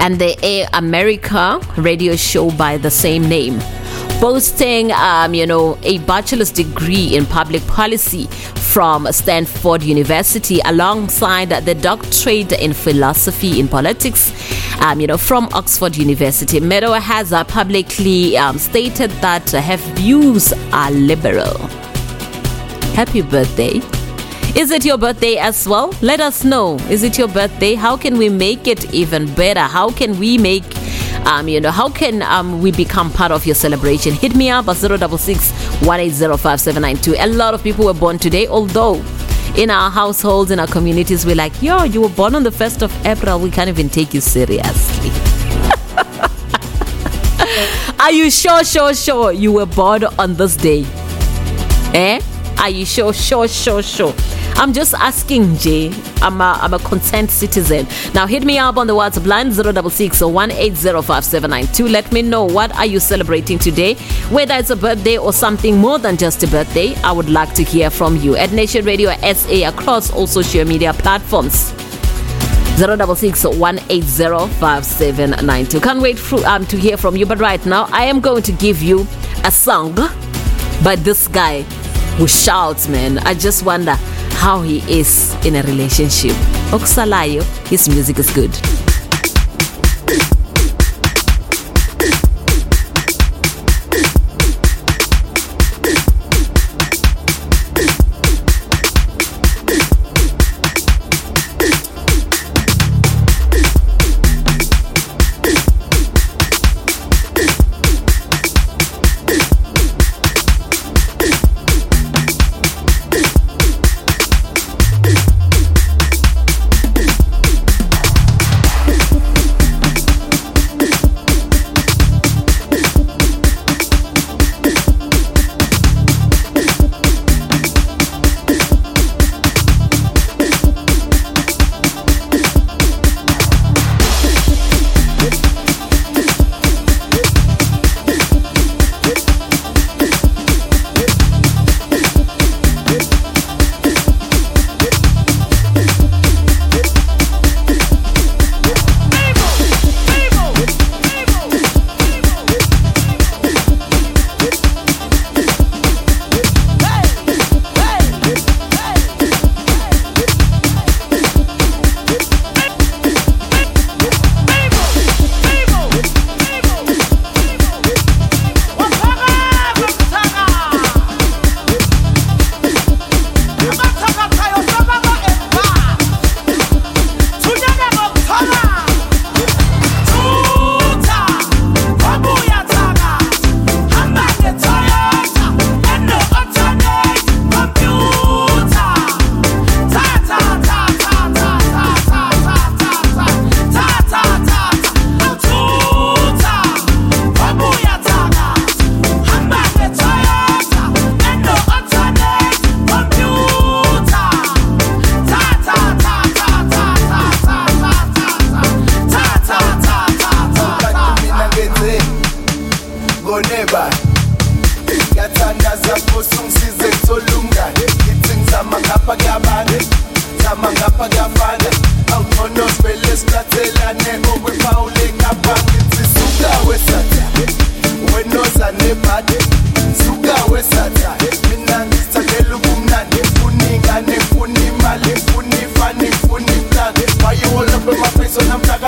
[0.01, 3.59] and the Air America radio show by the same name.
[4.21, 11.73] Boasting, um, you know, a bachelor's degree in public policy from Stanford University, alongside the
[11.73, 14.31] doctorate in philosophy in politics,
[14.79, 16.59] um, you know, from Oxford University.
[16.59, 21.57] Maddow has uh, publicly um, stated that her views are liberal.
[22.93, 23.81] Happy birthday.
[24.55, 25.95] Is it your birthday as well?
[26.03, 26.75] Let us know.
[26.91, 27.73] Is it your birthday?
[27.73, 29.61] How can we make it even better?
[29.61, 30.80] How can we make
[31.25, 34.13] um, you know, how can um, we become part of your celebration?
[34.13, 37.15] Hit me up at 066 1805792.
[37.19, 38.95] A lot of people were born today, although
[39.55, 42.81] in our households, in our communities, we're like, yo, you were born on the 1st
[42.83, 43.39] of April.
[43.39, 45.09] We can't even take you seriously.
[47.99, 50.85] Are you sure, sure, sure you were born on this day?
[51.93, 52.21] Eh?
[52.57, 54.13] Are you sure, sure, sure, sure?
[54.55, 55.91] I'm just asking, Jay.
[56.21, 57.87] I'm a, I'm a content citizen.
[58.13, 61.89] Now hit me up on the WhatsApp line 066 or 1805792.
[61.89, 63.95] Let me know what are you celebrating today.
[64.29, 67.63] Whether it's a birthday or something more than just a birthday, I would like to
[67.63, 71.73] hear from you at Nation Radio SA across all social media platforms.
[72.77, 75.83] 066 1805792.
[75.83, 77.25] Can't wait for, um, to hear from you.
[77.25, 79.07] But right now, I am going to give you
[79.43, 79.95] a song
[80.83, 81.63] by this guy
[82.17, 83.17] who shouts, man.
[83.19, 83.95] I just wonder
[84.41, 86.35] how he is in a relationship.
[86.73, 88.90] Oksalayo, his music is good.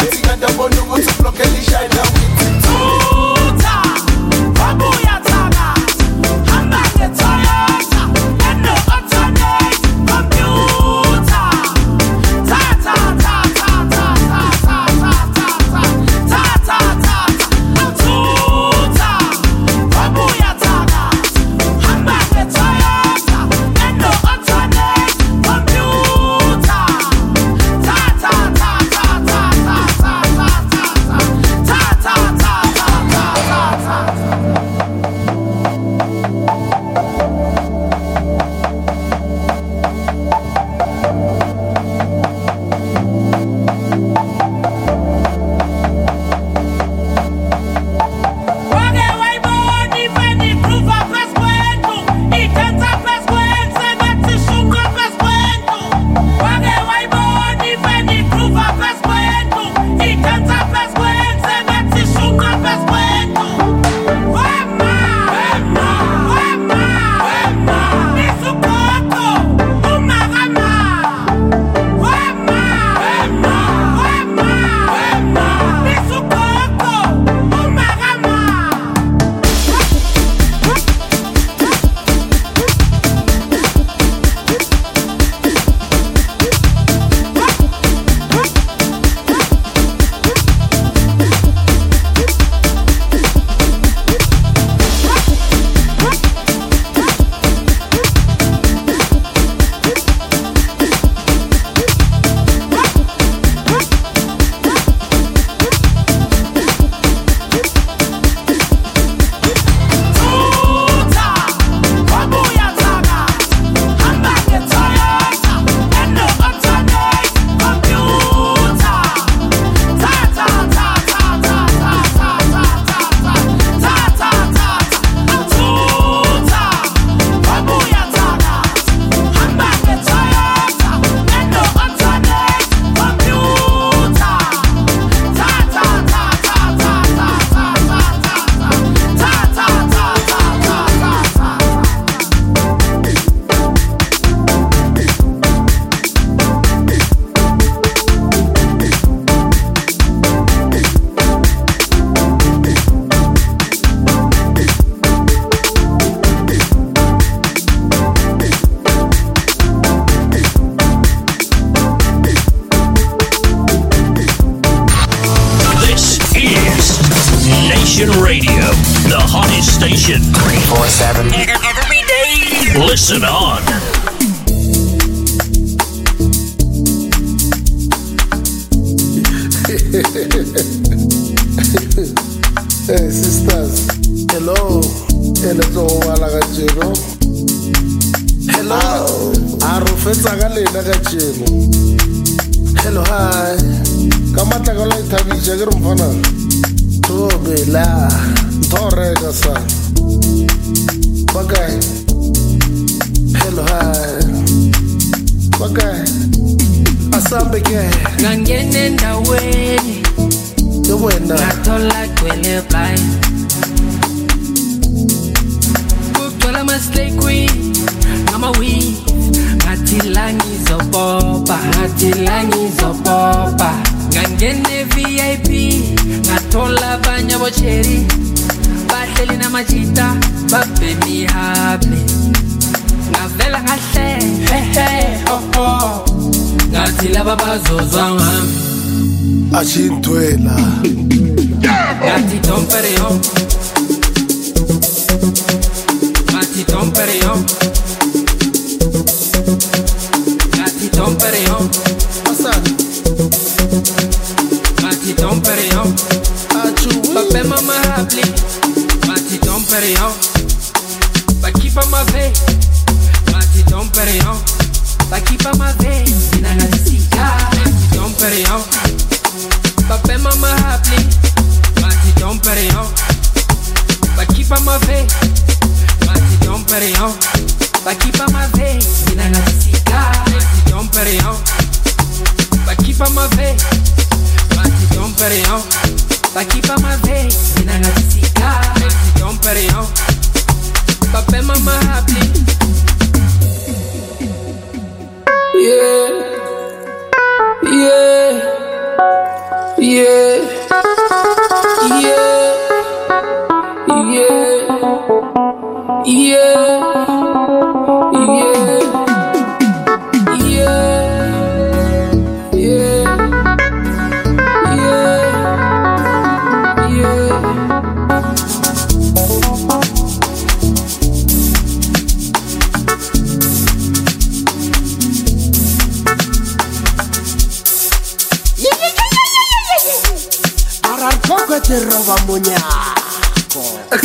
[0.04, 3.13] Party at the bundle, go to block and shine down with.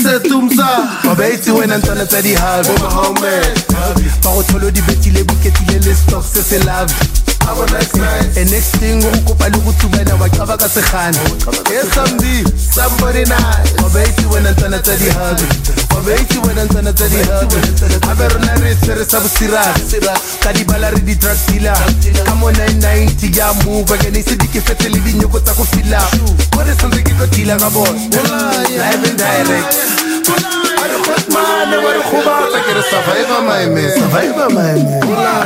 [0.08, 0.66] Exetumsa
[1.04, 3.40] babaitse wena ntwana tsa dihabe mahome
[4.24, 6.94] ba go tholo di betile boketile le stock se se lave
[8.36, 11.18] e next thing go kopa le go tumela wa qaba ka segane
[11.72, 12.44] e samdi
[12.74, 15.42] somebody nice babaitse wena ntwana tsa dihabe
[15.90, 17.56] babaitse wena ntwana tsa dihabe
[18.06, 21.78] gape rona re tshwere sa bosirasa ka dibala re di-drug dealer
[22.24, 25.64] ka mo 990 ya move ke ne ise di ke fetse le dinyoko tsa go
[25.64, 26.00] fila
[26.52, 27.98] ko re santse ke tlo deala ka bone
[28.76, 29.74] live and direct
[31.32, 33.40] mane wa re gobatsa ke re survivor
[33.98, 34.98] survivor maeme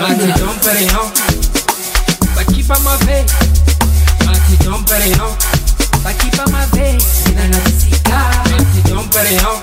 [0.03, 1.32] Mati
[2.63, 3.27] Dom Perignon Bakipa ma ve
[4.25, 5.37] Mati Dom Perignon
[6.05, 8.19] Bakipa ma ve Mina ngatisika
[8.51, 9.59] Mati Dom Perignon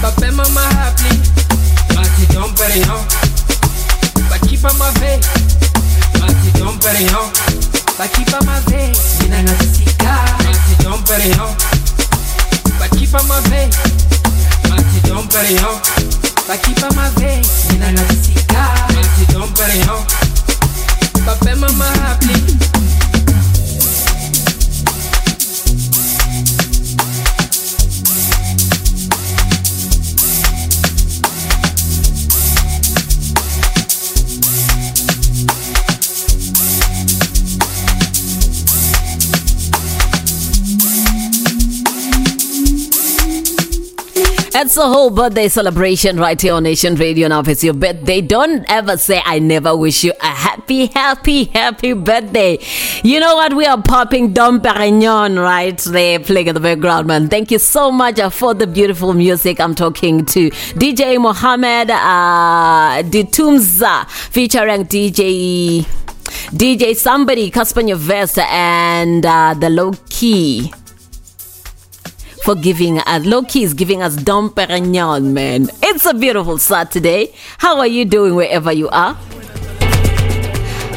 [0.00, 1.10] Pape mama happy
[1.94, 3.02] Mati Dom Perignon
[4.30, 5.18] Bakipa ma ve
[6.20, 7.30] Mati Dom Perignon
[7.98, 10.12] Bakipa ma ve Mina ngatisika
[10.44, 11.54] Mati Dom Perignon
[12.78, 13.68] Bakipa ma ve
[14.70, 15.80] Mati Dom Perignon
[16.48, 20.04] Bakipa ma ve Mina ngatisika Mati Dom Perignon
[21.24, 23.01] Pape mama happy
[44.54, 47.26] It's a whole birthday celebration right here on Nation Radio.
[47.26, 51.44] Now, if it's your birthday, don't ever say, I never wish you a happy, happy,
[51.44, 52.58] happy birthday.
[53.02, 53.54] You know what?
[53.54, 57.28] We are popping Dom Perignon right there, playing in the background, man.
[57.28, 59.58] Thank you so much uh, for the beautiful music.
[59.58, 65.86] I'm talking to DJ Mohammed uh, Ditumza featuring DJ.
[66.52, 70.72] DJ somebody, Cassper Nyovest, and uh, the low key
[72.42, 75.68] for giving us Loki is giving us Dom Perignon, man.
[75.82, 77.32] It's a beautiful Saturday.
[77.58, 79.16] How are you doing wherever you are?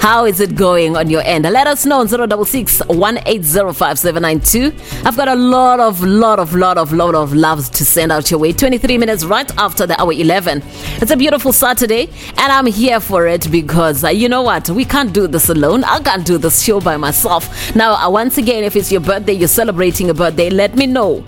[0.06, 1.45] How is it going on your end?
[1.45, 5.03] Let us know on 066 1805792.
[5.03, 8.30] I've got a lot of, lot of, lot of, lot of loves to send out
[8.30, 8.53] your way.
[8.53, 10.61] 23 minutes right after the hour 11.
[11.01, 14.69] It's a beautiful Saturday, and I'm here for it because uh, you know what?
[14.69, 15.84] We can't do this alone.
[15.84, 17.75] I can't do this show by myself.
[17.75, 21.25] Now, uh, once again, if it's your birthday, you're celebrating a birthday, let me know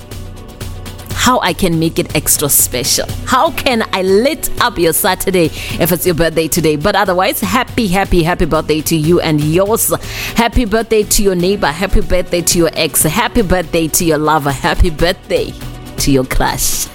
[1.27, 3.05] how I can make it extra special.
[3.25, 5.47] How can I lit up your Saturday
[5.77, 6.77] if it's your birthday today?
[6.77, 9.93] But otherwise, happy, happy, happy birthday to you and yours.
[10.37, 11.67] Happy birthday to your neighbor.
[11.67, 13.03] Happy birthday to your ex.
[13.03, 14.51] Happy birthday to your lover.
[14.53, 15.51] Happy birthday
[15.97, 16.61] to your crush.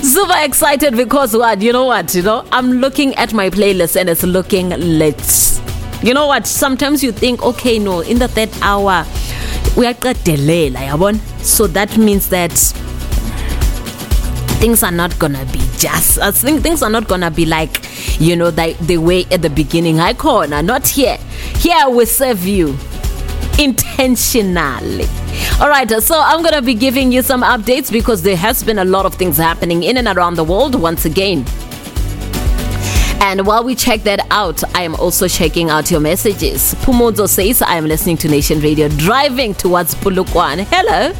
[0.00, 1.60] Super excited because what?
[1.60, 2.14] You know what?
[2.14, 5.60] You know, I'm looking at my playlist and it's looking lit.
[6.04, 6.46] You know what?
[6.46, 9.04] Sometimes you think, okay, no, in the third hour,
[9.76, 11.18] we are delayed, yabon.
[11.42, 12.52] So that means that
[14.60, 16.18] things are not gonna be just.
[16.18, 17.80] I think things are not gonna be like,
[18.20, 20.00] you know, the, the way at the beginning.
[20.00, 21.18] I corner, not here.
[21.56, 22.76] Here we serve you
[23.58, 25.06] intentionally.
[25.60, 28.78] All right, so I'm going to be giving you some updates because there has been
[28.78, 31.44] a lot of things happening in and around the world once again.
[33.26, 36.74] And while we check that out, I am also checking out your messages.
[36.84, 40.66] Pumozo says, I am listening to Nation Radio driving towards Polokwane.
[40.68, 41.10] Hello.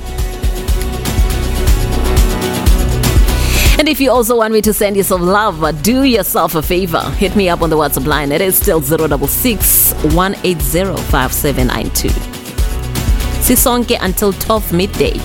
[3.78, 7.00] And if you also want me to send you some love, do yourself a favor.
[7.16, 8.32] Hit me up on the WhatsApp line.
[8.32, 12.08] It is still 066 180 5792.
[13.40, 15.18] Sisonke until 12 midday.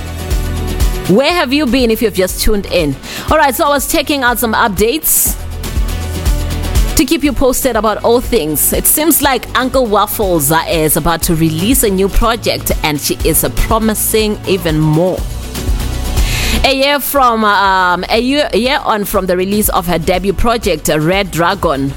[1.13, 2.95] Where have you been if you've just tuned in?
[3.29, 5.35] All right, so I was checking out some updates
[6.99, 8.73] to keep you posted about all things.
[8.73, 13.47] It seems like Uncle Waffles is about to release a new project and she is
[13.55, 15.17] promising even more.
[16.65, 20.89] A year from um, a year, year on from the release of her debut project,
[20.89, 21.93] Red Dragon,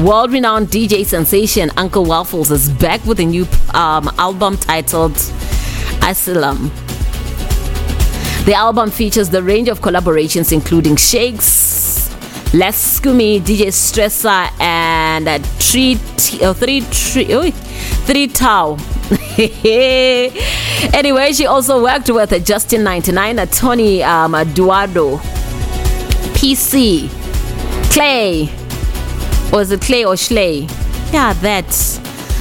[0.00, 5.16] world-renowned DJ sensation Uncle Waffles is back with a new um, album titled
[6.02, 6.68] Asylum.
[8.44, 11.64] The album features the range of collaborations including Shakes,
[12.54, 17.50] Les Skumi, DJ Stressa, and uh, three, t- uh, three, three, oh,
[18.06, 18.76] three Tau.
[20.96, 25.16] anyway, she also worked with uh, Justin 99, uh, Tony um, Eduardo,
[26.36, 27.08] PC,
[27.92, 28.48] Clay,
[29.50, 30.68] was it Clay or Schley?
[31.12, 31.98] Yeah, that's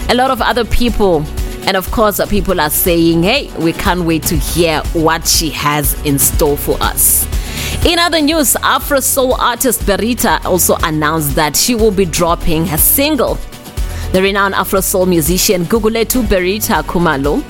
[0.10, 1.26] a lot of other people.
[1.66, 6.00] And of course, people are saying, hey, we can't wait to hear what she has
[6.04, 7.26] in store for us.
[7.86, 12.78] In other news, Afro soul artist Berita also announced that she will be dropping her
[12.78, 13.38] single.
[14.14, 17.44] The renowned Afro soul musician Gugulethu Berita Khumalo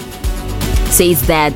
[0.89, 1.53] says that.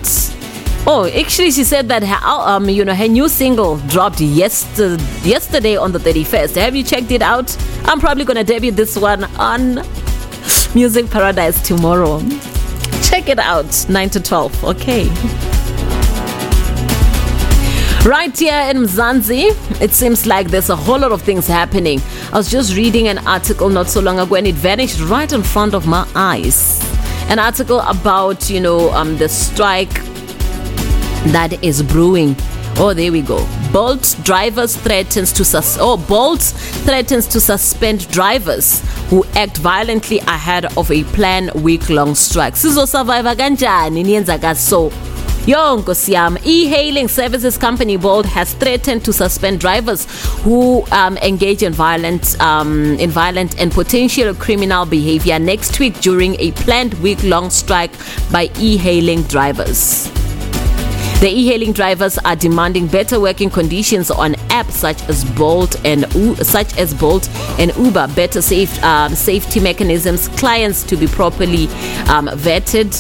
[0.86, 5.76] Oh, actually, she said that her um, you know, her new single dropped yesterday, yesterday
[5.76, 6.56] on the 31st.
[6.56, 7.58] Have you checked it out?
[7.86, 9.82] I'm probably gonna debut this one on
[10.76, 12.20] Music Paradise tomorrow.
[13.02, 14.64] Check it out, 9 to 12.
[14.66, 15.57] Okay.
[18.08, 22.00] Right here in Mzansi, it seems like there's a whole lot of things happening.
[22.32, 25.44] I was just reading an article not so long ago and it vanished right in
[25.44, 26.80] front of my eyes.
[27.30, 29.92] An article about, you know, um, the strike
[31.34, 32.38] that is brewing.
[32.78, 33.46] Oh, there we go.
[33.74, 36.42] Bolt drivers threatens to sus- oh Bolt
[36.86, 42.54] threatens to suspend drivers who act violently ahead of a planned week-long strike.
[42.54, 44.94] Sizosurvive kanjani niyenzaka so?
[45.48, 50.06] Yo, Nkosi e-hailing services company Bolt has threatened to suspend drivers
[50.42, 56.36] who um, engage in violent, um, in violent and potential criminal behavior next week during
[56.42, 57.94] a planned week-long strike
[58.30, 60.12] by e-hailing drivers.
[61.22, 66.06] The e-hailing drivers are demanding better working conditions on apps such as Bolt and
[66.46, 71.68] such as Bolt and Uber, better safe, um, safety mechanisms, clients to be properly
[72.10, 72.92] um, vetted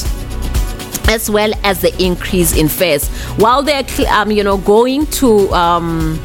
[1.08, 3.08] as well as the increase in fares.
[3.38, 6.16] While they're, um, you know, going to um,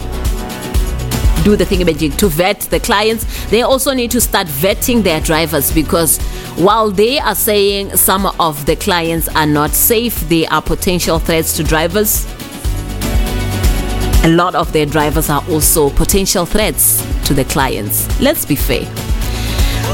[1.44, 5.72] do the thingamajig to vet the clients, they also need to start vetting their drivers
[5.72, 6.18] because
[6.56, 11.56] while they are saying some of the clients are not safe, they are potential threats
[11.56, 12.26] to drivers.
[14.24, 18.20] A lot of their drivers are also potential threats to the clients.
[18.20, 19.11] Let's be fair.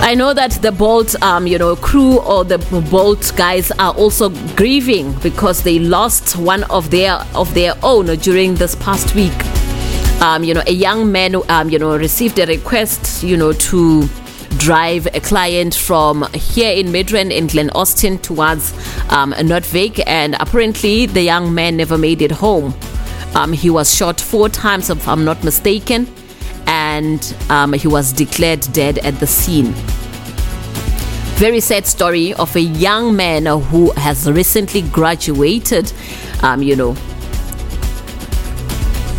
[0.00, 2.58] I know that the Bolt, um, you know, crew or the
[2.90, 8.54] Bolt guys are also grieving because they lost one of their of their own during
[8.54, 9.34] this past week.
[10.22, 14.08] Um, you know, a young man, um, you know, received a request, you know, to
[14.56, 18.72] drive a client from here in Midrand in Glen Austin towards
[19.10, 19.50] um, and
[20.40, 22.74] apparently the young man never made it home.
[23.34, 26.06] Um, he was shot four times, if I'm not mistaken,
[26.98, 29.72] and um, he was declared dead at the scene.
[31.38, 35.92] very sad story of a young man who has recently graduated,
[36.42, 36.96] um, you know.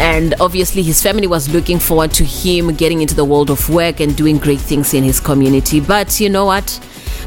[0.01, 4.01] And obviously, his family was looking forward to him getting into the world of work
[4.01, 5.79] and doing great things in his community.
[5.79, 6.67] But you know what?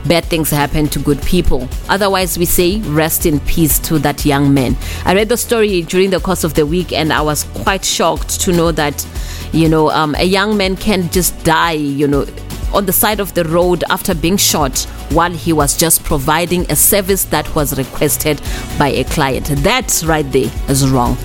[0.06, 1.68] Bad things happen to good people.
[1.89, 4.76] Otherwise, we say rest in peace to that young man.
[5.06, 8.40] I read the story during the course of the week and I was quite shocked
[8.42, 9.06] to know that,
[9.52, 12.26] you know, um, a young man can just die, you know,
[12.72, 14.78] on the side of the road after being shot
[15.10, 18.40] while he was just providing a service that was requested
[18.78, 19.47] by a client.
[19.62, 21.16] That right there is wrong.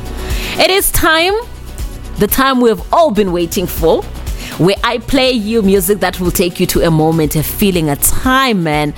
[0.60, 1.34] It is time,
[2.18, 4.04] the time we've all been waiting for,
[4.58, 7.96] where I play you music that will take you to a moment, a feeling, a
[7.96, 8.94] time, man.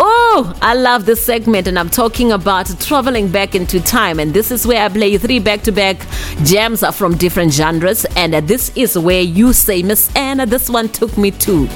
[0.00, 4.18] Oh, I love this segment, and I'm talking about traveling back into time.
[4.18, 6.06] And this is where I play three back to back
[6.44, 8.04] jams from different genres.
[8.16, 11.66] And this is where you say, MissN, this one took me to.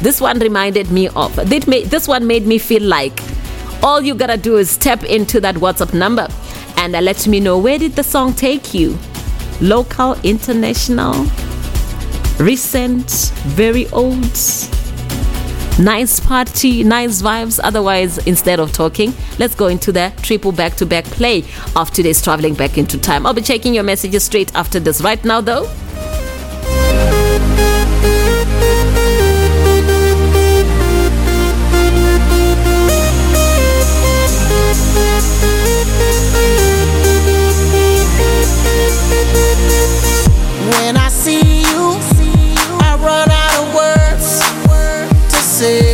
[0.00, 1.34] This one reminded me of.
[1.36, 3.20] This, one made me feel like
[3.82, 6.26] all you gotta do is tap into that WhatsApp number
[6.76, 8.98] and let me know where did the song take you?
[9.60, 11.26] Local, international,
[12.38, 13.10] recent,
[13.44, 14.79] very old.
[15.78, 17.58] Nice party, nice vibes.
[17.62, 22.20] Otherwise, instead of talking, let's go into the triple back to back play of today's
[22.20, 23.26] traveling back into time.
[23.26, 25.00] I'll be checking your messages straight after this.
[25.00, 25.70] Right now, though,
[45.60, 45.89] say.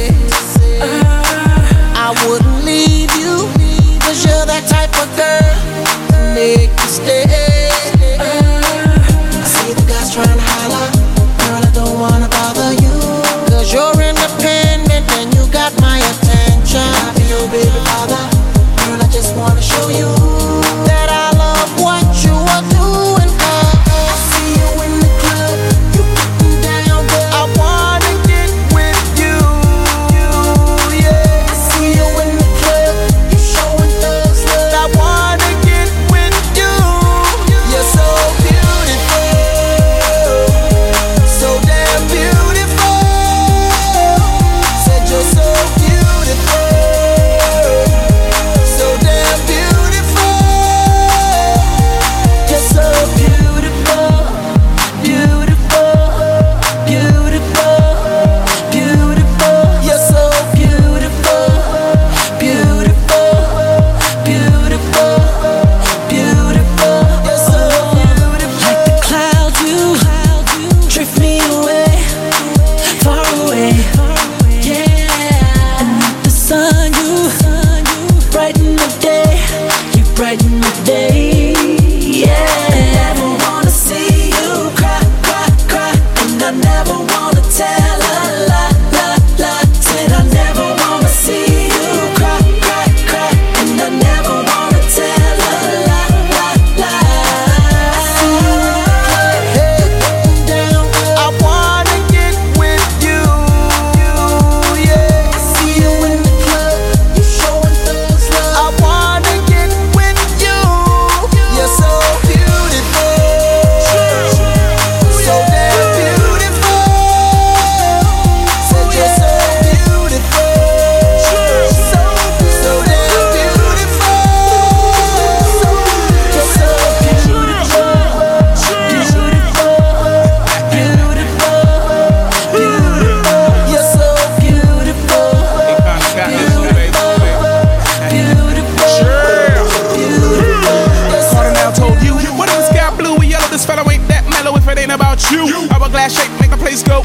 [145.31, 145.69] You.
[145.73, 147.03] Hourglass shape make the place go.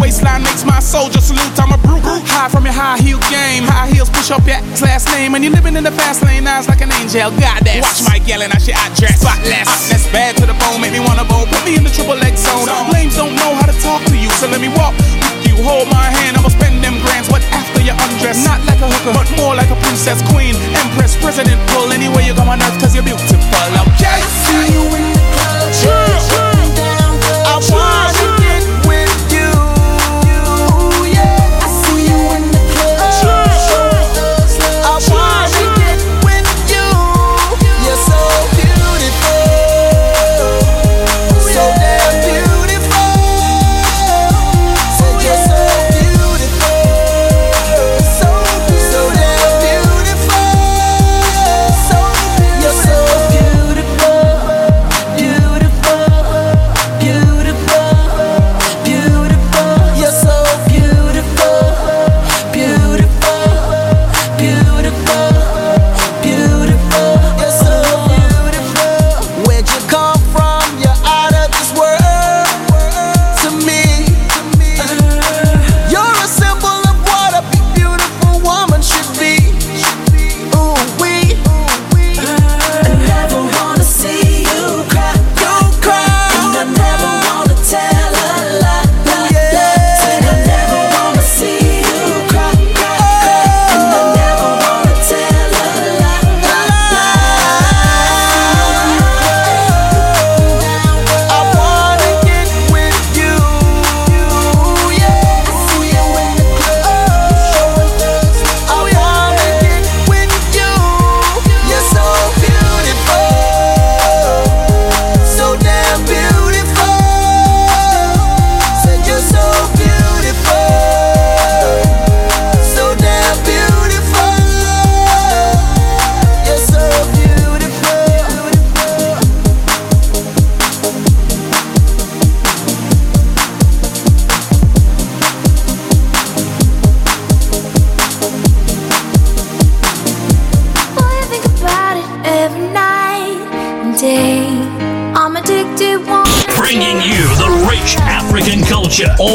[0.00, 1.52] Waistline makes my soldier salute.
[1.58, 2.00] I'm a brute.
[2.26, 3.64] High from your high heel game.
[3.64, 5.34] High heels push up your ex last name.
[5.34, 6.46] And you living in the fast lane.
[6.46, 7.30] Eyes like an angel.
[7.38, 7.84] Goddess.
[7.84, 8.50] Watch my yelling.
[8.50, 9.20] I shit I dress.
[9.20, 9.68] Spotless.
[9.68, 10.80] Hotness bad to the bone.
[10.80, 11.46] Make me wanna bone.
[11.46, 12.66] Put me in the triple X zone.
[12.90, 14.30] Lames don't know how to talk to you.
[14.40, 14.96] So let me walk
[15.44, 15.54] you.
[15.62, 16.36] Hold my hand.
[16.36, 17.28] I'ma spend them grands.
[17.28, 18.42] What after you undress?
[18.44, 21.60] Not like a hooker, but more like a princess, queen, empress, president.
[21.70, 22.80] Pull anywhere you come on earth.
[22.80, 23.36] Cause you're beautiful.
[23.94, 24.20] Okay?
[24.48, 25.19] See you in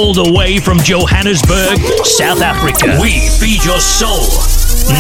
[0.06, 2.95] all the way from Johannesburg, South Africa.
[3.01, 4.30] We feed your soul.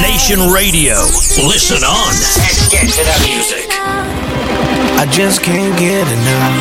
[0.01, 0.97] Nation Radio.
[1.45, 2.09] Listen on.
[2.41, 3.69] Let's get to the music.
[4.97, 6.57] I just can't get enough.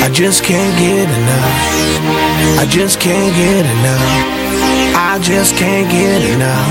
[0.00, 2.58] I just can't get enough.
[2.58, 4.00] I just can't get enough.
[4.96, 6.68] I just can't get enough.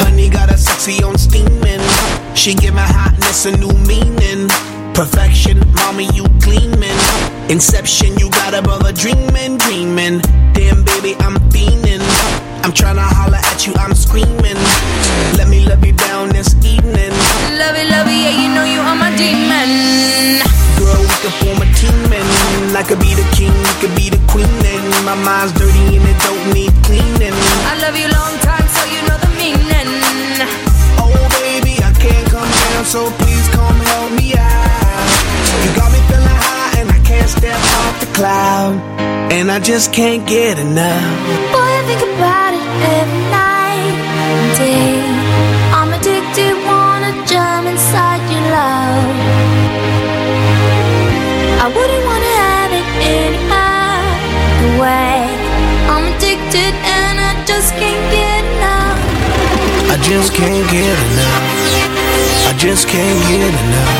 [0.00, 1.84] Honey got a sexy on steaming.
[2.34, 4.48] She give my hotness a new meaning.
[4.94, 6.98] Perfection, mommy, you gleaming.
[7.48, 8.17] Inception,
[8.54, 10.20] you got a dreaming, dreaming.
[10.56, 12.00] Damn, baby, I'm fiending.
[12.64, 14.56] I'm tryna holler at you, I'm screaming.
[15.36, 17.12] Let me love you down this evening.
[17.60, 20.40] Love it, love it, yeah, you know you are my demon.
[20.80, 24.08] Girl, we could form a team and I could be the king, you could be
[24.08, 24.48] the queen.
[24.48, 27.36] And my mind's dirty and it don't need cleaning.
[27.68, 29.92] I love you long time, so you know the meaning.
[30.96, 31.12] Oh,
[31.44, 35.08] baby, I can't come down, so please come help me out.
[35.68, 35.87] You got
[37.28, 38.74] step off the cloud.
[39.30, 41.12] And I just can't get enough.
[41.52, 44.96] Boy, I think about it every night and day.
[45.78, 49.12] I'm addicted, wanna jump inside your love.
[51.64, 52.88] I wouldn't wanna have it
[53.20, 55.20] any other way.
[55.92, 58.98] I'm addicted and I just can't get enough.
[59.92, 61.44] I just can't get enough.
[62.48, 63.96] I just can't get enough.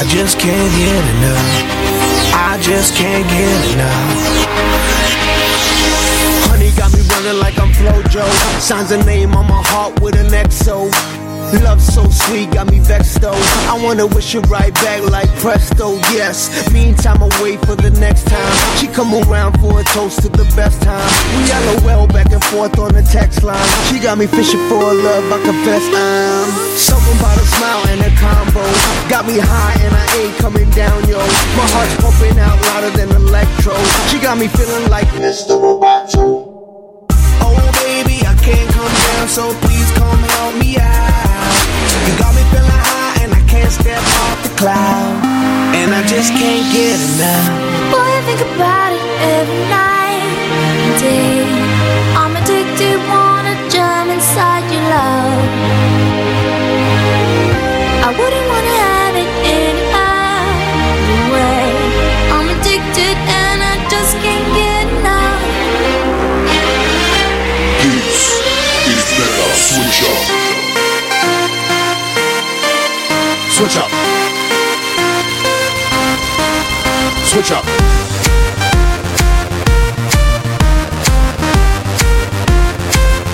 [0.00, 1.81] I just can't get enough.
[2.34, 4.42] I just can't get enough.
[6.48, 8.24] Honey got me running like I'm Flojo.
[8.60, 10.90] Signs a name on my heart with an XO.
[11.60, 13.36] Love so sweet, got me vexed though.
[13.68, 16.48] I wanna wish it right back like presto, yes.
[16.72, 18.76] Meantime, I wait for the next time.
[18.78, 21.06] She come around for a toast to the best time.
[21.36, 23.68] We LOL back and forth on the text line.
[23.88, 26.76] She got me fishing for a love, I confess I'm.
[27.22, 28.62] A smile and a combo.
[29.08, 31.18] Got me high and I ain't coming down, yo.
[31.54, 33.74] My heart's pumping out louder than electro.
[34.10, 35.54] She got me feeling like Mr.
[35.54, 36.50] Roboto.
[37.40, 41.54] Oh baby, I can't come down, so please come help me out.
[42.06, 45.22] You got me feeling high and I can't step off the cloud.
[45.78, 47.51] And I just can't get enough.
[77.42, 77.64] Switch up.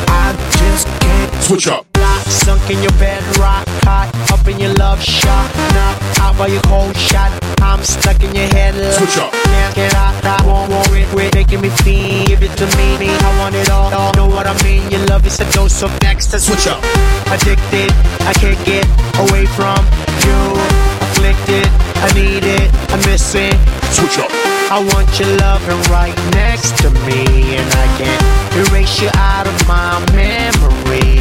[0.09, 1.87] I just can't switch up.
[1.99, 5.55] Not sunk in your bed, rock hot, up in your love shot.
[5.77, 7.39] Now out by your cold shot.
[7.61, 8.73] I'm stuck in your head.
[8.95, 9.31] Switch up.
[9.31, 11.05] Can't get out, I won't worry.
[11.12, 12.25] Quit making me feel.
[12.25, 13.09] Give it to me, me.
[13.11, 13.93] I want it all.
[13.93, 14.15] all.
[14.15, 14.91] Know what I mean?
[14.91, 16.31] Your love is a dose of next.
[16.31, 16.83] Switch up.
[17.28, 17.93] Addicted,
[18.25, 18.89] I can't get
[19.20, 19.85] away from
[20.25, 20.98] you.
[21.09, 23.55] Afflicted, I need it, I miss it.
[23.93, 24.31] Switch up.
[24.70, 29.67] I want your loving right next to me, and I can't erase you out of
[29.67, 31.20] my memory.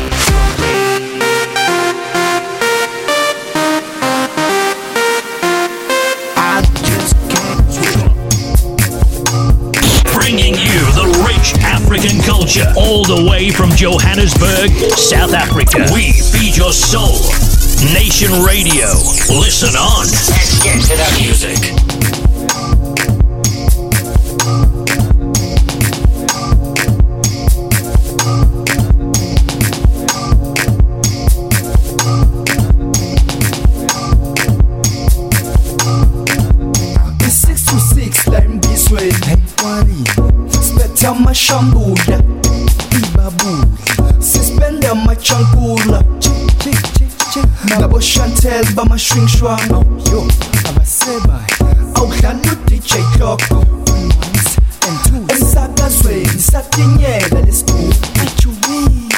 [6.35, 8.11] I just can't switch up.
[10.13, 15.87] Bringing you the rich African culture all the way from Johannesburg, South Africa.
[15.93, 17.46] We feed your soul.
[17.83, 18.87] Nation Radio.
[19.29, 20.07] Listen on.
[20.07, 21.77] Let's get to the music.
[40.49, 40.71] It's
[48.77, 49.59] Chantel bama swing swang.
[50.11, 50.27] Yo,
[50.69, 51.41] abaseba.
[51.95, 52.37] Awudlala
[53.15, 53.41] Clock.
[55.29, 59.09] Emsakazweni satinyela lesigubhi.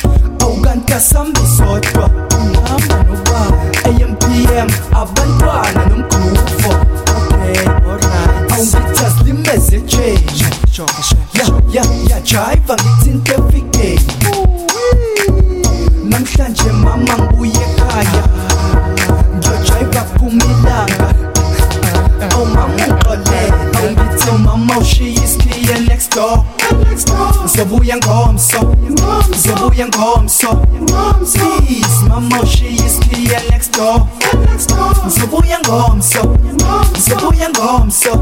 [0.41, 2.09] Awukantasambi sodwa.
[2.39, 3.57] Ungahamba nobaba.
[3.83, 6.71] AMPM abantwana nomgruvo.
[7.33, 8.51] Okay, alright.
[8.51, 10.45] Awungithi silimeze change.
[11.33, 13.68] Ya, ya, ya, jive ngithinte.
[27.59, 28.59] Zawujan komso,
[29.35, 30.47] zawujan komso
[31.35, 34.07] Please, mamo, she is clear next door.
[35.11, 36.39] Zawujan komso,
[36.95, 38.15] zawujan komso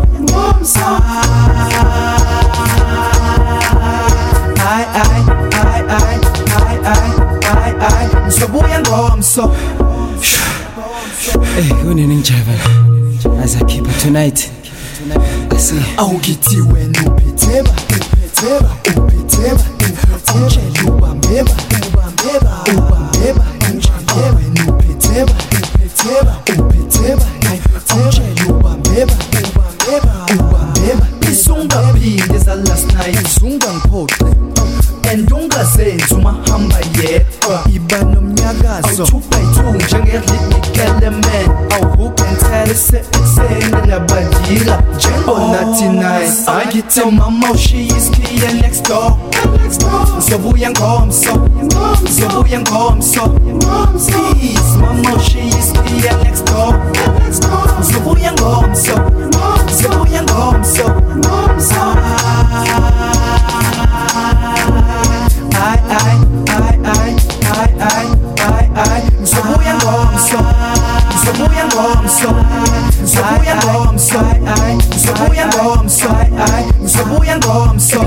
[4.57, 5.21] Aj, aj,
[5.53, 6.15] I, aj,
[6.57, 7.11] aj, aj,
[7.45, 9.53] aj, aj Zawujan komso
[11.61, 12.87] Ey, uneningijabulela
[13.43, 14.49] as I keep it tonight.
[15.53, 15.77] I see.
[15.97, 17.75] Awugithiwe nuphetheba.
[19.27, 19.63] Uphetheba
[20.35, 21.53] umtshela ubambeba
[21.87, 25.53] ubambeba ubambeba umtshela wena ubambeba
[28.49, 29.13] ubambeba
[30.39, 32.37] ubambeba isungaphinde
[36.15, 37.99] umahamba yedwa iba
[44.47, 49.11] tequila Jumbo 99 I get to mama, she is clear next door.
[50.15, 51.33] Ngizobuya ngomso
[52.01, 52.63] Ngizobuya
[53.01, 53.29] so.
[54.07, 56.73] Please mama, she is clear next door.
[57.83, 58.95] So, who young home, so,
[59.69, 60.85] so, who young home, so,
[61.59, 61.81] so,
[65.53, 66.17] I, I,
[66.47, 68.77] I, I, I, I, I, I, so, ay, ay, ay, ay, so.
[68.77, 70.39] ay, ay Ngizobuya ngomso
[71.07, 72.29] Ngizobuya ngomso
[73.01, 74.19] Ngizobuya ngomso mso,
[74.95, 76.07] mso buya ngomso,
[76.83, 77.99] mso buya ngomso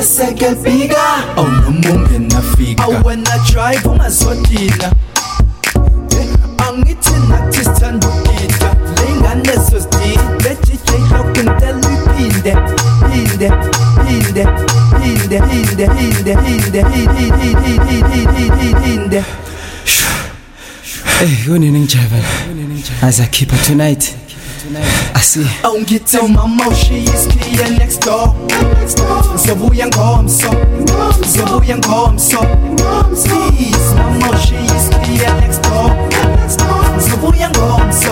[0.00, 0.94] say make a second bigger
[1.36, 4.92] Oh no munge nafika Oh when I drive ungazodina
[6.58, 12.52] Angithi nathi sithanda ukida Lengane sozidile DJ Lock ngitela uyiphinde
[13.08, 13.50] Phinde
[14.06, 14.44] Phinde
[14.98, 17.22] Phinde Phinde Phinde Phinde Phinde
[18.82, 19.24] Phinde
[21.18, 22.16] Hey, kunini ngijava
[23.02, 24.11] as I keep it tonight.
[25.22, 25.46] See.
[25.62, 28.34] awungithi mama ushiye isikhiye next door.
[29.34, 30.50] Ngizobuya ngomso.
[31.18, 32.38] Ngizobuya ngomso.
[33.96, 35.90] Mama ushiye isikhiye next door.
[36.96, 38.10] Ngizobuya ngomso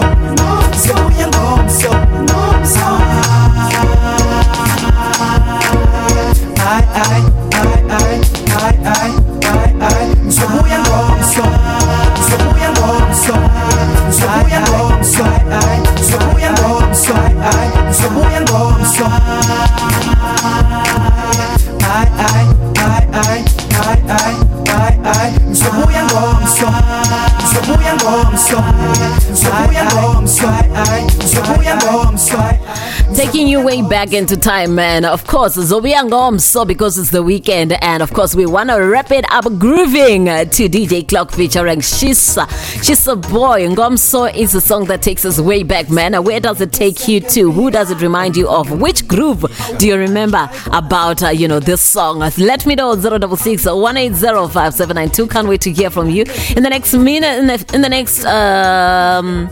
[33.31, 35.05] Taking you way back into time, man.
[35.05, 39.12] Of course, Zobia Ngomso because it's the weekend, and of course, we want to wrap
[39.12, 42.49] it up grooving to DJ Clock featuring Shisa.
[42.83, 43.68] Shisa Boy.
[43.68, 46.25] Ngomso is a song that takes us way back, man.
[46.25, 47.52] Where does it take you to?
[47.52, 48.81] Who does it remind you of?
[48.81, 49.44] Which groove
[49.78, 52.18] do you remember about, uh, you know, this song?
[52.36, 56.25] Let me know 066 180 Can't wait to hear from you
[56.57, 59.49] in the next minute, in the, in the next, um,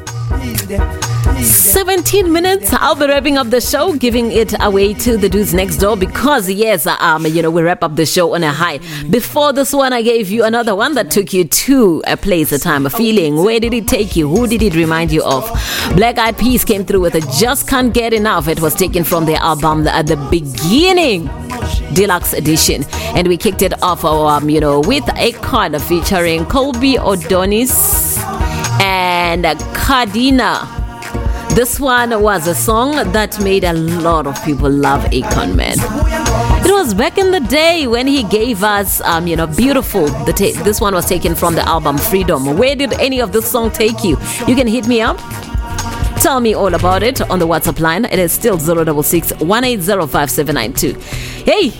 [1.40, 5.76] 17 minutes i'll be wrapping up the show giving it away to the dudes next
[5.76, 8.78] door because yes um you know we wrap up the show on a high.
[9.08, 12.58] Before this one i gave you another one that took you to a place a
[12.58, 13.36] time a feeling.
[13.36, 14.28] Where did it take you?
[14.28, 15.48] Who did it remind you of?
[15.94, 18.48] Black eyed peas came through with a just can't get enough.
[18.48, 21.26] It was taken from their album at the beginning
[21.94, 22.84] deluxe edition.
[23.14, 28.18] And we kicked it off um you know with Akon featuring Colby O'Donis
[28.80, 30.77] and Kardinal.
[31.58, 35.74] This one was a song that made a lot of people love Akon Man.
[36.64, 40.06] It was back in the day when he gave us, um, you know, beautiful.
[40.06, 42.56] The ta- this one was taken from the album Freedom.
[42.56, 44.16] Where did any of this song take you?
[44.46, 45.18] You can hit me up.
[46.22, 48.04] Tell me all about it on the WhatsApp line.
[48.04, 50.94] It is still 066 1805792.
[51.42, 51.70] Hey,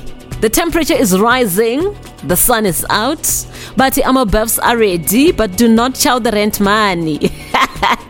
[0.41, 5.69] the temperature is rising, the sun is out, but our buffs are ready, but do
[5.69, 7.31] not chow the rent money.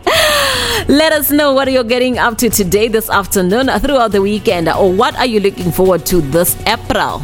[0.89, 4.93] Let us know what you're getting up to today, this afternoon, throughout the weekend, or
[4.93, 7.23] what are you looking forward to this April?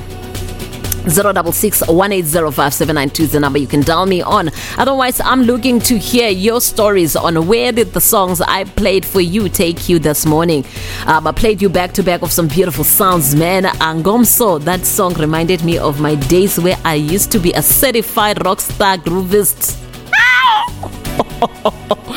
[1.07, 4.51] 066 1805792 is the number you can dial me on.
[4.79, 9.21] Otherwise, I'm looking to hear your stories on where did the songs I played for
[9.21, 10.65] you take you this morning.
[11.07, 13.65] Um, I played you back to back of some beautiful sounds, man.
[13.65, 18.45] Angomso, that song reminded me of my days where I used to be a certified
[18.45, 19.81] rock star groovist.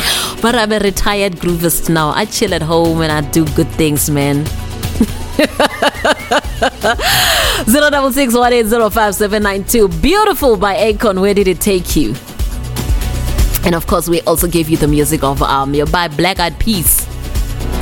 [0.41, 2.09] but I'm a retired groovist now.
[2.09, 4.45] I chill at home and I do good things, man.
[7.67, 10.01] 0661805792.
[10.01, 11.19] Beautiful by Akon.
[11.21, 12.13] Where did it take you?
[13.65, 16.57] And of course, we also gave you the music of um your by Black Eyed
[16.59, 17.05] Peas.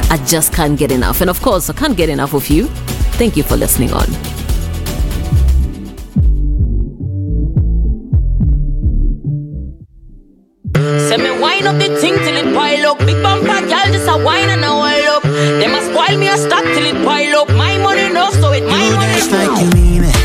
[0.09, 1.21] I just can't get enough.
[1.21, 2.67] And of course, I can't get enough of you.
[3.17, 4.07] Thank you for listening on.
[11.17, 12.99] Me wine up the thing till it pile up.
[12.99, 15.23] Big bumper girl just a wine and a while up.
[15.23, 17.49] They must spoil me a stock till it pile up.
[17.49, 19.13] My money no, so it my money.
[19.13, 20.17] Dance like you mean it.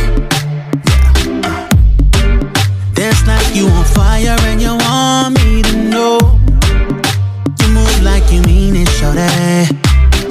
[2.95, 6.19] Dance like you on fire and you want me to know.
[7.61, 9.29] You move like you mean it, shorty.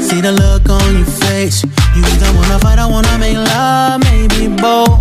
[0.02, 1.64] See the look on your face.
[1.95, 5.00] You either wanna fight or wanna make love, maybe both.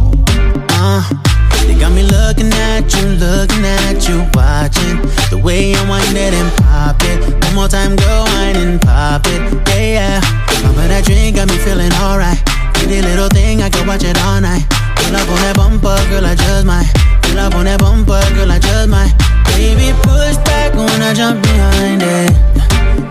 [0.70, 1.02] Uh,
[1.68, 4.96] they got me looking at you, looking at you, watching
[5.28, 7.20] the way you wind it and pop it.
[7.44, 9.40] One more time, go wine and pop it,
[9.76, 10.20] yeah, yeah.
[10.64, 12.40] Remember that drink got me feeling alright.
[12.72, 14.64] Pretty little thing, I could watch it all night.
[14.96, 16.88] Pull up on that bumper, girl, I just might.
[17.22, 19.12] Pull up on that bumper, girl, I just might.
[19.52, 22.32] Baby, push back when I jump behind it.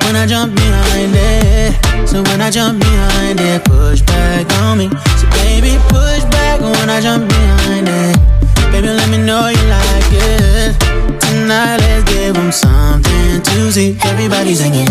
[0.01, 1.77] When I jump behind it.
[2.09, 4.89] So when I jump behind it, push back on me.
[5.21, 8.36] So baby, push back when I jump behind it.
[8.71, 10.75] Baby, let me know you like it.
[11.21, 13.97] Tonight, let's give them something to see.
[14.03, 14.87] Everybody singing.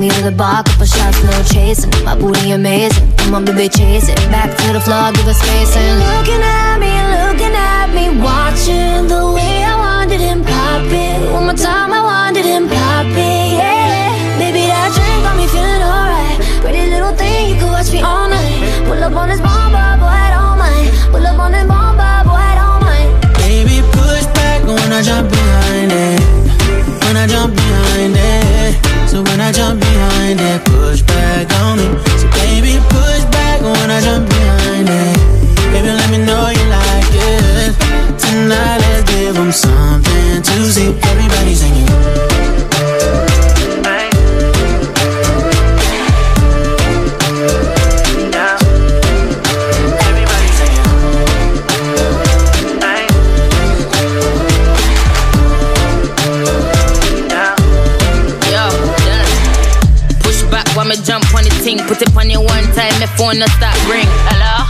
[0.00, 1.92] Me to the bar, couple shots, no chasing.
[2.04, 3.04] My booty amazing.
[3.18, 4.16] Come on, baby, chase it.
[4.32, 9.04] Back to the floor, give us space and looking at me, looking at me, watching
[9.12, 11.20] the way I wanted him pop it.
[11.30, 14.40] One more time, I wanted him pop it, yeah.
[14.40, 16.38] Baby, that drink got me feeling alright.
[16.64, 18.56] Pretty little thing, you could watch me all night.
[18.88, 20.88] Pull up on this bomber, boy, I don't mind.
[21.12, 23.10] Pull up on this bomber, boy, I don't mind.
[23.44, 26.20] Baby, push back when I jump behind it.
[27.04, 28.59] When I jump behind it.
[29.10, 31.88] So when I jump behind it, push back on me.
[32.20, 35.18] So baby, push back when I jump behind it.
[35.72, 37.74] Baby, let me know you like it.
[38.20, 40.94] Tonight, let's give them something to see.
[41.02, 42.29] Everybody singing.
[61.90, 64.06] Put it on you one time, my phone no stop ring.
[64.30, 64.62] Hello?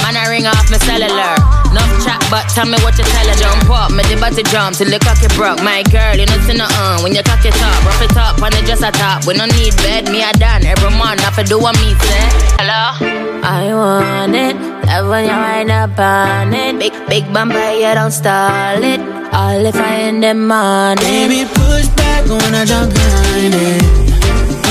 [0.00, 1.36] Man, I ring off my cellular.
[1.68, 3.36] Enough chat, but tell me what you tell her.
[3.36, 5.60] Jump up, me the body jump till the cocky broke.
[5.60, 6.96] My girl, you know see no uh.
[7.04, 9.28] When you cock it rough it up, and the a top.
[9.28, 10.64] We no need bed, me a done.
[10.64, 12.24] Every month, I fi do what me say.
[12.56, 12.96] Hello?
[13.44, 14.56] I want it.
[14.88, 16.80] Love when you wind up on it.
[16.80, 18.96] Big, big bumper, you don't stall it.
[19.28, 21.04] All if I in the morning.
[21.04, 23.84] Baby, push back when I jump behind it.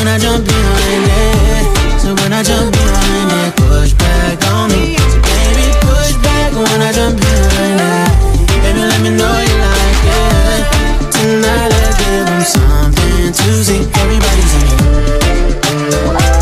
[0.02, 1.06] When I jump behind
[1.46, 1.51] it.
[2.12, 4.98] So when I jump behind it, push back on me.
[4.98, 8.12] So baby, push back when I jump behind it.
[8.52, 10.68] Baby, let me know you like it.
[11.08, 13.88] Tonight, let's give them something to see.
[13.96, 14.92] Everybody singing.
[15.88, 16.41] Say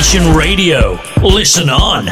[0.00, 0.98] Nation Radio.
[1.22, 2.08] Listen on.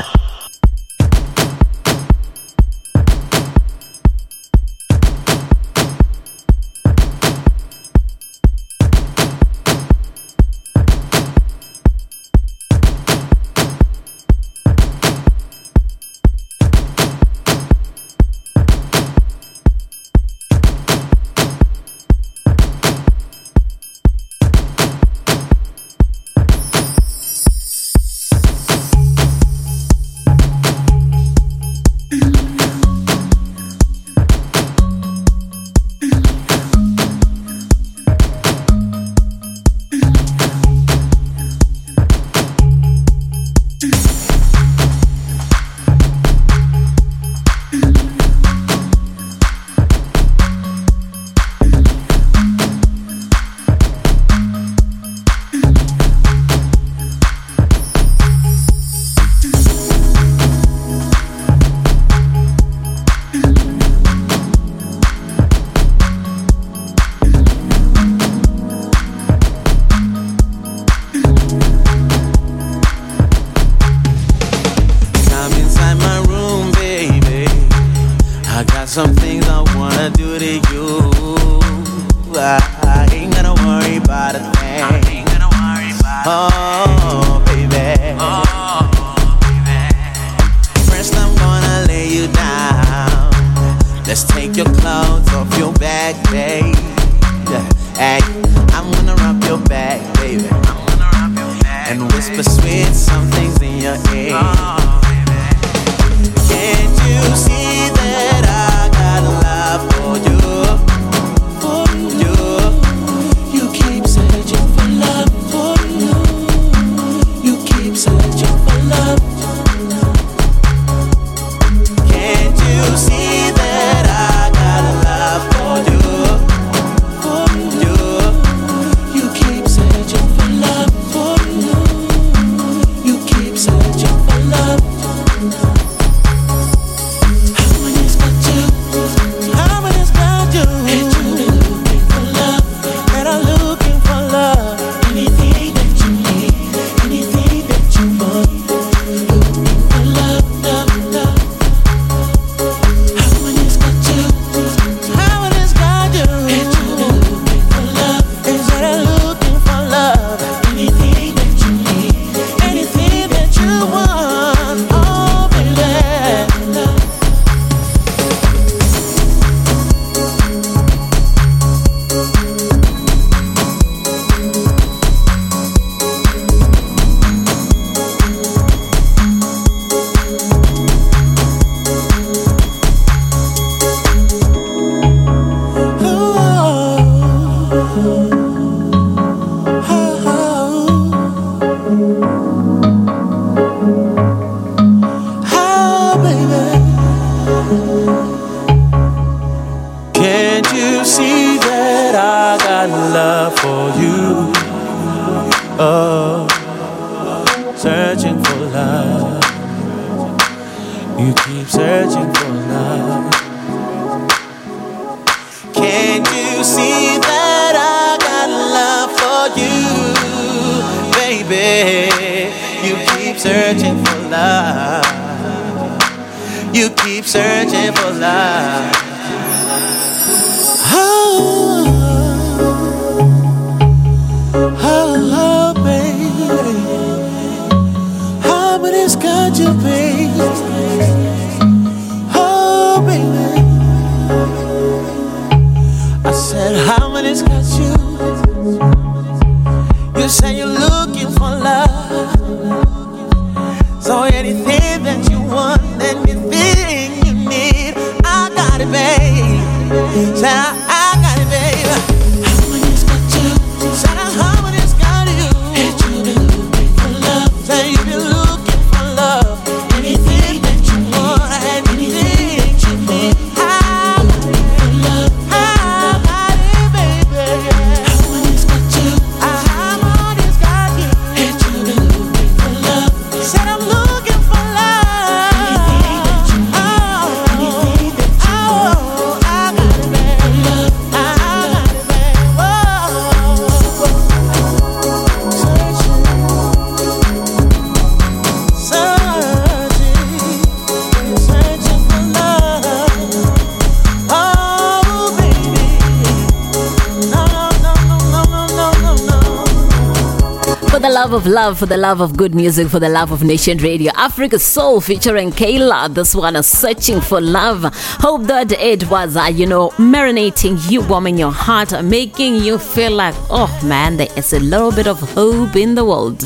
[311.48, 315.00] Love for the love of good music, for the love of Nation Radio, Africa Soul
[315.00, 316.12] featuring Kayla.
[316.12, 317.86] This one is searching for love.
[318.20, 322.76] Hope that it was, uh, you know, marinating you, warming your heart, uh, making you
[322.76, 326.40] feel like, oh man, there is a little bit of hope in the world.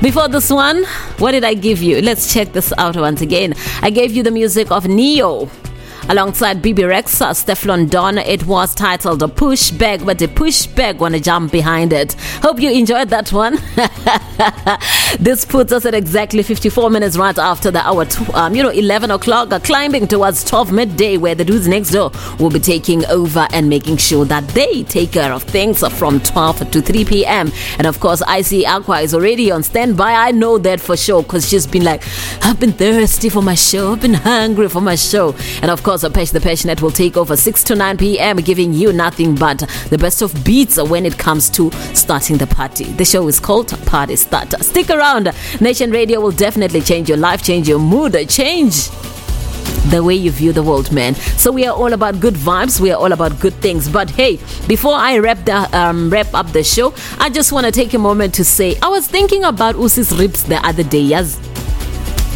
[0.00, 0.84] Before this one,
[1.18, 2.00] what did I give you?
[2.00, 3.54] Let's check this out once again.
[3.82, 5.50] I gave you the music of Ne-Yo.
[6.10, 11.00] Alongside Bebe Rexha, Stefflon Don, it was titled a push back, but the push back
[11.00, 12.12] wanna jump behind it.
[12.42, 13.54] Hope you enjoyed that one.
[15.18, 19.12] this puts us at exactly 54 minutes right after the hour, um, you know, 11
[19.12, 23.48] o'clock, uh, climbing towards 12 midday, where the dudes next door will be taking over
[23.54, 27.50] and making sure that they take care of things from 12 to 3 p.m.
[27.78, 30.12] And of course, I see Aqua is already on standby.
[30.12, 32.02] I know that for sure because she's been like,
[32.42, 35.34] I've been thirsty for my show, I've been hungry for my show.
[35.62, 38.92] And of course, Apesh the Passionate will take over 6 to 9 p.m., giving you
[38.92, 39.58] nothing but
[39.90, 42.84] the best of beats when it comes to starting the party.
[42.84, 44.62] The show is called Party Starter.
[44.62, 45.32] Stick around.
[45.60, 48.88] Nation Radio will definitely change your life, change your mood, change
[49.90, 51.14] the way you view the world, man.
[51.14, 52.80] So we are all about good vibes.
[52.80, 53.88] We are all about good things.
[53.88, 57.72] But hey, before I wrap the um, wrap up the show, I just want to
[57.72, 61.00] take a moment to say I was thinking about Usi's ribs the other day.
[61.00, 61.38] Yes.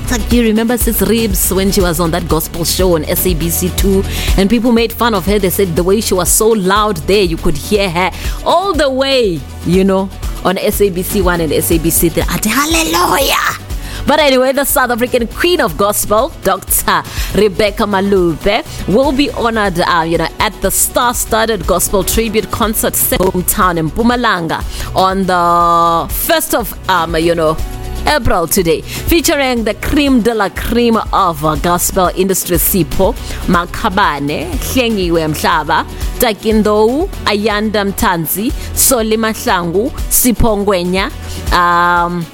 [0.08, 4.48] Do you remember Sis Ribs when she was on that gospel show on SABC2 and
[4.48, 5.38] people made fun of her?
[5.38, 8.10] They said the way she was so loud there, you could hear her
[8.42, 10.08] all the way, you know,
[10.44, 12.18] on SABC1 and SABC3.
[12.26, 13.64] At hallelujah!
[14.06, 17.02] But anyway, the South African Queen of Gospel, Dr.
[17.38, 23.76] Rebecca Malope, will be honored, uh, you know, at the star-studded gospel tribute concert hometown
[23.76, 24.64] in Mpumalanga
[24.96, 27.58] on the first of, um, you know,
[28.06, 33.14] April today, featuring the cream de la cream of uh, gospel industry Sipho,
[33.46, 35.84] Makhabane, Hlengiwe Mhlaba,
[36.18, 41.10] Takie Ndou, Ayanda Ntanzi, Solly Mahlangu, Sipho Ngwenya,
[41.52, 42.24] um,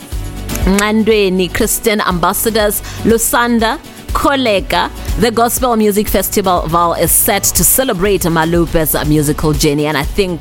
[0.67, 3.79] Ncandweni Christian Ambassadors, Lusanda,
[4.13, 10.05] Kolega, the Gospel Music Festival Val is set to celebrate Malope's musical journey, and I
[10.05, 10.41] think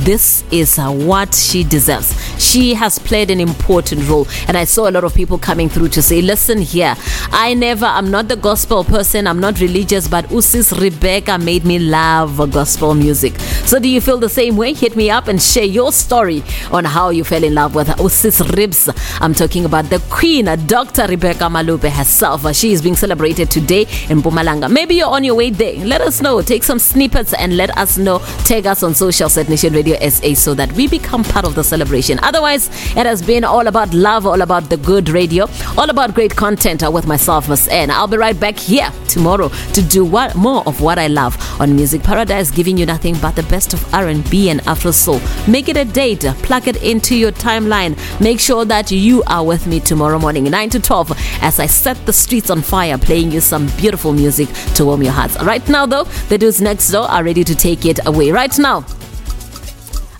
[0.00, 2.12] this is uh, what she deserves.
[2.42, 5.88] She has played an important role, and I saw a lot of people coming through
[5.90, 6.94] to say, Listen here,
[7.30, 11.78] I never, I'm not the gospel person, I'm not religious, but Usis Rebecca made me
[11.78, 13.38] love gospel music.
[13.66, 14.74] So, do you feel the same way?
[14.74, 18.40] Hit me up and share your story on how you fell in love with Usis
[18.56, 18.88] Ribs.
[19.20, 21.06] I'm talking about the queen, Dr.
[21.06, 22.44] Rebecca Malope herself.
[22.54, 24.70] She is being celebrated today in Mpumalanga.
[24.70, 25.76] Maybe you're on your way there.
[25.84, 26.42] Let us know.
[26.42, 28.18] Take some snippets and let us know.
[28.44, 31.64] Tag us on socials at Nation Radio SA so that we become part of the
[31.64, 32.18] celebration.
[32.22, 35.46] Otherwise, it has been all about love, all about the good radio,
[35.76, 37.90] all about great content uh, with myself, MissN.
[37.90, 41.76] I'll be right back here tomorrow to do what more of what I love on
[41.76, 45.20] Music Paradise, giving you nothing but the best of R&B and Afro Soul.
[45.48, 46.24] Make it a date.
[46.42, 47.96] Plug it into your timeline.
[48.20, 51.96] Make sure that you are with me tomorrow morning, 9 to 12, as I set
[52.06, 55.40] the streets on fire, playing you some beautiful music to warm your hearts.
[55.42, 58.30] Right now, though, the dudes next door are ready to take it away.
[58.30, 58.84] Right now.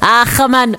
[0.06, 0.76] Ah, come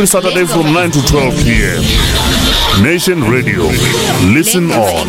[0.00, 2.82] every Saturday from 9 to 12 p.m.
[2.82, 3.64] Nation Radio.
[4.32, 4.90] Listen on.